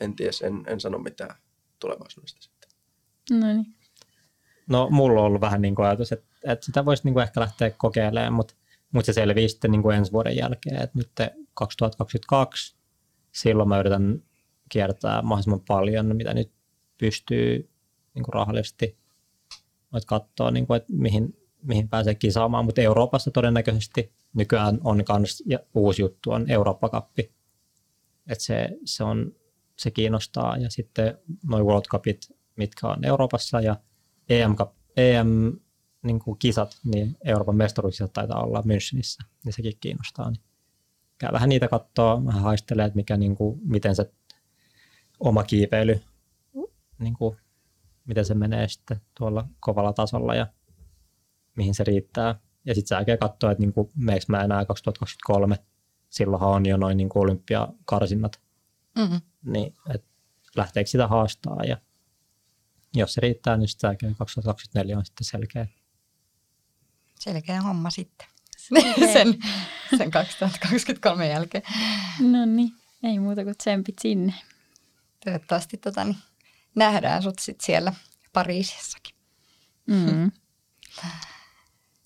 en 0.00 0.16
tiedä, 0.16 0.32
en, 0.42 0.64
en 0.66 0.80
sano 0.80 0.98
mitään 0.98 1.36
tulevaisuudesta 1.78 2.42
sitten. 2.42 2.70
No 3.30 3.46
niin. 3.46 3.74
No 4.68 4.88
mulla 4.90 5.20
on 5.20 5.26
ollut 5.26 5.40
vähän 5.40 5.62
niin 5.62 5.74
kuin 5.74 5.86
ajatus, 5.86 6.12
että, 6.12 6.26
että 6.44 6.66
sitä 6.66 6.84
voisi 6.84 7.04
niin 7.04 7.14
kuin 7.14 7.22
ehkä 7.22 7.40
lähteä 7.40 7.70
kokeilemaan, 7.70 8.32
mutta, 8.32 8.54
mutta 8.92 9.06
se 9.06 9.12
selvii 9.12 9.48
sitten 9.48 9.70
niin 9.70 9.82
kuin 9.82 9.96
ensi 9.96 10.12
vuoden 10.12 10.36
jälkeen, 10.36 10.82
että 10.82 10.98
nyt 10.98 11.10
2022, 11.54 12.76
silloin 13.32 13.68
mä 13.68 13.80
yritän 13.80 14.22
kiertää 14.68 15.22
mahdollisimman 15.22 15.64
paljon, 15.68 16.16
mitä 16.16 16.34
nyt 16.34 16.52
pystyy 16.98 17.70
niin 18.14 18.22
kuin 18.22 18.32
rahallisesti, 18.32 18.98
että 19.96 20.06
katsoa, 20.06 20.50
niin 20.50 20.66
kuin, 20.66 20.76
että 20.76 20.92
mihin, 20.92 21.36
mihin 21.62 21.88
pääsee 21.88 22.14
kisaamaan, 22.14 22.64
mutta 22.64 22.80
Euroopassa 22.80 23.30
todennäköisesti 23.30 24.12
nykyään 24.34 24.78
on 24.84 25.04
myös 25.18 25.42
uusi 25.74 26.02
juttu, 26.02 26.30
on 26.30 26.50
Eurooppa-kappi. 26.50 27.32
Se, 28.32 28.68
se, 28.84 29.04
on, 29.04 29.32
se 29.76 29.90
kiinnostaa 29.90 30.56
ja 30.56 30.70
sitten 30.70 31.18
noin 31.48 31.64
World 31.64 31.84
Cupit, 31.90 32.20
mitkä 32.56 32.88
on 32.88 33.04
Euroopassa 33.04 33.60
ja 33.60 33.76
EM, 34.28 34.56
EM 34.96 35.52
niin 36.02 36.18
kuin 36.18 36.38
kisat, 36.38 36.78
niin 36.84 37.16
Euroopan 37.24 37.56
mestaruuksia 37.56 38.08
taitaa 38.08 38.42
olla 38.42 38.60
Münchenissä, 38.60 39.24
niin 39.44 39.52
sekin 39.52 39.72
kiinnostaa. 39.80 40.30
Niin 40.30 40.42
käy 41.18 41.32
vähän 41.32 41.48
niitä 41.48 41.68
katsoa, 41.68 42.24
vähän 42.26 42.42
haistelee, 42.42 42.86
että 42.86 42.96
mikä, 42.96 43.16
niin 43.16 43.36
kuin, 43.36 43.60
miten 43.64 43.96
se 43.96 44.12
oma 45.20 45.44
kiipeily, 45.44 46.00
niin 46.98 47.14
kuin, 47.14 47.36
miten 48.04 48.24
se 48.24 48.34
menee 48.34 48.68
sitten 48.68 49.00
tuolla 49.18 49.48
kovalla 49.60 49.92
tasolla 49.92 50.34
ja 50.34 50.46
mihin 51.58 51.74
se 51.74 51.84
riittää. 51.84 52.40
Ja 52.64 52.74
sitten 52.74 52.88
sen 52.88 52.96
jälkeen 52.96 53.18
katsoa, 53.18 53.50
että 53.50 53.60
niinku, 53.60 53.90
meikö 53.96 54.24
mä 54.28 54.44
enää 54.44 54.64
2023, 54.64 55.56
silloinhan 56.10 56.50
on 56.50 56.66
jo 56.66 56.76
noin 56.76 56.96
niinku 56.96 57.20
olympiakarsinnat, 57.20 58.40
mm-hmm. 58.98 59.20
niin 59.44 59.74
et 59.94 60.04
lähteekö 60.56 60.90
sitä 60.90 61.08
haastaa 61.08 61.64
ja 61.64 61.76
jos 62.94 63.14
se 63.14 63.20
riittää, 63.20 63.56
niin 63.56 63.68
sitten 63.68 63.96
2024 64.18 64.98
on 64.98 65.04
sitten 65.04 65.24
selkeä. 65.24 65.66
Selkeä 67.20 67.62
homma 67.62 67.90
sitten. 67.90 68.26
sen, 69.12 69.38
sen 69.98 70.10
2023 70.10 71.28
jälkeen. 71.28 71.64
No 72.20 72.46
niin, 72.46 72.70
ei 73.02 73.18
muuta 73.18 73.44
kuin 73.44 73.56
tsempit 73.56 73.98
sinne. 74.00 74.34
Toivottavasti 75.24 75.76
tota, 75.76 76.04
niin, 76.04 76.16
nähdään 76.74 77.22
sut 77.22 77.38
sit 77.38 77.60
siellä 77.60 77.92
Pariisissakin. 78.32 79.14
Mm. 79.86 80.32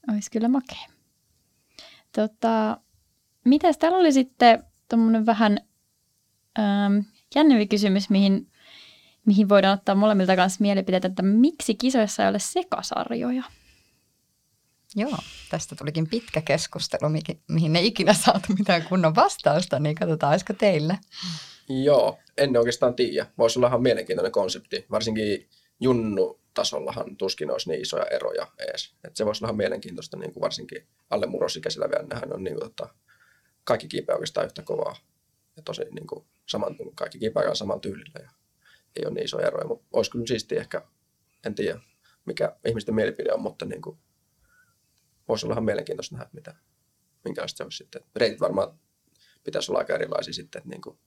Olisi 0.08 0.30
kyllä 0.30 0.48
makea. 0.48 0.86
Tota, 2.14 2.80
mitäs 3.44 3.78
täällä 3.78 3.98
oli 3.98 4.12
sitten 4.12 4.64
tuommoinen 4.88 5.26
vähän 5.26 5.58
ähm, 6.58 6.98
jännempi 7.34 7.66
kysymys, 7.66 8.10
mihin, 8.10 8.50
mihin 9.26 9.48
voidaan 9.48 9.78
ottaa 9.78 9.94
molemmilta 9.94 10.36
kanssa 10.36 10.58
mielipiteitä, 10.60 11.08
että 11.08 11.22
miksi 11.22 11.74
kisoissa 11.74 12.22
ei 12.22 12.28
ole 12.28 12.38
sekasarjoja? 12.38 13.42
Joo, 14.96 15.18
tästä 15.50 15.76
tulikin 15.76 16.08
pitkä 16.08 16.40
keskustelu, 16.40 17.10
mihin, 17.48 17.76
ei 17.76 17.86
ikinä 17.86 18.12
saatu 18.12 18.52
mitään 18.58 18.82
kunnon 18.82 19.14
vastausta, 19.14 19.78
niin 19.78 19.94
katsotaan, 19.94 20.32
olisiko 20.32 20.52
teillä. 20.52 20.98
Joo, 21.68 22.18
en 22.38 22.56
oikeastaan 22.56 22.94
tiedä. 22.94 23.26
Voisi 23.38 23.58
olla 23.58 23.68
ihan 23.68 23.82
mielenkiintoinen 23.82 24.32
konsepti. 24.32 24.86
Varsinkin 24.90 25.48
Junnu-tasollahan 26.52 27.16
tuskin 27.16 27.50
olisi 27.50 27.68
niin 27.68 27.80
isoja 27.80 28.06
eroja 28.06 28.46
edes. 28.58 28.94
Et 29.04 29.16
se 29.16 29.26
voisi 29.26 29.44
olla 29.44 29.52
mielenkiintoista, 29.52 30.16
niin 30.16 30.32
kuin 30.32 30.40
varsinkin 30.40 30.86
alle 31.10 31.26
murrosikäisillä 31.26 31.90
vielä 31.90 32.06
nähdään 32.06 32.34
on 32.34 32.44
niin 32.44 32.56
kuin, 32.58 32.70
tota, 32.70 32.94
kaikki 33.64 33.88
kiipeä 33.88 34.14
oikeastaan 34.14 34.46
yhtä 34.46 34.62
kovaa. 34.62 34.96
Ja 35.56 35.62
tosi 35.62 35.82
niin 35.84 36.06
kuin, 36.06 36.26
saman, 36.46 36.76
kaikki 36.94 37.18
kiipeä 37.18 37.54
saman 37.54 37.80
tyylillä 37.80 38.20
ja 38.22 38.30
ei 38.96 39.06
ole 39.06 39.14
niin 39.14 39.24
isoja 39.24 39.46
eroja, 39.46 39.66
mutta 39.66 39.86
olisi 39.92 40.10
kyllä 40.10 40.26
siistiä 40.26 40.60
ehkä, 40.60 40.82
en 41.46 41.54
tiedä 41.54 41.80
mikä 42.24 42.56
ihmisten 42.66 42.94
mielipide 42.94 43.32
on, 43.32 43.42
mutta 43.42 43.64
niin 43.64 43.82
kuin, 43.82 43.98
voisi 45.28 45.46
olla 45.46 45.54
ihan 45.54 45.64
mielenkiintoista 45.64 46.16
nähdä, 46.16 46.30
mitä, 46.32 46.54
minkälaista 47.24 47.56
se 47.56 47.64
olisi 47.64 47.76
sitten. 47.76 48.02
Reitit 48.16 48.40
varmaan 48.40 48.78
pitäisi 49.44 49.72
olla 49.72 49.78
aika 49.78 49.94
erilaisia 49.94 50.34
sitten, 50.34 50.58
että 50.58 50.68
niin 50.68 50.82
kuin, 50.82 50.98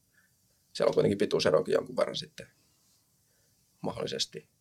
siellä 0.74 0.90
on 0.90 0.94
kuitenkin 0.94 1.18
pituuserokin 1.18 1.74
jonkun 1.74 1.98
verran 1.98 2.16
sitten 2.16 2.48
mahdollisesti. 3.82 4.55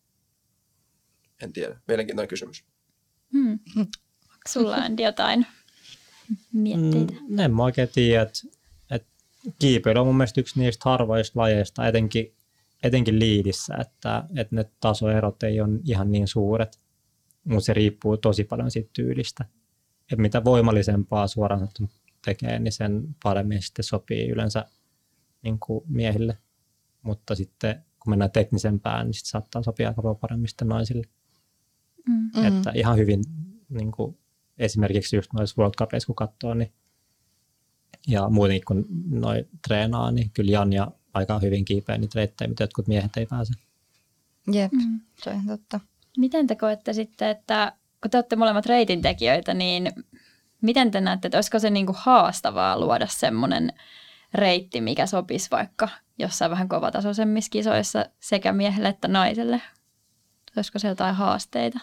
En 1.42 1.52
tiedä. 1.52 1.80
Mielenkiintoinen 1.88 2.28
kysymys. 2.28 2.64
Hmm. 3.32 3.58
Onko 3.76 4.48
sulla 4.48 4.76
Andy 4.76 5.02
jotain 5.02 5.46
mietteitä? 6.52 7.14
Mm, 7.28 7.38
en 7.38 7.54
mä 7.54 7.64
oikein 7.64 7.88
tiedä, 7.94 8.22
että, 8.22 8.40
että 8.90 9.08
kiipeily 9.58 10.00
on 10.00 10.06
mun 10.06 10.16
mielestä 10.16 10.40
yksi 10.40 10.60
niistä 10.60 10.90
harvoista 10.90 11.40
lajeista, 11.40 11.86
etenkin, 11.88 12.34
etenkin 12.82 13.18
liidissä, 13.18 13.74
että, 13.80 14.24
että 14.36 14.56
ne 14.56 14.64
tasoerot 14.80 15.42
ei 15.42 15.60
ole 15.60 15.80
ihan 15.84 16.12
niin 16.12 16.28
suuret, 16.28 16.80
mutta 17.44 17.64
se 17.64 17.74
riippuu 17.74 18.16
tosi 18.16 18.44
paljon 18.44 18.70
siitä 18.70 18.90
tyylistä. 18.92 19.44
Että 20.02 20.22
mitä 20.22 20.44
voimallisempaa 20.44 21.26
suoraan 21.26 21.68
tekee, 22.24 22.58
niin 22.58 22.72
sen 22.72 23.16
paremmin 23.22 23.62
sitten 23.62 23.84
sopii 23.84 24.28
yleensä 24.28 24.64
niin 25.42 25.58
kuin 25.58 25.84
miehille. 25.88 26.38
Mutta 27.02 27.34
sitten 27.34 27.84
kun 28.00 28.10
mennään 28.10 28.30
teknisempään, 28.30 29.06
niin 29.06 29.14
sitten 29.14 29.30
saattaa 29.30 29.62
sopia 29.62 29.88
aika 29.88 30.14
paremmin 30.14 30.48
sitten 30.48 30.68
naisille. 30.68 31.06
Mm. 32.08 32.44
Että 32.44 32.72
ihan 32.74 32.96
hyvin 32.98 33.24
niin 33.68 33.92
kuin 33.92 34.18
esimerkiksi 34.58 35.16
just 35.16 35.32
noissa 35.32 35.54
World 35.58 35.74
Cupissa 35.78 36.06
kun 36.06 36.14
katsoo, 36.16 36.54
niin 36.54 36.72
ja 38.06 38.28
muutenkin 38.28 38.64
kun 38.66 38.86
noi 39.10 39.46
treenaa, 39.68 40.10
niin 40.10 40.30
kyllä 40.30 40.52
Janja 40.52 40.92
aika 41.14 41.38
hyvin 41.38 41.64
kiipeä 41.64 41.98
niitä 41.98 42.12
reittejä, 42.18 42.48
mitä 42.48 42.62
jotkut 42.62 42.88
miehet 42.88 43.16
ei 43.16 43.26
pääse. 43.26 43.52
Jep, 44.52 44.72
Mm. 44.72 45.00
se 45.24 45.30
on 45.30 45.46
totta. 45.46 45.80
Miten 46.18 46.46
te 46.46 46.54
koette 46.56 46.92
sitten, 46.92 47.28
että 47.28 47.72
kun 48.02 48.10
te 48.10 48.16
olette 48.16 48.36
molemmat 48.36 48.66
reitintekijöitä, 48.66 49.54
niin 49.54 49.92
miten 50.60 50.90
te 50.90 51.00
näette, 51.00 51.28
että 51.28 51.38
olisiko 51.38 51.58
se 51.58 51.70
niinku 51.70 51.94
haastavaa 51.96 52.80
luoda 52.80 53.06
semmoinen 53.06 53.72
reitti, 54.34 54.80
mikä 54.80 55.06
sopisi 55.06 55.50
vaikka 55.50 55.88
jossain 56.18 56.50
vähän 56.50 56.68
kovatasoisemmissa 56.68 57.50
kisoissa 57.50 58.06
sekä 58.20 58.52
miehelle 58.52 58.88
että 58.88 59.08
naiselle? 59.08 59.62
Olisiko 60.56 60.78
se 60.78 60.88
jotain 60.88 61.14
haasteita? 61.14 61.78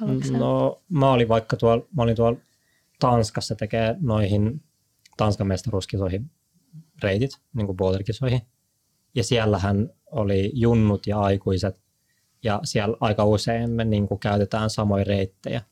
Haluatko 0.00 0.38
No 0.38 0.82
mä 0.88 1.10
olin 1.10 1.28
vaikka 1.28 1.56
tuolla, 1.56 1.86
mä 1.96 2.02
olin 2.02 2.16
tuolla 2.16 2.38
Tanskassa 3.00 3.54
tekee 3.54 3.96
noihin 4.00 4.62
Tanskan 5.16 5.46
mestaruuskisoihin 5.46 6.30
reitit, 7.02 7.30
niin 7.52 7.66
kuin 7.66 7.76
boulderkisoihin. 7.76 8.40
Ja 9.14 9.24
siellähän 9.24 9.90
oli 10.06 10.50
junnut 10.54 11.06
ja 11.06 11.20
aikuiset, 11.20 11.82
ja 12.42 12.60
siellä 12.64 12.96
aika 13.00 13.24
usein 13.24 13.70
me 13.70 13.84
niin 13.84 14.08
kuin 14.08 14.20
käytetään 14.20 14.70
samoja 14.70 15.04
reittejä 15.04 15.62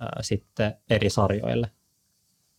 ää, 0.00 0.18
sitten 0.20 0.74
eri 0.90 1.10
sarjoille. 1.10 1.70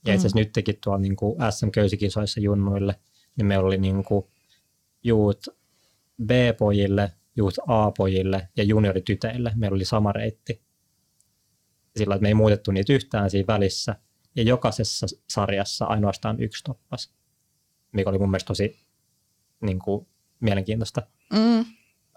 Ja 0.05 0.13
itse 0.13 0.27
asiassa 0.27 0.39
nytkin 0.39 0.77
tuolla 0.83 0.99
niin 0.99 1.15
kuin 1.15 1.37
SM-köysikisoissa 1.49 2.39
junnuille, 2.39 2.95
niin 3.35 3.45
meillä 3.45 3.67
oli 3.67 3.77
niin 3.77 4.03
kuin 4.03 4.25
juut 5.03 5.47
B-pojille, 6.25 7.11
juut 7.35 7.53
A-pojille 7.67 8.49
ja 8.57 8.63
juniorityteille. 8.63 9.51
Meillä 9.55 9.75
oli 9.75 9.85
sama 9.85 10.11
reitti. 10.11 10.64
Sillä 11.97 12.15
että 12.15 12.21
me 12.21 12.27
ei 12.27 12.33
muutettu 12.33 12.71
niitä 12.71 12.93
yhtään 12.93 13.29
siinä 13.29 13.47
välissä. 13.47 13.95
Ja 14.35 14.43
jokaisessa 14.43 15.07
sarjassa 15.29 15.85
ainoastaan 15.85 16.39
yksi 16.39 16.63
toppas, 16.63 17.13
mikä 17.91 18.09
oli 18.09 18.17
mun 18.17 18.31
mielestä 18.31 18.47
tosi 18.47 18.79
niin 19.61 19.79
kuin, 19.79 20.07
mielenkiintoista. 20.39 21.01
Mm. 21.33 21.65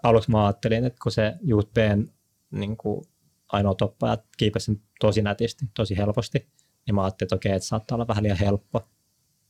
Aluksi 0.03 0.31
mä 0.31 0.45
ajattelin, 0.45 0.85
että 0.85 0.99
kun 1.03 1.11
se 1.11 1.33
Bn 1.73 2.07
niin 2.51 2.77
kuin, 2.77 3.05
ainoa 3.47 3.75
toppaja 3.75 4.17
kiipesi 4.37 4.65
sen 4.65 4.81
tosi 4.99 5.21
nätisti, 5.21 5.65
tosi 5.73 5.97
helposti, 5.97 6.47
niin 6.85 6.95
mä 6.95 7.03
ajattelin, 7.03 7.27
että 7.27 7.35
okei, 7.35 7.51
että 7.51 7.67
saattaa 7.67 7.95
olla 7.95 8.07
vähän 8.07 8.23
liian 8.23 8.37
helppo 8.37 8.89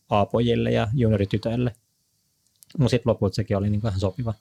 A-pojille 0.10 0.72
ja 0.72 0.88
junioritytöille. 0.94 1.74
Mutta 2.78 2.90
sitten 2.90 3.10
lopulta 3.10 3.36
sekin 3.36 3.58
oli 3.58 3.70
niin 3.70 3.82
kuin 3.82 3.90
ihan 3.90 4.00
sopiva. 4.00 4.34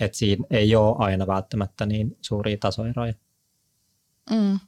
Että 0.00 0.18
siinä 0.18 0.44
ei 0.50 0.76
ole 0.76 0.96
aina 0.98 1.26
välttämättä 1.26 1.86
niin 1.86 2.16
suuria 2.20 2.56
tasoeroja. 2.60 3.14
Mm. 4.30 4.58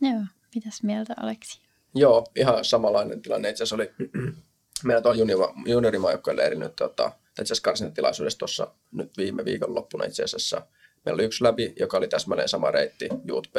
Joo, 0.00 0.20
mitäs 0.54 0.82
mieltä 0.82 1.14
Aleksi? 1.16 1.60
Joo, 1.94 2.26
ihan 2.36 2.64
samanlainen 2.64 3.22
tilanne. 3.22 3.50
Itse 3.50 3.62
asiassa 3.62 3.76
oli 3.76 3.90
meillä 4.84 5.02
tuolla 5.02 5.18
junior- 5.18 5.52
juniorimaajoukkojen 5.66 6.58
nyt 6.58 6.76
tota, 6.76 7.12
itse 7.28 7.42
asiassa 7.42 7.62
karsinatilaisuudessa 7.62 8.38
tuossa 8.38 8.74
nyt 8.92 9.16
viime 9.16 9.44
viikon 9.44 9.74
loppuna 9.74 10.04
itse 10.04 10.24
asiassa. 10.24 10.66
Meillä 11.04 11.16
oli 11.16 11.24
yksi 11.24 11.44
läpi, 11.44 11.72
joka 11.78 11.96
oli 11.96 12.08
täsmälleen 12.08 12.48
sama 12.48 12.70
reitti, 12.70 13.08
B, 13.52 13.56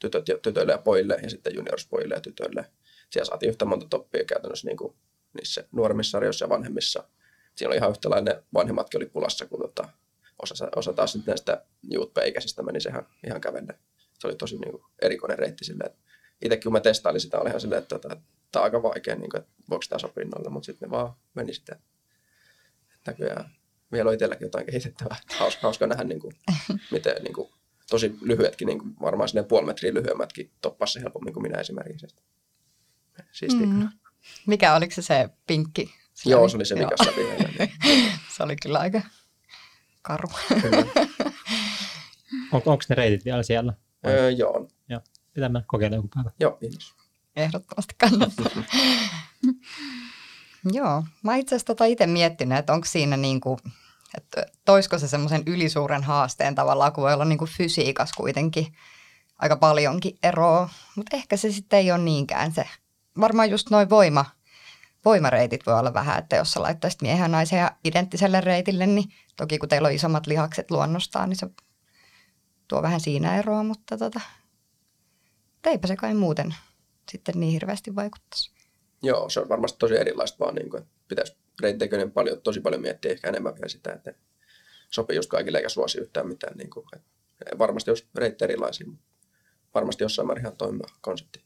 tytöt, 0.00 0.28
ja- 0.28 0.38
tytöille 0.38 0.72
ja 0.72 0.78
pojille 0.78 1.18
ja 1.22 1.30
sitten 1.30 1.54
juniorspojille 1.54 2.14
ja 2.14 2.20
tytöille. 2.20 2.64
Siellä 3.10 3.26
saatiin 3.26 3.50
yhtä 3.50 3.64
monta 3.64 3.86
toppia 3.90 4.24
käytännössä 4.24 4.66
niin 4.66 4.76
kuin 4.76 4.94
niissä 5.34 5.64
nuoremmissa 5.72 6.10
sarjoissa 6.10 6.44
ja 6.44 6.48
vanhemmissa. 6.48 7.04
Siinä 7.54 7.68
oli 7.68 7.76
ihan 7.76 7.90
yhtälainen, 7.90 8.42
vanhemmatkin 8.54 8.98
oli 8.98 9.06
pulassa, 9.06 9.46
kun 9.46 9.60
tota, 9.60 9.88
osa, 10.42 10.68
osa 10.76 10.92
taas 10.92 11.12
sitten 11.12 11.32
näistä 11.32 11.64
Youth 11.92 12.12
B-ikäisistä 12.12 12.62
meni 12.62 12.80
se 12.80 12.88
ihan, 12.88 13.06
ihan 13.26 13.40
kävelle. 13.40 13.74
Se 14.18 14.26
oli 14.26 14.36
tosi 14.36 14.58
niin 14.58 14.70
kuin, 14.70 14.82
erikoinen 15.02 15.38
reitti 15.38 15.64
silleen, 15.64 15.90
itsekin 16.42 16.62
kun 16.62 16.72
mä 16.72 16.80
testailin 16.80 17.20
sitä, 17.20 17.38
oli 17.38 17.48
ihan 17.48 17.60
silleen, 17.60 17.82
että 17.82 17.98
tota, 17.98 18.16
tämä 18.52 18.60
on 18.60 18.64
aika 18.64 18.82
vaikea, 18.82 19.14
niin 19.14 19.30
kuin, 19.30 19.40
että 19.40 19.52
voiko 19.70 19.84
tämä 19.88 19.98
sopia 19.98 20.24
noille, 20.24 20.50
mutta 20.50 20.66
sitten 20.66 20.88
ne 20.88 20.90
vaan 20.90 21.12
meni 21.34 21.54
sitten. 21.54 21.78
Näköjään 23.06 23.58
vielä 23.92 24.08
on 24.08 24.14
itselläkin 24.14 24.46
jotain 24.46 24.66
kehitettävää. 24.66 25.16
Hauska, 25.38 25.60
hauska 25.62 25.86
nähdä, 25.86 26.04
niin 26.04 26.20
kuin, 26.20 26.32
miten 26.92 27.22
niin 27.22 27.34
kuin, 27.34 27.50
tosi 27.90 28.14
lyhyetkin, 28.20 28.66
niin 28.66 28.78
kuin, 28.78 28.94
varmaan 29.00 29.28
sinne 29.28 29.42
puoli 29.42 29.66
metriä 29.66 29.94
lyhyemmätkin 29.94 30.50
toppasi 30.60 30.92
se 30.92 31.00
helpommin 31.00 31.34
kuin 31.34 31.42
minä 31.42 31.58
esimerkiksi. 31.58 32.06
Siistiä. 33.32 33.66
Mm. 33.66 33.88
Mikä 34.46 34.74
oliko 34.74 34.94
se 34.94 35.02
se 35.02 35.28
pinkki? 35.46 35.94
Joo, 36.24 36.48
se 36.48 36.56
oli 36.56 36.64
se, 36.64 36.74
mikä 36.74 36.88
Joo. 37.00 37.04
sopi 37.04 37.24
meille. 37.24 37.72
se 38.36 38.42
oli 38.42 38.56
kyllä 38.62 38.78
aika 38.78 39.02
karu. 40.02 40.28
Kyllä. 40.62 40.86
On, 42.52 42.62
onko 42.66 42.84
ne 42.88 42.94
reitit 42.94 43.24
vielä 43.24 43.42
siellä? 43.42 43.72
Öö, 44.06 44.30
joo, 44.30 44.68
Joo. 44.88 45.00
Pitää 45.32 45.48
mennä 45.48 45.64
kokeilla 45.66 45.96
joku 45.96 46.08
päivä. 46.14 46.30
joo, 46.40 46.50
kiitos. 46.52 46.94
Ehdottomasti 47.36 47.94
kannattaa. 47.98 48.46
Joo, 50.72 51.04
mä 51.22 51.36
itse 51.36 51.54
asiassa 51.54 51.66
tota 51.66 51.84
itse 51.84 52.06
miettinyt, 52.06 52.58
että 52.58 52.72
onko 52.72 52.86
siinä 52.90 53.16
niinku, 53.16 53.58
että 54.16 54.46
toisko 54.64 54.98
se 54.98 55.08
semmoisen 55.08 55.42
ylisuuren 55.46 56.04
haasteen 56.04 56.54
tavallaan, 56.54 56.92
kun 56.92 57.04
voi 57.04 57.12
olla 57.12 57.24
niinku 57.24 57.46
fysiikas 57.46 58.12
kuitenkin 58.12 58.66
aika 59.38 59.56
paljonkin 59.56 60.18
eroa, 60.22 60.68
mutta 60.96 61.16
ehkä 61.16 61.36
se 61.36 61.52
sitten 61.52 61.78
ei 61.78 61.92
ole 61.92 61.98
niinkään 61.98 62.52
se. 62.52 62.68
Varmaan 63.20 63.50
just 63.50 63.70
noin 63.70 63.90
voima, 63.90 64.24
voimareitit 65.04 65.66
voi 65.66 65.78
olla 65.78 65.94
vähän, 65.94 66.18
että 66.18 66.36
jos 66.36 66.52
sä 66.52 66.62
laittaisit 66.62 67.02
miehen 67.02 67.22
ja 67.22 67.28
naisen 67.28 67.58
ja 67.58 67.72
identtiselle 67.84 68.40
reitille, 68.40 68.86
niin 68.86 69.12
toki 69.36 69.58
kun 69.58 69.68
teillä 69.68 69.88
on 69.88 69.94
isommat 69.94 70.26
lihakset 70.26 70.70
luonnostaan, 70.70 71.28
niin 71.28 71.36
se 71.36 71.46
tuo 72.68 72.82
vähän 72.82 73.00
siinä 73.00 73.38
eroa, 73.38 73.62
mutta 73.62 73.98
tota, 73.98 74.20
eipä 75.66 75.88
se 75.88 75.96
kai 75.96 76.14
muuten 76.14 76.54
sitten 77.10 77.40
niin 77.40 77.52
hirveästi 77.52 77.94
vaikuttaisi. 77.94 78.50
Joo, 79.02 79.30
se 79.30 79.40
on 79.40 79.48
varmasti 79.48 79.78
tosi 79.78 79.96
erilaista 79.96 80.44
vaan, 80.44 80.54
niin 80.54 80.70
kuin, 80.70 80.82
että 80.82 80.94
pitäisi 81.08 81.36
reitteikö 81.62 82.10
paljon, 82.10 82.42
tosi 82.42 82.60
paljon 82.60 82.82
miettiä 82.82 83.12
ehkä 83.12 83.28
enemmän 83.28 83.54
vielä 83.54 83.68
sitä, 83.68 83.92
että 83.92 84.14
sopii 84.90 85.16
just 85.16 85.30
kaikille 85.30 85.58
eikä 85.58 85.68
suosi 85.68 85.98
yhtään 85.98 86.28
mitään. 86.28 86.56
Niin 86.56 86.70
kuin, 86.70 86.86
että 86.96 87.58
varmasti 87.58 87.90
jos 87.90 88.08
reitti 88.14 88.44
erilaisia, 88.44 88.86
mutta 88.86 89.04
varmasti 89.74 90.04
jossain 90.04 90.26
määrin 90.26 90.44
ihan 90.44 90.56
toimiva 90.56 90.88
konsepti. 91.00 91.44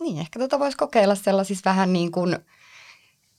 Niin, 0.00 0.18
ehkä 0.18 0.38
tota 0.38 0.58
voisi 0.58 0.76
kokeilla 0.76 1.14
sellaisissa 1.14 1.70
vähän 1.70 1.92
niin 1.92 2.12
kuin 2.12 2.38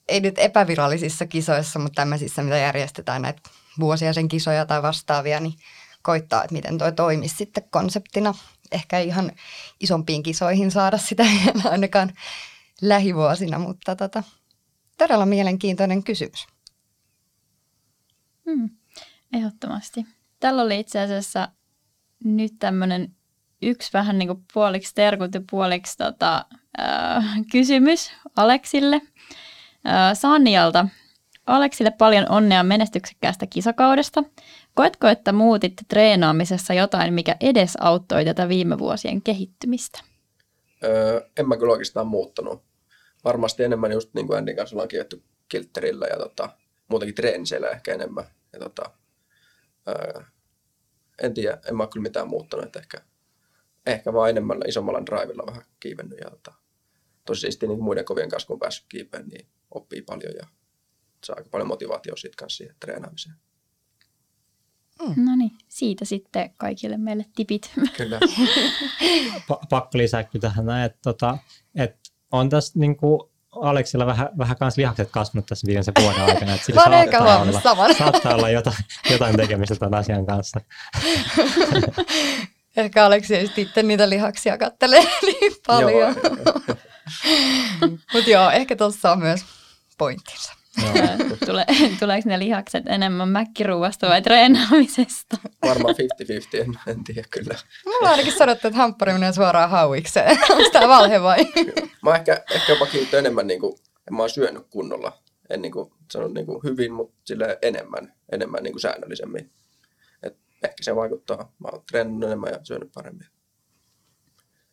ei 0.08 0.20
nyt 0.20 0.40
epävirallisissa 0.40 1.26
kisoissa, 1.26 1.80
mutta 1.80 1.96
tämmöisissä, 1.96 2.44
mitä 2.44 2.58
järjestetään 2.58 3.22
näitä 3.22 3.42
vuosia 3.80 4.14
sen 4.14 4.28
kisoja 4.28 4.66
tai 4.66 4.82
vastaavia, 4.82 5.40
niin 5.40 5.54
koittaa, 6.06 6.44
että 6.44 6.54
miten 6.54 6.78
toi 6.78 6.92
toimisi 6.92 7.36
sitten 7.36 7.64
konseptina. 7.70 8.34
Ehkä 8.72 9.00
ihan 9.00 9.32
isompiin 9.80 10.24
kisoihin 10.24 10.72
saada 10.72 10.98
sitä 10.98 11.26
ainakaan 11.72 12.14
lähivuosina, 12.82 13.60
mutta 13.60 13.96
tota, 13.96 14.24
todella 14.98 15.26
mielenkiintoinen 15.26 16.04
kysymys. 16.04 16.48
Hmm, 18.46 18.70
ehdottomasti. 19.34 20.06
Tällä 20.40 20.62
oli 20.62 20.80
itse 20.80 21.00
asiassa 21.00 21.50
nyt 22.24 22.54
tämmöinen 22.60 23.16
yksi 23.62 23.90
vähän 23.94 24.20
niin 24.20 24.28
kuin 24.28 24.46
puoliksi 24.54 24.96
terkut 24.96 25.34
ja 25.34 25.42
puoliksi 25.52 25.98
tota, 25.98 26.46
äh, 26.80 27.26
kysymys 27.52 28.12
Aleksille. 28.36 28.96
Äh, 28.96 30.14
Sanjalta. 30.14 30.88
Aleksille 31.46 31.92
paljon 31.92 32.32
onnea 32.32 32.64
menestyksekkäästä 32.64 33.48
kisakaudesta. 33.48 34.24
Koetko, 34.76 35.08
että 35.08 35.32
muutitte 35.32 35.84
treenaamisessa 35.88 36.74
jotain, 36.74 37.14
mikä 37.14 37.36
edesauttoi 37.40 38.26
tätä 38.26 38.50
viime 38.50 38.80
vuosien 38.80 39.22
kehittymistä? 39.22 40.00
Öö, 40.84 41.22
en 41.38 41.48
mä 41.48 41.58
kyllä 41.58 41.72
oikeastaan 41.72 42.08
muuttanut. 42.08 42.64
Varmasti 43.24 43.64
enemmän 43.64 43.92
just 43.92 44.14
niin 44.14 44.28
kuin 44.28 44.38
Andin 44.38 44.56
kanssa 44.56 44.76
ollaan 44.76 44.88
kivetty 44.88 45.24
kiltterillä 45.50 46.08
ja 46.08 46.18
tota, 46.18 46.50
muutenkin 46.88 47.16
treeniseillä 47.16 47.70
ehkä 47.70 47.94
enemmän. 47.94 48.26
Ja 48.54 48.60
tota, 48.60 48.92
öö, 49.88 50.22
en 51.22 51.34
tiedä, 51.34 51.58
en 51.70 51.78
mä 51.78 51.88
kyllä 51.88 52.04
mitään 52.04 52.28
muuttanut. 52.28 52.66
Että 52.66 52.80
ehkä, 52.80 52.98
ehkä 53.86 54.14
vaan 54.14 54.30
enemmän 54.30 54.58
isommalla 54.68 55.06
drivilla 55.06 55.48
vähän 55.48 55.66
kiivennyt. 55.80 56.20
Ja 56.20 56.30
tota, 56.30 56.54
tosi 57.26 57.42
siistiä 57.42 57.70
niin 57.70 57.84
muiden 57.84 58.06
kovien 58.06 58.30
kanssa, 58.30 58.48
kun 58.48 58.60
päässyt 58.60 58.86
kiipeen, 58.90 59.28
niin 59.28 59.48
oppii 59.72 60.02
paljon 60.02 60.34
ja 60.40 60.48
saa 61.24 61.36
aika 61.38 61.50
paljon 61.50 61.68
motivaatiota 61.68 62.22
siitä 62.22 62.36
kanssa 62.38 62.58
siihen 62.58 62.76
treenaamiseen. 62.80 63.36
Mm. 65.02 65.26
No 65.26 65.36
niin, 65.36 65.52
siitä 65.70 66.06
sitten 66.06 66.54
kaikille 66.58 66.98
meille 66.98 67.26
tipit. 67.36 67.72
Kyllä. 67.98 68.20
Pa- 69.52 69.68
pakko 69.70 69.98
lisää 69.98 70.26
tähän 70.40 70.66
näin, 70.66 70.86
että, 70.86 71.00
tota, 71.04 71.38
että 71.76 72.12
on 72.32 72.50
tässä 72.50 72.80
niin 72.80 72.98
kuin 72.98 73.20
Aleksilla 73.52 74.06
vähän, 74.06 74.30
vähän 74.38 74.58
kans 74.58 74.78
lihakset 74.78 75.10
kasvanut 75.12 75.46
tässä 75.46 75.68
viimeisen 75.68 75.94
vuoden 76.02 76.22
aikana. 76.22 76.54
Että 76.54 76.66
sillä 76.66 76.84
saattaa, 76.84 77.42
olla, 77.42 77.62
saman. 77.62 77.96
saattaa 77.96 78.36
olla 78.36 78.50
jotain, 78.50 78.78
jotain 79.10 79.38
tekemistä 79.38 79.76
tämän 79.76 80.00
asian 80.00 80.26
kanssa. 80.26 80.62
Ehkä 82.78 83.06
Aleksi 83.06 83.36
ei 83.36 83.48
sitten 83.56 83.88
niitä 83.88 84.10
lihaksia 84.10 84.58
kattele 84.58 85.00
niin 85.22 85.52
paljon. 85.68 86.16
Mutta 88.14 88.30
joo, 88.30 88.50
ehkä 88.50 88.76
tuossa 88.76 89.12
on 89.12 89.20
myös 89.20 89.46
pointtinsa. 89.98 90.54
Tule, 91.46 91.66
tuleeko 92.00 92.30
ne 92.30 92.40
lihakset 92.40 92.84
enemmän 92.88 93.30
mäkkiruuasta 93.30 94.08
vai 94.08 94.22
treenaamisesta? 94.22 95.38
Varmaan 95.66 95.96
50-50, 95.96 96.62
en, 96.62 96.80
en 96.88 97.04
tiedä 97.04 97.24
kyllä. 97.30 97.56
Mulla 97.86 97.98
on 98.00 98.08
ainakin 98.08 98.34
sanottu, 98.34 98.68
että 98.68 98.78
hamppari 98.78 99.14
menee 99.14 99.34
suoraan 99.34 99.70
hauikseen. 99.70 100.38
Onko 100.50 100.70
tämä 100.72 100.88
valhe 100.88 101.22
vai? 101.22 101.46
Mä 102.02 102.10
oon 102.10 102.16
ehkä, 102.16 102.44
ehkä 102.52 102.72
jopa 102.72 102.86
kiinnittänyt 102.86 103.26
enemmän, 103.26 103.48
niin 103.48 103.60
kuin, 103.60 103.74
en 104.08 104.16
mä 104.16 104.24
oon 104.24 104.30
syönyt 104.30 104.68
kunnolla. 104.70 105.18
En 105.50 105.62
niin 105.62 105.72
kuin, 105.72 105.92
sanonut 106.12 106.34
niin 106.34 106.46
kuin 106.46 106.60
hyvin, 106.64 106.94
mutta 106.94 107.16
sille 107.26 107.58
enemmän, 107.62 108.14
enemmän 108.32 108.64
niin 108.64 108.74
kuin 108.74 108.82
säännöllisemmin. 108.82 109.52
Et 110.24 110.38
ehkä 110.64 110.84
se 110.84 110.96
vaikuttaa. 110.96 111.54
Mä 111.60 111.68
oon 111.72 111.84
treenannut 111.92 112.24
enemmän 112.24 112.52
ja 112.54 112.60
syönyt 112.64 112.92
paremmin. 112.94 113.28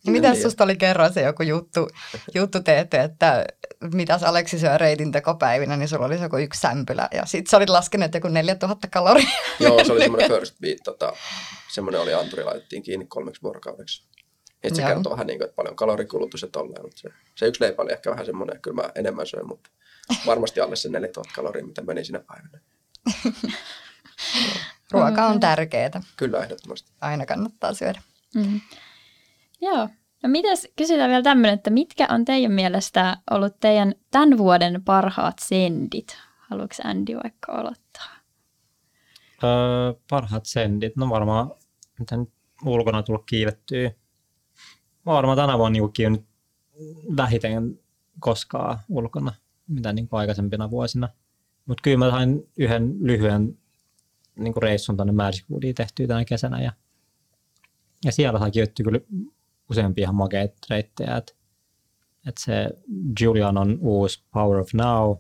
Niin 0.06 0.12
Mitäs 0.12 0.42
susta 0.42 0.64
oli 0.64 0.76
kerran 0.76 1.12
se 1.12 1.22
joku 1.22 1.42
juttu, 1.42 1.88
juttu 2.34 2.60
teette, 2.62 3.00
että 3.00 3.44
mitäs 3.94 4.22
Aleksi 4.22 4.58
syö 4.58 4.78
reitin 4.78 5.12
tekopäivinä, 5.12 5.76
niin 5.76 5.88
sulla 5.88 6.06
oli 6.06 6.16
se 6.18 6.22
joku 6.22 6.36
yksi 6.36 6.60
sämpylä 6.60 7.08
ja 7.12 7.26
sit 7.26 7.46
sä 7.46 7.56
olit 7.56 7.68
laskenut 7.68 8.14
joku 8.14 8.28
4000 8.28 8.88
kaloria. 8.88 9.30
Joo, 9.60 9.84
se 9.84 9.92
oli 9.92 10.00
semmoinen 10.02 10.30
first 10.30 10.54
beat, 10.60 10.78
tota, 10.84 11.12
semmoinen 11.68 12.00
oli 12.00 12.14
anturi, 12.14 12.44
laitettiin 12.44 12.82
kiinni 12.82 13.06
kolmeksi 13.06 13.42
vuorokaudeksi. 13.42 14.06
Et 14.62 14.74
se 14.74 14.82
Joo. 14.82 14.88
kertoo 14.88 15.12
vähän 15.12 15.26
niin 15.26 15.38
kuin, 15.38 15.44
että 15.44 15.56
paljon 15.56 15.76
kalorikulutus 15.76 16.42
ja 16.42 16.48
tolleen, 16.48 16.82
mutta 16.82 17.00
se, 17.00 17.08
se 17.34 17.46
yksi 17.46 17.60
leipä 17.60 17.82
oli 17.82 17.92
ehkä 17.92 18.10
vähän 18.10 18.26
semmoinen, 18.26 18.56
että 18.56 18.62
kyllä 18.62 18.82
mä 18.82 18.90
enemmän 18.94 19.26
söin, 19.26 19.46
mutta 19.46 19.70
varmasti 20.26 20.60
alle 20.60 20.76
se 20.76 20.88
4000 20.88 21.32
kaloria, 21.34 21.64
mitä 21.64 21.82
meni 21.82 22.04
sinä 22.04 22.20
päivänä. 22.26 22.60
Ruoka 24.92 25.26
on 25.26 25.40
tärkeää. 25.40 26.00
Kyllä 26.16 26.44
ehdottomasti. 26.44 26.92
Aina 27.00 27.26
kannattaa 27.26 27.74
syödä. 27.74 28.02
Mm. 28.34 28.60
Joo. 29.62 29.88
No 30.22 30.28
mitäs, 30.28 30.68
kysytään 30.76 31.10
vielä 31.10 31.22
tämmöinen, 31.22 31.54
että 31.54 31.70
mitkä 31.70 32.06
on 32.10 32.24
teidän 32.24 32.52
mielestä 32.52 33.16
ollut 33.30 33.60
teidän 33.60 33.94
tämän 34.10 34.38
vuoden 34.38 34.84
parhaat 34.84 35.38
sendit? 35.38 36.16
Haluatko 36.38 36.76
Andy 36.84 37.14
vaikka 37.22 37.52
aloittaa? 37.52 38.08
Öö, 39.44 39.92
parhaat 40.10 40.46
sendit, 40.46 40.96
no 40.96 41.10
varmaan 41.10 41.50
mitä 41.98 42.16
nyt 42.16 42.28
ulkona 42.64 43.02
tullut 43.02 43.26
kiivettyä. 43.26 43.90
Mä 45.06 45.12
varmaan 45.12 45.38
tänä 45.38 45.58
vuonna 45.58 45.72
niin 45.72 45.92
kiivennyt 45.92 46.24
vähiten 47.16 47.78
koskaan 48.20 48.78
ulkona, 48.88 49.32
mitä 49.68 49.92
niin 49.92 50.08
kuin 50.08 50.20
aikaisempina 50.20 50.70
vuosina. 50.70 51.08
Mutta 51.66 51.82
kyllä 51.82 51.98
mä 51.98 52.10
sain 52.10 52.48
yhden 52.58 52.96
lyhyen 53.00 53.58
niin 54.36 54.52
kuin 54.52 54.62
reissun 54.62 54.96
tuonne 54.96 55.12
Magic 55.12 55.44
tehtyä 55.76 56.06
tänä 56.06 56.24
kesänä 56.24 56.62
ja, 56.62 56.72
ja 58.04 58.12
siellä 58.12 58.38
sai 58.38 58.50
kiivettyä 58.50 58.84
kyllä 58.84 59.00
useampia 59.72 60.02
ihan 60.02 60.14
makeita 60.14 60.54
reittejä. 60.70 61.16
Et, 61.16 61.36
et 62.28 62.34
se 62.38 62.68
Julian 63.20 63.58
on 63.58 63.78
uusi 63.80 64.24
Power 64.32 64.58
of 64.58 64.74
Now, 64.74 65.16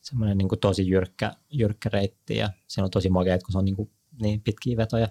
semmoinen 0.00 0.38
niin 0.38 0.48
tosi 0.60 0.88
jyrkkä, 0.88 1.32
jyrkkä 1.50 1.88
reitti 1.92 2.36
ja 2.36 2.50
se 2.66 2.82
on 2.82 2.90
tosi 2.90 3.08
makeet, 3.08 3.42
kun 3.42 3.52
se 3.52 3.58
on 3.58 3.64
niin, 3.64 3.76
kuin 3.76 3.90
niin 4.22 4.40
pitkiä 4.40 4.76
vetoja. 4.76 5.08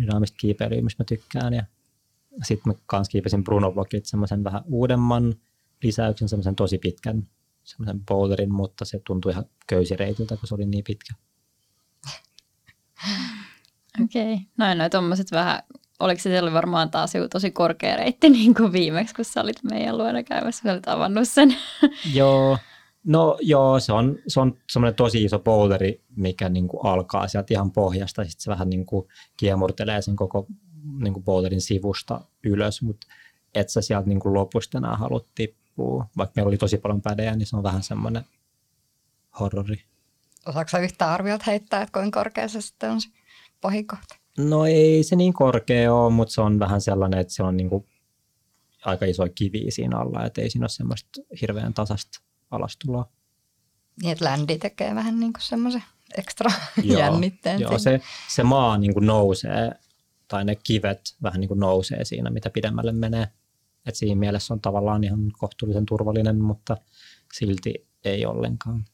Dynaamista 0.00 0.36
kiipeilyä, 0.40 0.82
mistä 0.82 1.02
mä 1.02 1.04
tykkään. 1.04 1.54
Ja 1.54 1.64
sitten 2.44 2.72
mä 2.72 2.78
kans 2.86 3.08
kiipesin 3.08 3.44
Bruno 3.44 3.72
Blockit 3.72 4.06
semmoisen 4.06 4.44
vähän 4.44 4.62
uudemman 4.66 5.34
lisäyksen, 5.82 6.28
semmoisen 6.28 6.56
tosi 6.56 6.78
pitkän 6.78 7.28
semmoisen 7.64 8.04
boulderin, 8.04 8.52
mutta 8.54 8.84
se 8.84 9.00
tuntui 9.06 9.32
ihan 9.32 9.44
köysireitiltä, 9.66 10.36
kun 10.36 10.48
se 10.48 10.54
oli 10.54 10.66
niin 10.66 10.84
pitkä. 10.84 11.14
Okei. 14.04 14.34
Okay. 14.34 14.46
Noin, 14.56 14.78
noin 14.78 14.90
tommoset 14.90 15.30
vähän, 15.32 15.62
oliko 16.02 16.20
se 16.20 16.30
se 16.30 16.42
oli 16.42 16.52
varmaan 16.52 16.90
taas 16.90 17.14
joku 17.14 17.28
tosi 17.28 17.50
korkea 17.50 17.96
reitti 17.96 18.30
niin 18.38 18.54
kuin 18.54 18.72
viimeksi, 18.72 19.14
kun 19.14 19.24
sä 19.24 19.40
olit 19.40 19.62
meidän 19.62 19.98
luona 19.98 20.22
käymässä, 20.22 20.62
sä 20.62 20.72
olit 20.72 20.88
avannut 20.88 21.28
sen. 21.28 21.56
Joo, 22.14 22.58
no 23.04 23.38
joo, 23.40 23.80
se 23.80 23.92
on, 23.92 24.18
se 24.28 24.40
on 24.40 24.58
semmoinen 24.70 24.94
tosi 24.94 25.24
iso 25.24 25.38
boulderi, 25.38 26.04
mikä 26.16 26.48
niin 26.48 26.68
kuin 26.68 26.86
alkaa 26.86 27.28
sieltä 27.28 27.54
ihan 27.54 27.70
pohjasta, 27.72 28.24
sitten 28.24 28.42
se 28.42 28.50
vähän 28.50 28.70
niin 28.70 28.86
kuin 28.86 29.08
kiemurtelee 29.36 30.02
sen 30.02 30.16
koko 30.16 30.46
niin 30.98 31.12
kuin 31.12 31.24
boulderin 31.24 31.60
sivusta 31.60 32.20
ylös, 32.44 32.82
mutta 32.82 33.06
et 33.54 33.68
sä 33.68 33.80
sieltä 33.80 34.08
niin 34.08 34.20
kuin 34.20 34.34
lopusta 34.34 34.78
enää 34.78 34.96
halua 34.96 35.20
tippua. 35.34 36.06
Vaikka 36.16 36.32
meillä 36.36 36.48
oli 36.48 36.58
tosi 36.58 36.78
paljon 36.78 37.02
pädejä, 37.02 37.36
niin 37.36 37.46
se 37.46 37.56
on 37.56 37.62
vähän 37.62 37.82
semmoinen 37.82 38.24
horrori. 39.40 39.82
Osaatko 40.46 40.68
sä 40.68 40.78
yhtään 40.78 41.10
arviot 41.10 41.46
heittää, 41.46 41.82
että 41.82 42.00
kuinka 42.00 42.20
korkea 42.20 42.48
se 42.48 42.60
sitten 42.60 42.90
on 42.90 43.00
se 43.00 43.08
pohjikohta? 43.60 44.21
No 44.38 44.66
ei 44.66 45.02
se 45.02 45.16
niin 45.16 45.32
korkea 45.32 45.94
ole, 45.94 46.12
mutta 46.12 46.34
se 46.34 46.40
on 46.40 46.58
vähän 46.58 46.80
sellainen, 46.80 47.20
että 47.20 47.32
se 47.32 47.42
on 47.42 47.56
niin 47.56 47.68
kuin 47.68 47.86
aika 48.84 49.06
iso 49.06 49.22
kivi 49.34 49.70
siinä 49.70 49.98
alla, 49.98 50.24
että 50.24 50.40
ei 50.40 50.50
siinä 50.50 50.64
ole 50.64 50.68
semmoista 50.68 51.08
hirveän 51.40 51.74
tasasta 51.74 52.20
alastuloa. 52.50 53.08
Niin, 54.02 54.12
että 54.12 54.24
ländi 54.24 54.58
tekee 54.58 54.94
vähän 54.94 55.20
niin 55.20 55.32
kuin 55.32 55.42
semmoisen 55.42 55.82
ekstra 56.18 56.50
jännitteen. 56.98 57.60
Joo, 57.60 57.78
se, 57.78 58.00
se 58.28 58.42
maa 58.42 58.78
niin 58.78 58.94
kuin 58.94 59.06
nousee, 59.06 59.72
tai 60.28 60.44
ne 60.44 60.54
kivet 60.54 61.00
vähän 61.22 61.40
niin 61.40 61.48
kuin 61.48 61.60
nousee 61.60 62.04
siinä, 62.04 62.30
mitä 62.30 62.50
pidemmälle 62.50 62.92
menee. 62.92 63.28
Et 63.86 63.94
siinä 63.94 64.18
mielessä 64.18 64.54
on 64.54 64.60
tavallaan 64.60 65.04
ihan 65.04 65.32
kohtuullisen 65.38 65.86
turvallinen, 65.86 66.40
mutta 66.40 66.76
silti 67.32 67.88
ei 68.04 68.26
ollenkaan. 68.26 68.84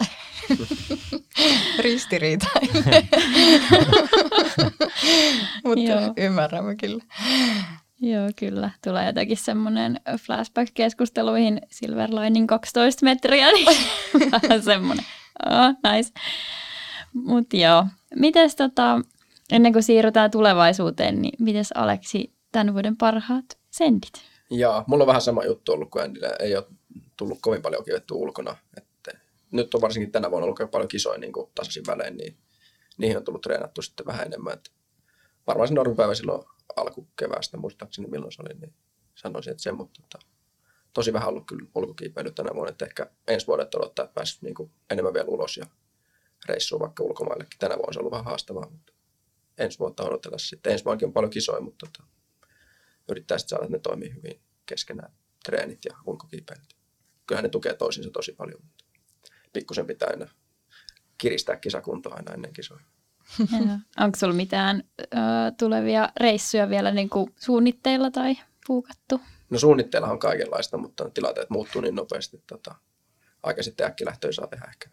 Ristiriitainen. 1.78 3.08
Mutta 5.64 5.84
Joo. 5.84 6.12
ymmärrämme 6.16 6.76
kyllä. 6.76 7.04
Joo, 8.00 8.30
kyllä. 8.36 8.70
Tulee 8.84 9.06
jotenkin 9.06 9.36
semmoinen 9.36 10.00
flashback-keskusteluihin 10.08 11.60
Silver 11.70 12.10
Lining 12.10 12.48
12 12.48 13.04
metriä, 13.04 13.52
niin 13.52 13.66
vähän 14.32 14.62
semmoinen. 14.62 15.04
Oh, 15.46 15.92
nice. 15.92 16.12
Mutta 17.12 17.56
joo, 17.56 17.86
mites 18.16 18.56
tota, 18.56 19.00
ennen 19.52 19.72
kuin 19.72 19.82
siirrytään 19.82 20.30
tulevaisuuteen, 20.30 21.22
niin 21.22 21.34
mites 21.38 21.72
Aleksi 21.72 22.32
tämän 22.52 22.74
vuoden 22.74 22.96
parhaat 22.96 23.44
sendit? 23.70 24.12
Ja 24.50 24.84
mulla 24.86 25.02
on 25.02 25.08
vähän 25.08 25.22
sama 25.22 25.44
juttu 25.44 25.72
ollut 25.72 25.90
kuin 25.90 26.04
Andyllä. 26.04 26.30
Ei 26.40 26.56
ole 26.56 26.66
tullut 27.16 27.38
kovin 27.42 27.62
paljon 27.62 27.84
kivettyä 27.84 28.16
ulkona. 28.16 28.56
Että 28.76 29.12
nyt 29.50 29.74
on 29.74 29.80
varsinkin 29.80 30.12
tänä 30.12 30.30
vuonna 30.30 30.44
ollut 30.44 30.60
aika 30.60 30.70
paljon 30.70 30.88
kisoja 30.88 31.18
niin 31.18 31.32
kuin 31.32 31.50
tasaisin 31.54 31.86
välein, 31.86 32.16
niin 32.16 32.36
niihin 32.98 33.16
on 33.16 33.24
tullut 33.24 33.42
treenattu 33.42 33.82
sitten 33.82 34.06
vähän 34.06 34.26
enemmän. 34.26 34.52
Että 34.52 34.70
varmaan 35.46 35.68
se 35.68 35.74
normipäivä 35.74 36.14
silloin 36.14 36.44
alkukeväästä, 36.76 37.56
muistaakseni 37.56 38.08
milloin 38.08 38.32
se 38.32 38.42
oli, 38.42 38.60
niin 38.60 38.74
sanoisin, 39.14 39.50
että 39.50 39.62
se, 39.62 39.72
mutta 39.72 40.02
tota, 40.02 40.26
tosi 40.92 41.12
vähän 41.12 41.28
ollut 41.28 41.46
kyllä 41.46 41.66
ulkokiipeily 41.74 42.30
tänä 42.30 42.50
vuonna, 42.54 42.70
että 42.70 42.84
ehkä 42.84 43.10
ensi 43.28 43.46
vuodet 43.46 43.74
odottaa, 43.74 44.04
että 44.04 44.14
pääsisi 44.14 44.38
niin 44.42 44.72
enemmän 44.90 45.14
vielä 45.14 45.28
ulos 45.28 45.56
ja 45.56 45.66
reissua 46.46 46.80
vaikka 46.80 47.04
ulkomaillekin. 47.04 47.58
Tänä 47.58 47.76
vuonna 47.76 47.92
se 47.92 47.98
on 47.98 48.00
ollut 48.00 48.12
vähän 48.12 48.24
haastavaa, 48.24 48.70
mutta 48.70 48.92
ensi 49.58 49.78
vuotta 49.78 50.02
odotella 50.02 50.38
sitten. 50.38 50.72
Ensi 50.72 50.84
vuonnakin 50.84 51.06
on 51.06 51.12
paljon 51.12 51.30
kisoja, 51.30 51.60
mutta 51.60 51.86
tota, 51.86 52.08
yrittää 53.08 53.38
sitten 53.38 53.50
saada, 53.50 53.64
että 53.64 53.76
ne 53.76 53.80
toimii 53.80 54.14
hyvin 54.14 54.40
keskenään, 54.66 55.12
treenit 55.44 55.84
ja 55.84 55.96
ulkokiipeilyt. 56.06 56.76
Kyllähän 57.26 57.42
ne 57.42 57.48
tukee 57.48 57.74
toisinsa 57.74 58.10
tosi 58.10 58.32
paljon, 58.32 58.60
mutta 58.62 58.84
pikkusen 59.52 59.86
pitää 59.86 60.08
aina 60.10 60.28
kiristää 61.18 61.56
kisakuntoa 61.56 62.14
aina 62.14 62.34
ennen 62.34 62.52
kisoja. 62.52 62.80
Onko 64.00 64.16
sulla 64.16 64.34
mitään 64.34 64.82
ö, 65.00 65.06
tulevia 65.58 66.08
reissuja 66.20 66.70
vielä 66.70 66.90
niin 66.90 67.10
kuin 67.10 67.34
suunnitteilla 67.36 68.10
tai 68.10 68.34
puukattu? 68.66 69.20
No 69.50 69.58
suunnitteilla 69.58 70.08
on 70.08 70.18
kaikenlaista, 70.18 70.76
mutta 70.76 71.10
tilanteet 71.10 71.50
muuttuu 71.50 71.80
niin 71.82 71.94
nopeasti, 71.94 72.42
tota, 72.46 72.74
aika 73.42 73.62
sitten 73.62 73.86
äkkilähtöä 73.86 74.32
saa 74.32 74.46
tehdä 74.46 74.66
ehkä. 74.68 74.90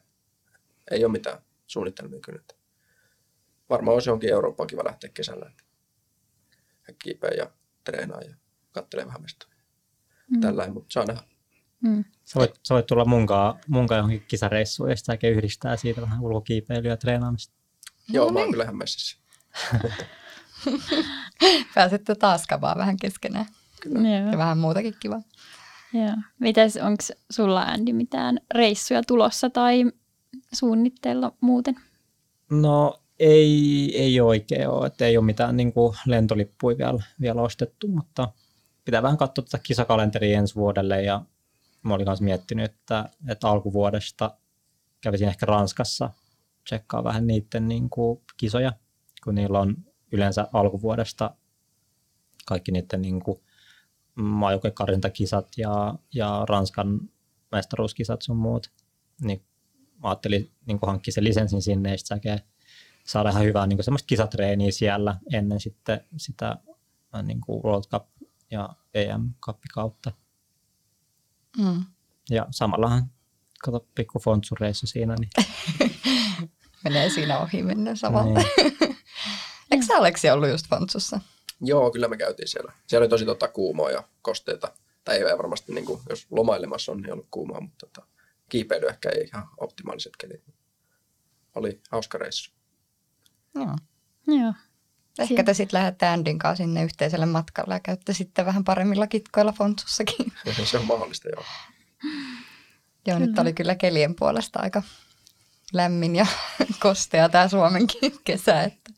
Ei 0.91 1.05
ole 1.05 1.11
mitään 1.11 1.37
suunnitelmia 1.67 2.19
kyllä. 2.19 2.41
Varmaan 3.69 3.93
olisi 3.93 4.09
johonkin 4.09 4.29
Eurooppaan 4.29 4.67
kiva 4.67 4.85
lähteä 4.85 5.09
kesällä. 5.13 5.51
Kiipeä 7.03 7.31
ja 7.37 7.51
treenaa 7.83 8.21
ja 8.21 8.35
katselee 8.71 9.05
vähän 9.05 9.21
mestoja. 9.21 9.55
Mm. 10.27 10.41
Tällä 10.41 10.67
mutta 10.67 10.93
saa 10.93 11.05
nähdä. 11.05 11.23
Mm. 11.81 12.03
Sä, 12.23 12.39
voit, 12.39 12.51
sä 12.67 12.73
voit 12.73 12.85
tulla 12.85 13.05
munkaan, 13.05 13.59
munkaan 13.67 13.97
johonkin 13.97 14.23
kisareissuun 14.27 14.89
ja 14.89 14.95
sitten 14.95 15.31
yhdistää 15.31 15.77
siitä 15.77 16.01
vähän 16.01 16.21
ulkokiipeilyä 16.21 16.91
ja 16.91 16.97
treenaamista. 16.97 17.55
Joo, 18.09 18.25
no 18.25 18.31
mä 18.31 18.39
oon 18.39 18.45
niin. 18.45 18.51
kyllä 18.51 18.63
ihan 18.63 18.77
messissä. 18.77 19.17
Pääsette 21.75 22.15
taas 22.15 22.47
kavaa 22.47 22.77
vähän 22.77 22.97
keskenään. 22.97 23.45
Kyllä. 23.81 24.09
Ja 24.09 24.37
vähän 24.37 24.57
muutakin 24.57 24.95
kiva. 24.99 25.21
Joo. 25.93 26.15
Mites, 26.39 26.77
onko 26.77 27.03
sulla 27.29 27.61
Andy 27.61 27.93
mitään 27.93 28.39
reissuja 28.53 29.01
tulossa 29.07 29.49
tai 29.49 29.91
suunnitteilla 30.53 31.33
muuten? 31.41 31.75
No 32.49 33.01
ei, 33.19 33.91
ei 33.97 34.21
oikein 34.21 34.69
ole, 34.69 34.87
että 34.87 35.05
ei 35.05 35.17
ole 35.17 35.25
mitään 35.25 35.57
niin 35.57 35.73
kuin 35.73 35.97
lentolippuja 36.05 36.77
vielä, 36.77 37.03
vielä 37.21 37.41
ostettu, 37.41 37.87
mutta 37.87 38.31
pitää 38.85 39.01
vähän 39.01 39.17
katsoa 39.17 39.45
tätä 39.45 39.63
kisakalenteria 39.63 40.39
ensi 40.39 40.55
vuodelle 40.55 41.03
ja 41.03 41.21
mä 41.83 41.93
olin 41.93 42.07
myös 42.07 42.21
miettinyt, 42.21 42.65
että, 42.65 43.09
että 43.27 43.49
alkuvuodesta 43.49 44.37
kävisin 45.01 45.27
ehkä 45.27 45.45
Ranskassa 45.45 46.09
tsekkaa 46.63 47.03
vähän 47.03 47.27
niiden 47.27 47.67
niin 47.67 47.89
kuin 47.89 48.21
kisoja, 48.37 48.73
kun 49.23 49.35
niillä 49.35 49.59
on 49.59 49.77
yleensä 50.11 50.47
alkuvuodesta 50.53 51.35
kaikki 52.45 52.71
niiden 52.71 53.01
niin 53.01 53.19
kuin 53.19 53.41
ja, 55.57 55.95
ja 56.13 56.45
Ranskan 56.49 56.99
mestaruuskisat 57.51 58.21
sun 58.21 58.37
muut, 58.37 58.71
niin 59.21 59.45
mä 60.03 60.09
ajattelin 60.09 60.51
niin 60.65 60.79
hankkia 60.81 61.11
sen 61.11 61.23
lisenssin 61.23 61.61
sinne 61.61 61.97
sitten 61.97 62.39
saada 63.05 63.29
ihan 63.29 63.43
hyvää 63.43 63.67
niin 63.67 63.83
semmoista 63.83 64.07
kisatreeniä 64.07 64.71
siellä 64.71 65.17
ennen 65.33 65.59
sitten 65.59 66.01
sitä 66.17 66.57
niin 67.23 67.41
kuin 67.41 67.63
World 67.63 67.83
Cup 67.91 68.07
ja 68.51 68.69
EM 68.93 69.29
Cup 69.45 69.57
kautta. 69.73 70.11
Mm. 71.57 71.85
Ja 72.29 72.47
samallahan, 72.51 73.11
kato 73.63 73.87
pikku 73.95 74.19
fontsureissu 74.19 74.87
siinä. 74.87 75.15
Niin. 75.15 75.29
Menee 76.83 77.09
siinä 77.09 77.39
ohi 77.39 77.63
mennä 77.63 77.95
samalla. 77.95 78.39
Niin. 78.39 78.97
Eikö 79.71 79.85
sä 79.85 79.97
Aleksi 79.97 80.29
ollut 80.29 80.49
just 80.49 80.67
Fontsussa? 80.67 81.19
Joo, 81.61 81.91
kyllä 81.91 82.07
me 82.07 82.17
käytiin 82.17 82.47
siellä. 82.47 82.73
Siellä 82.87 83.03
oli 83.03 83.09
tosi 83.09 83.25
tota, 83.25 83.47
kuumaa 83.47 83.91
ja 83.91 84.03
kosteita. 84.21 84.73
Tai 85.03 85.17
ei 85.17 85.37
varmasti, 85.37 85.73
niin 85.73 85.85
kuin, 85.85 86.01
jos 86.09 86.27
lomailemassa 86.31 86.91
on, 86.91 87.01
niin 87.01 87.13
ollut 87.13 87.27
kuumaa, 87.31 87.61
mutta 87.61 87.85
tota, 87.85 88.07
kiipeily 88.49 88.87
ehkä 88.87 89.09
ei 89.09 89.23
ihan 89.23 89.47
optimaaliset 89.57 90.17
kelit. 90.17 90.43
Oli 91.55 91.81
hauska 91.91 92.17
reissu. 92.17 92.51
Joo. 93.55 93.75
Joo. 94.27 94.53
Ehkä 95.19 95.43
te 95.43 95.53
sitten 95.53 95.79
lähdette 95.79 96.07
Andin 96.07 96.39
kanssa 96.39 96.63
sinne 96.63 96.83
yhteiselle 96.83 97.25
matkalle 97.25 97.73
ja 97.73 97.79
käytte 97.79 98.13
sitten 98.13 98.45
vähän 98.45 98.63
paremmilla 98.63 99.07
kitkoilla 99.07 99.51
Fontsussakin. 99.51 100.33
Se 100.63 100.77
on 100.77 100.85
mahdollista, 100.85 101.29
joo. 101.29 101.43
joo, 103.07 103.19
nyt 103.19 103.39
oli 103.39 103.53
kyllä 103.53 103.75
kelien 103.75 104.15
puolesta 104.15 104.59
aika 104.59 104.83
lämmin 105.73 106.15
ja 106.15 106.25
kostea 106.79 107.29
tämä 107.29 107.47
Suomenkin 107.47 108.19
kesä. 108.23 108.63
Että. 108.63 108.91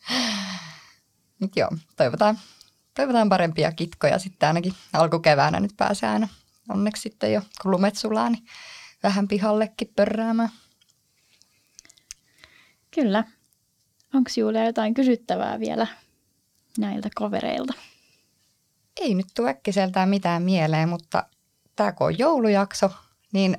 Nyt 1.39 1.55
joo, 1.55 1.69
toivotaan, 1.95 2.39
toivotaan 2.93 3.29
parempia 3.29 3.71
kitkoja 3.71 4.19
sitten 4.19 4.47
ainakin 4.47 4.73
alkukeväänä 4.93 5.59
nyt 5.59 5.73
pääsee 5.77 6.09
aina 6.09 6.27
onneksi 6.69 7.01
sitten 7.01 7.33
jo, 7.33 7.41
kun 7.61 7.71
lumet 7.71 7.95
sulaa, 7.95 8.29
niin 8.29 8.45
vähän 9.03 9.27
pihallekin 9.27 9.91
pörräämään. 9.95 10.49
Kyllä. 12.91 13.23
Onko 14.13 14.29
Julia 14.37 14.65
jotain 14.65 14.93
kysyttävää 14.93 15.59
vielä 15.59 15.87
näiltä 16.77 17.09
kavereilta? 17.15 17.73
Ei 19.01 19.13
nyt 19.13 19.25
tule 19.35 19.49
äkkiseltään 19.49 20.09
mitään 20.09 20.43
mieleen, 20.43 20.89
mutta 20.89 21.23
tämä 21.75 21.91
kun 21.91 22.07
on 22.07 22.19
joulujakso, 22.19 22.91
niin 23.33 23.57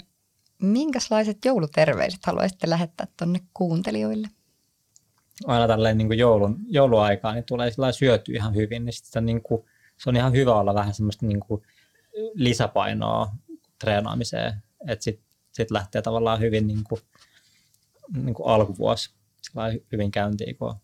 minkälaiset 0.62 1.45
jouluterveiset 1.45 2.27
haluaisitte 2.27 2.71
lähettää 2.71 3.07
tuonne 3.19 3.41
kuuntelijoille? 3.55 4.29
Aina 5.47 5.67
tälleen 5.67 5.99
niin 5.99 6.09
kuin 6.09 6.19
joulun, 6.19 6.57
jouluaikaa 6.69 7.35
niin 7.35 7.45
tulee 7.45 7.73
syöty 7.93 8.33
ihan 8.33 8.55
hyvin, 8.55 8.85
niin 8.85 8.93
sitä 8.93 9.21
niin 9.21 9.43
kuin, 9.43 9.65
se 9.99 10.11
on 10.11 10.17
ihan 10.17 10.33
hyvä 10.33 10.55
olla 10.55 10.75
vähän 10.75 10.95
semmoista 10.95 11.27
niin 11.27 11.41
kuin 11.41 11.62
lisäpainoa 12.35 13.33
treenaamiseen, 13.79 14.62
että 14.89 15.05
sitten 15.05 15.27
sit 15.53 15.71
lähtee 15.71 16.03
tavallaan 16.03 16.41
hyvin 16.41 16.67
niin 16.67 16.85
kuin, 16.85 17.01
niin 18.15 18.35
kuin 18.35 18.49
alkuvuosi 18.49 19.15
hyvin 19.93 20.11
käyntiin, 20.11 20.57
kun 20.57 20.69
on, 20.69 20.77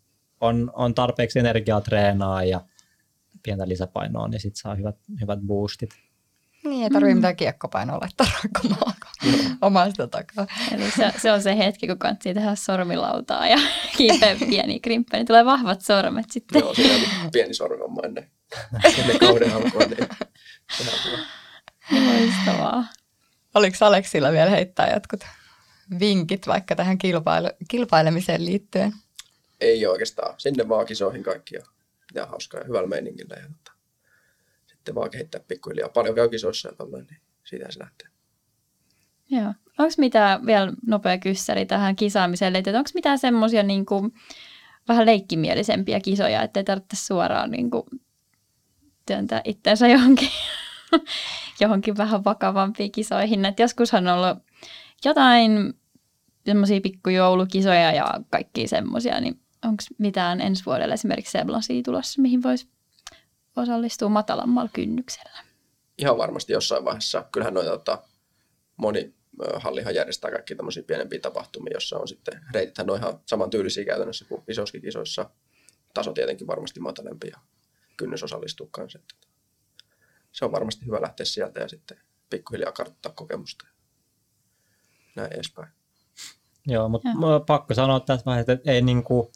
on 0.72 0.94
tarpeeksi 0.94 1.38
energiaa 1.38 1.80
treenaa 1.80 2.44
ja 2.44 2.60
pientä 3.42 3.68
lisäpainoa, 3.68 4.28
niin 4.28 4.40
sitten 4.40 4.60
saa 4.60 4.74
hyvät, 4.74 4.96
hyvät 5.20 5.38
boostit. 5.40 5.90
Niin, 6.64 6.82
ei 6.82 6.90
tarvitse 6.90 7.14
mm. 7.14 7.18
mitään 7.18 7.36
kiekkopainoa 7.36 8.00
laittaa 8.00 8.26
rakkomaan 8.42 8.94
omasta 9.62 10.06
takaa. 10.06 10.46
Eli 10.72 10.90
se, 10.90 11.12
se, 11.18 11.32
on 11.32 11.42
se 11.42 11.58
hetki, 11.58 11.86
kun 11.86 11.98
kantsii 11.98 12.34
tehdä 12.34 12.54
sormilautaa 12.54 13.46
ja 13.46 13.56
kiipeä 13.96 14.36
pieni 14.36 14.80
krimppi, 14.80 15.16
niin 15.16 15.26
tulee 15.26 15.44
vahvat 15.44 15.80
sormet 15.80 16.30
sitten. 16.30 16.60
Joo, 16.60 16.74
siinä 16.74 16.94
oli 16.94 17.30
pieni 17.32 17.54
sormamma 17.54 18.00
ennen, 18.04 18.30
ennen 18.98 19.18
kauden 19.18 19.54
alkua. 19.54 19.82
Niin 21.90 22.08
Loistavaa. 22.08 22.84
Oliko 23.54 23.76
Aleksilla 23.80 24.32
vielä 24.32 24.50
heittää 24.50 24.92
jotkut 24.94 25.20
vinkit 26.00 26.46
vaikka 26.46 26.76
tähän 26.76 26.98
kilpailu- 26.98 27.56
kilpailemiseen 27.68 28.44
liittyen? 28.44 28.92
Ei 29.60 29.86
oikeastaan. 29.86 30.34
Sinne 30.38 30.68
vaan 30.68 30.86
kisoihin 30.86 31.22
kaikki 31.22 31.54
ja 31.54 31.62
pitää 32.06 32.26
hauskaa 32.26 32.60
ja 32.60 32.66
hyvällä 32.66 32.88
meiningillä. 32.88 33.36
Ja 33.36 33.42
tota, 33.42 33.72
sitten 34.66 34.94
vaan 34.94 35.10
kehittää 35.10 35.40
pikkuhiljaa. 35.48 35.88
Paljon 35.88 36.14
käy 36.14 36.28
kisoissa 36.28 36.68
ja 36.68 36.74
tolleen, 36.74 37.06
niin 37.10 37.20
siitä 37.44 37.72
se 37.72 37.78
lähtee. 37.78 38.08
Joo. 39.30 39.54
Onko 39.78 39.94
mitään 39.98 40.46
vielä 40.46 40.72
nopea 40.86 41.18
kyssäri 41.18 41.66
tähän 41.66 41.96
kisaamiseen 41.96 42.52
liittyen? 42.52 42.76
Onko 42.76 42.90
mitään 42.94 43.18
semmoisia 43.18 43.62
niin 43.62 43.86
vähän 44.88 45.06
leikkimielisempiä 45.06 46.00
kisoja, 46.00 46.42
ettei 46.42 46.64
tarvitse 46.64 46.96
suoraan 46.96 47.50
niin 47.50 47.70
kuin, 47.70 47.84
työntää 49.06 49.40
itsensä 49.44 49.88
johonkin, 49.88 50.28
johonkin 51.60 51.96
vähän 51.96 52.24
vakavampiin 52.24 52.92
kisoihin? 52.92 53.44
Et 53.44 53.58
joskushan 53.58 54.08
on 54.08 54.18
ollut 54.18 54.38
jotain 55.04 55.74
semmoisia 56.46 56.80
pikkujoulukisoja 56.80 57.92
ja 57.92 58.14
kaikki 58.30 58.66
semmoisia, 58.66 59.20
niin 59.20 59.40
onko 59.64 59.82
mitään 59.98 60.40
ensi 60.40 60.66
vuodelle 60.66 60.94
esimerkiksi 60.94 61.32
sellaisia 61.32 61.82
tulossa, 61.82 62.22
mihin 62.22 62.42
voisi 62.42 62.68
osallistua 63.56 64.08
matalammalla 64.08 64.70
kynnyksellä? 64.72 65.44
Ihan 65.98 66.18
varmasti 66.18 66.52
jossain 66.52 66.84
vaiheessa. 66.84 67.24
Kyllähän 67.32 67.54
noita 67.54 67.70
tota, 67.70 68.02
moni 68.76 69.14
hallihan 69.56 69.94
järjestää 69.94 70.30
kaikki 70.30 70.54
tämmöisiä 70.54 70.82
pienempiä 70.82 71.20
tapahtumia, 71.20 71.74
jossa 71.74 71.98
on 71.98 72.08
sitten, 72.08 72.40
reitithän 72.54 72.90
on 72.90 72.98
ihan 72.98 73.20
saman 73.26 73.50
tyylisiä 73.50 73.84
käytännössä 73.84 74.24
kuin 74.24 74.42
isoissakin 74.48 74.82
kisoissa. 74.82 75.30
Taso 75.94 76.12
tietenkin 76.12 76.46
varmasti 76.46 76.80
matalempi 76.80 77.28
ja 77.28 77.38
kynnys 77.96 78.22
osallistua 78.22 78.68
kanssa. 78.70 78.98
Se 80.32 80.44
on 80.44 80.52
varmasti 80.52 80.86
hyvä 80.86 81.02
lähteä 81.02 81.26
sieltä 81.26 81.60
ja 81.60 81.68
sitten 81.68 81.98
pikkuhiljaa 82.30 82.72
karttaa 82.72 83.12
kokemusta 83.12 83.66
ja 83.66 83.72
näin 85.16 85.32
edespäin. 85.32 85.68
Joo, 86.66 86.88
mutta 86.88 87.08
pakko 87.46 87.74
sanoa 87.74 88.00
tässä 88.00 88.24
vaiheessa, 88.26 88.52
että 88.52 88.70
ei, 88.70 88.82
niinku, 88.82 89.32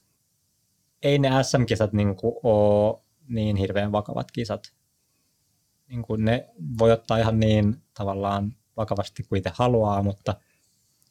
ei 1.05 1.18
ne 1.18 1.30
SM-kisat 1.42 1.92
niinku 1.92 2.40
ole 2.42 3.00
niin 3.28 3.57
hirveän 3.57 3.92
vakavat 3.92 4.30
kisat. 4.30 4.72
Niinku 5.88 6.16
ne 6.16 6.48
voi 6.78 6.92
ottaa 6.92 7.18
ihan 7.18 7.40
niin 7.40 7.82
tavallaan 7.94 8.57
vakavasti 8.76 9.22
kuin 9.22 9.38
itse 9.38 9.50
haluaa, 9.55 10.02
mutta, 10.02 10.34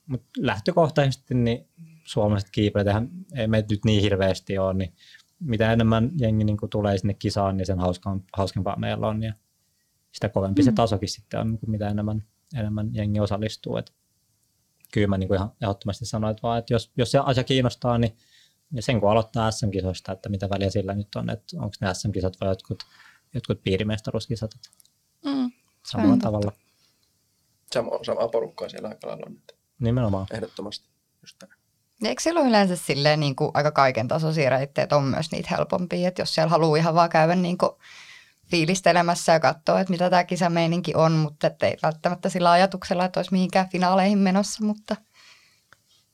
mutta 0.05 0.27
lähtökohtaisesti 0.37 1.35
niin 1.35 1.67
suomalaiset 2.05 2.49
kiipeilijät 2.49 3.03
ei 3.35 3.47
me 3.47 3.65
nyt 3.69 3.85
niin 3.85 4.01
hirveästi 4.01 4.57
ole, 4.57 4.73
niin 4.73 4.93
mitä 5.39 5.73
enemmän 5.73 6.11
jengi 6.19 6.43
niin 6.43 6.57
tulee 6.69 6.97
sinne 6.97 7.13
kisaan, 7.13 7.57
niin 7.57 7.65
sen 7.65 7.79
hauskan, 7.79 8.23
hauskempaa 8.33 8.79
meillä 8.79 9.07
on. 9.07 9.23
Ja 9.23 9.33
sitä 10.11 10.29
kovempi 10.29 10.61
mm. 10.61 10.65
se 10.65 10.71
tasokin 10.71 11.09
sitten 11.09 11.39
on, 11.39 11.51
niin 11.51 11.59
kuin 11.59 11.71
mitä 11.71 11.89
enemmän, 11.89 12.23
enemmän 12.55 12.89
jengi 12.93 13.19
osallistuu. 13.19 13.77
Et 13.77 13.93
kyllä 14.93 15.07
mä 15.07 15.17
niin 15.17 15.27
kuin 15.27 15.37
ihan 15.37 15.51
ehdottomasti 15.61 16.05
sanoin, 16.05 16.31
että, 16.31 16.41
vaan, 16.41 16.59
että 16.59 16.73
jos, 16.73 16.91
jos 16.97 17.11
se 17.11 17.17
asia 17.17 17.43
kiinnostaa, 17.43 17.97
niin, 17.97 18.17
niin 18.71 18.83
sen 18.83 18.99
kun 18.99 19.11
aloittaa 19.11 19.51
SM-kisoista, 19.51 20.11
että 20.11 20.29
mitä 20.29 20.49
väliä 20.49 20.69
sillä 20.69 20.93
nyt 20.93 21.15
on, 21.15 21.29
että 21.29 21.57
onko 21.57 21.75
ne 21.81 21.93
SM-kisat 21.93 22.33
vai 22.41 22.49
jotkut, 22.49 22.83
jotkut 23.33 23.63
piirimestaruuskisat. 23.63 24.51
Mm, 25.25 25.51
samalla 25.85 26.17
tavalla. 26.17 26.51
Sama, 27.73 27.91
samaa 28.05 28.27
porukkaa 28.27 28.69
siellä 28.69 28.89
aika 28.89 29.07
lailla 29.07 29.25
on. 29.25 29.37
Nimenomaan. 29.79 30.27
Ehdottomasti. 30.31 30.87
Just 31.21 31.43
Eikö 32.03 32.21
silloin 32.21 32.47
yleensä 32.47 32.75
silleen 32.75 33.19
niin 33.19 33.35
kuin 33.35 33.51
aika 33.53 33.71
kaiken 33.71 34.07
tasoisia 34.07 34.49
reitteet 34.49 34.93
on 34.93 35.03
myös 35.03 35.31
niitä 35.31 35.49
helpompia, 35.51 36.07
että 36.07 36.21
jos 36.21 36.35
siellä 36.35 36.49
haluaa 36.49 36.77
ihan 36.77 36.95
vaan 36.95 37.09
käydä 37.09 37.35
niin 37.35 37.57
kuin 37.57 37.71
fiilistelemässä 38.51 39.31
ja 39.31 39.39
katsoa, 39.39 39.79
että 39.79 39.91
mitä 39.91 40.09
tämä 40.09 40.23
kisameininki 40.23 40.95
on, 40.95 41.11
mutta 41.11 41.51
ei 41.61 41.77
välttämättä 41.83 42.29
sillä 42.29 42.51
ajatuksella, 42.51 43.05
että 43.05 43.19
olisi 43.19 43.31
mihinkään 43.31 43.69
finaaleihin 43.69 44.17
menossa, 44.17 44.65
mutta... 44.65 44.95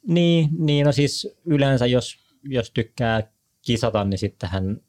Niin, 0.08 0.50
niin 0.60 0.86
no 0.86 0.92
siis 0.92 1.28
yleensä 1.46 1.86
jos, 1.86 2.19
jos 2.44 2.72
tykkää 2.72 3.24
kisata, 3.62 4.04
niin 4.04 4.18
sittenhän 4.18 4.82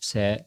se, 0.00 0.46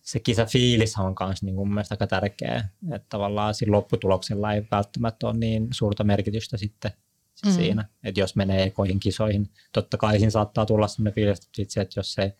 se 0.00 0.20
kisafiilis 0.20 0.98
on 0.98 1.14
myös 1.20 1.42
niin 1.42 1.54
mun 1.54 1.68
mielestä 1.68 1.92
aika 1.92 2.06
tärkeä, 2.06 2.68
että 2.92 3.06
tavallaan 3.08 3.54
sillä 3.54 3.72
lopputuloksella 3.72 4.52
ei 4.52 4.66
välttämättä 4.70 5.26
ole 5.26 5.38
niin 5.38 5.68
suurta 5.72 6.04
merkitystä 6.04 6.56
sitten 6.56 6.90
sit 7.34 7.50
mm. 7.50 7.56
siinä, 7.56 7.88
että 8.04 8.20
jos 8.20 8.36
menee 8.36 8.62
ekoihin 8.62 9.00
kisoihin, 9.00 9.50
totta 9.72 9.96
kai 9.96 10.18
siinä 10.18 10.30
saattaa 10.30 10.66
tulla 10.66 10.88
sellainen 10.88 11.14
fiilis, 11.14 11.50
että 11.76 12.00
jos 12.00 12.12
se 12.12 12.36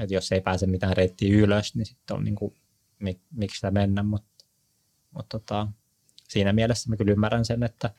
että 0.00 0.14
jos 0.14 0.32
ei 0.32 0.40
pääse 0.40 0.66
mitään 0.66 0.96
reittiä 0.96 1.36
ylös, 1.36 1.74
niin 1.74 1.86
sitten 1.86 2.16
on 2.16 2.24
niin 2.24 2.34
kuin, 2.34 2.54
mik, 2.98 3.20
miksi 3.30 3.54
sitä 3.54 3.70
mennä, 3.70 4.02
mutta, 4.02 4.44
mutta 5.10 5.38
tota, 5.38 5.68
siinä 6.28 6.52
mielessä 6.52 6.90
mä 6.90 6.96
kyllä 6.96 7.12
ymmärrän 7.12 7.44
sen, 7.44 7.62
että, 7.62 7.90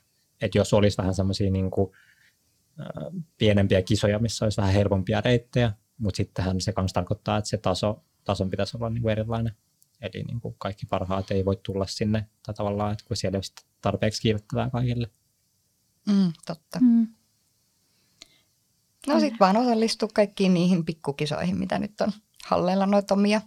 että 0.41 0.57
jos 0.57 0.73
olisi 0.73 0.97
vähän 0.97 1.15
semmoisia 1.15 1.51
niin 1.51 1.71
kuin, 1.71 1.91
pienempiä 3.37 3.81
kisoja, 3.81 4.19
missä 4.19 4.45
olisi 4.45 4.61
vähän 4.61 4.73
helpompia 4.73 5.21
reittejä, 5.21 5.71
mutta 5.97 6.17
sittenhän 6.17 6.61
se 6.61 6.73
myös 6.77 6.93
tarkoittaa, 6.93 7.37
että 7.37 7.49
se 7.49 7.57
taso, 7.57 8.03
tason 8.23 8.49
pitäisi 8.49 8.77
olla 8.77 8.89
niin 8.89 9.01
kuin 9.01 9.11
erilainen. 9.11 9.55
Eli 10.01 10.23
niin 10.23 10.41
kuin 10.41 10.55
kaikki 10.57 10.85
parhaat 10.85 11.31
ei 11.31 11.45
voi 11.45 11.59
tulla 11.63 11.85
sinne, 11.87 12.27
tai 12.45 12.55
tavallaan, 12.55 12.91
että 12.91 13.05
kun 13.07 13.17
siellä 13.17 13.35
ei 13.35 13.39
ole 13.39 13.65
tarpeeksi 13.81 14.21
kiivettävää 14.21 14.69
kaikille. 14.69 15.09
Mm, 16.07 16.33
totta. 16.45 16.79
Mm. 16.81 17.07
No 19.07 19.19
sitten 19.19 19.39
vaan 19.39 19.57
osallistua 19.57 20.09
kaikkiin 20.13 20.53
niihin 20.53 20.85
pikkukisoihin, 20.85 21.57
mitä 21.57 21.79
nyt 21.79 22.01
on 22.01 22.11
halleilla 22.45 22.85
noita 22.85 23.13
omia, 23.13 23.41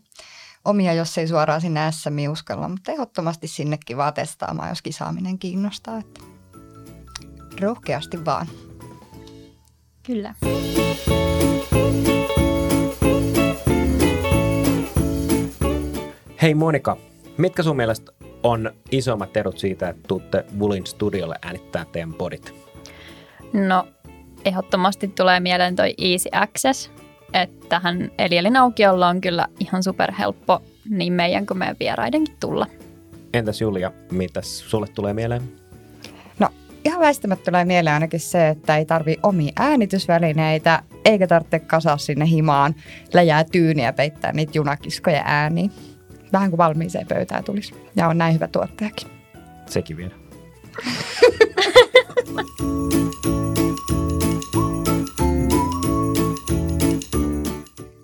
omia, 0.65 0.93
jos 0.93 1.19
ei 1.19 1.29
suoraan 1.29 1.61
sinne 1.61 1.93
SMI 1.93 2.29
uskalla, 2.29 2.69
mutta 2.69 2.93
ehdottomasti 2.93 3.49
sinnekin 3.49 3.97
vaan 3.97 4.15
testaamaan, 4.15 4.69
jos 4.69 4.83
kisaaminen 4.83 5.39
kiinnostaa. 5.39 5.99
Että 5.99 6.21
rohkeasti 7.61 8.25
vaan. 8.25 8.47
Kyllä. 10.09 10.35
Hei 16.43 16.55
Monika, 16.55 16.97
mitkä 17.37 17.63
sun 17.63 17.77
mielestä 17.77 18.13
on 18.43 18.71
isommat 18.91 19.37
erot 19.37 19.59
siitä, 19.59 19.89
että 19.89 20.03
tuutte 20.09 20.45
Bulin 20.59 20.87
studiolle 20.87 21.35
äänittää 21.43 21.85
teidän 21.93 22.15
podit? 22.15 22.55
No 23.53 23.89
ehdottomasti 24.45 25.09
tulee 25.09 25.41
mieleen 25.41 25.77
toi 25.77 25.95
Easy 25.99 26.29
Access, 26.33 26.91
että 27.33 27.67
tähän 27.69 28.11
Elielin 28.19 28.57
aukiolla 28.57 29.09
on 29.09 29.21
kyllä 29.21 29.47
ihan 29.61 29.83
superhelppo 29.83 30.63
niin 30.91 31.13
meidän 31.13 31.47
kuin 31.47 31.59
meidän 31.59 31.77
vieraidenkin 31.81 32.37
tulla. 32.41 32.67
Entäs 33.35 33.61
Julia, 33.61 33.93
mitä 34.13 34.43
sulle 34.43 34.87
tulee 34.95 35.15
mieleen? 35.15 35.68
Ihan 36.85 37.01
väistämättä 37.01 37.45
tulee 37.45 37.65
mieleen 37.65 37.95
ainakin 37.95 38.21
se, 38.21 38.49
että 38.49 38.77
ei 38.77 38.85
tarvi 38.85 39.17
omia 39.23 39.53
äänitysvälineitä, 39.57 40.83
eikä 41.05 41.27
tarvitse 41.27 41.59
kasaa 41.59 41.99
sinne 41.99 42.27
himaan 42.27 42.75
läjää 43.15 43.45
tyyniä 43.45 43.93
peittää 43.93 44.33
niitä 44.33 44.53
junakiskoja 44.55 45.23
ääniä. 45.25 45.71
Vähän 46.33 46.51
kuin 46.51 46.59
valmiiseen 46.59 47.07
pöytään 47.07 47.45
tulisi. 47.45 47.75
Ja 47.97 48.09
on 48.09 48.19
näin 48.19 48.35
hyvä 48.35 48.49
tuottajakin. 48.49 49.09
Sekin 49.67 49.97
vielä. 49.97 50.15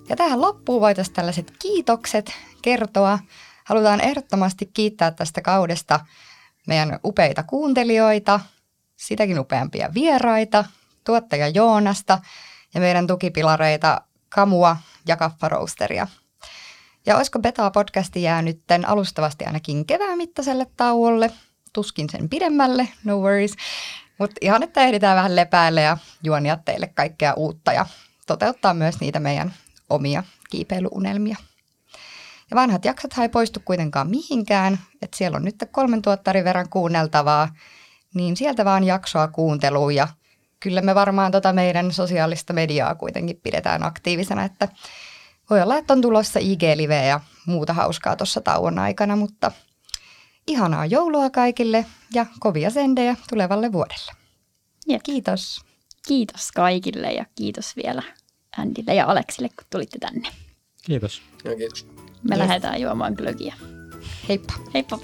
Ja 0.09 0.17
tähän 0.17 0.41
loppuun 0.41 0.81
voitaisiin 0.81 1.15
tällaiset 1.15 1.53
kiitokset 1.59 2.33
kertoa. 2.63 3.19
Halutaan 3.65 4.01
ehdottomasti 4.01 4.71
kiittää 4.75 5.11
tästä 5.11 5.43
kaudesta 5.43 6.01
meidän 6.67 6.99
upeita 7.05 7.43
kuuntelijoita, 7.43 8.41
sitäkin 9.07 9.39
upeampia 9.39 9.95
vieraita, 9.95 10.65
tuottaja 11.05 11.49
Joonasta 11.49 12.19
ja 12.75 12.81
meidän 12.81 13.07
tukipilareita 13.07 14.01
Kamua 14.29 14.77
ja 15.07 15.17
Kaffaroosteria. 15.17 16.07
Ja 17.07 17.17
olisiko 17.17 17.39
Betaa 17.39 17.71
podcasti 17.71 18.23
jäänyt 18.23 18.63
alustavasti 18.87 19.45
ainakin 19.45 19.87
kevään 19.87 20.19
mittaiselle 20.19 20.67
tauolle, 20.77 21.31
tuskin 21.73 22.11
sen 22.11 22.29
pidemmälle, 22.29 22.89
no 23.05 23.19
worries. 23.19 23.55
Mutta 24.19 24.35
ihan, 24.41 24.63
että 24.63 24.81
ehditään 24.81 25.17
vähän 25.17 25.37
lepäälle 25.37 25.83
ja 25.83 25.99
juonia 26.23 26.57
teille 26.57 26.87
kaikkea 26.87 27.35
uutta 27.35 27.73
ja 27.73 27.87
toteuttaa 28.27 28.75
myös 28.75 29.01
niitä 29.01 29.21
meidän 29.21 29.55
omia 29.91 30.23
kiipeilyunelmia. 30.51 31.37
Ja 32.51 32.55
vanhat 32.55 32.85
jaksot 32.85 33.19
ei 33.19 33.29
poistu 33.29 33.61
kuitenkaan 33.65 34.11
mihinkään, 34.11 34.79
että 35.03 35.17
siellä 35.17 35.37
on 35.37 35.45
nyt 35.45 35.65
kolmen 35.71 36.03
tuottarin 36.03 36.45
verran 36.45 36.69
kuunneltavaa, 36.69 37.49
niin 38.15 38.37
sieltä 38.37 38.65
vaan 38.65 38.85
jaksoa 38.85 39.29
kuunteluun 39.29 39.95
ja 39.95 40.09
kyllä 40.61 40.81
me 40.81 40.95
varmaan 40.95 41.33
tota 41.33 41.53
meidän 41.53 41.93
sosiaalista 41.93 42.53
mediaa 42.53 42.95
kuitenkin 42.95 43.41
pidetään 43.43 43.83
aktiivisena, 43.83 44.45
että 44.45 44.69
voi 45.51 45.63
olla, 45.63 45.77
että 45.77 45.93
on 45.93 46.01
tulossa 46.01 46.41
IG-liveä 46.41 47.05
ja 47.05 47.21
muuta 47.47 47.73
hauskaa 47.73 48.17
tuossa 48.17 48.41
tauon 48.41 48.79
aikana, 48.79 49.17
mutta 49.17 49.53
ihanaa 50.47 50.87
joulua 50.87 51.31
kaikille 51.31 51.87
ja 52.15 52.27
kovia 52.41 52.71
sendejä 52.71 53.17
tulevalle 53.31 53.73
vuodelle. 53.73 54.13
Ja 54.87 54.99
kiitos. 54.99 55.61
Kiitos 56.09 56.53
kaikille 56.53 57.13
ja 57.13 57.25
kiitos 57.35 57.77
vielä 57.77 58.03
Andille 58.59 58.95
ja 58.95 59.07
Aleksille, 59.07 59.49
kun 59.49 59.67
tulitte 59.71 59.99
tänne. 59.99 60.29
Kiitos. 60.83 61.23
Ja 61.45 61.57
kiitos. 61.57 61.87
Me 62.23 62.35
yes. 62.35 62.39
lähdetään 62.39 62.81
juomaan 62.81 63.15
glögiä. 63.15 63.55
Heippa. 64.29 64.55
Heippa. 64.75 64.99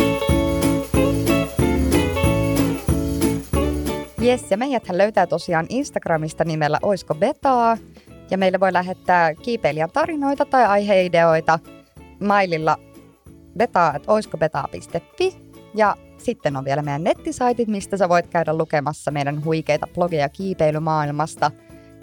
Jes, 4.30 4.50
ja 4.50 4.56
meidät 4.56 4.88
löytää 4.90 5.26
tosiaan 5.26 5.66
Instagramista 5.68 6.44
nimellä 6.44 6.78
Oisko 6.82 7.14
Betaa, 7.14 7.76
ja 8.30 8.38
meille 8.38 8.60
voi 8.60 8.72
lähettää 8.72 9.34
kiipeilijän 9.34 9.90
tarinoita 9.90 10.44
tai 10.44 10.66
aiheideoita 10.66 11.58
maililla 12.20 12.76
beta.oiskobetaa.fi 13.58 15.36
ja 15.74 15.96
sitten 16.18 16.56
on 16.56 16.64
vielä 16.64 16.82
meidän 16.82 17.04
nettisaitit, 17.04 17.68
mistä 17.68 17.96
sä 17.96 18.08
voit 18.08 18.26
käydä 18.26 18.54
lukemassa 18.54 19.10
meidän 19.10 19.44
huikeita 19.44 19.86
blogeja 19.94 20.28
kiipeilymaailmasta. 20.28 21.50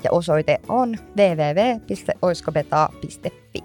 Ja 0.03 0.11
osoite 0.11 0.59
on 0.69 0.97
www.oiskobeta.fi. 1.17 3.63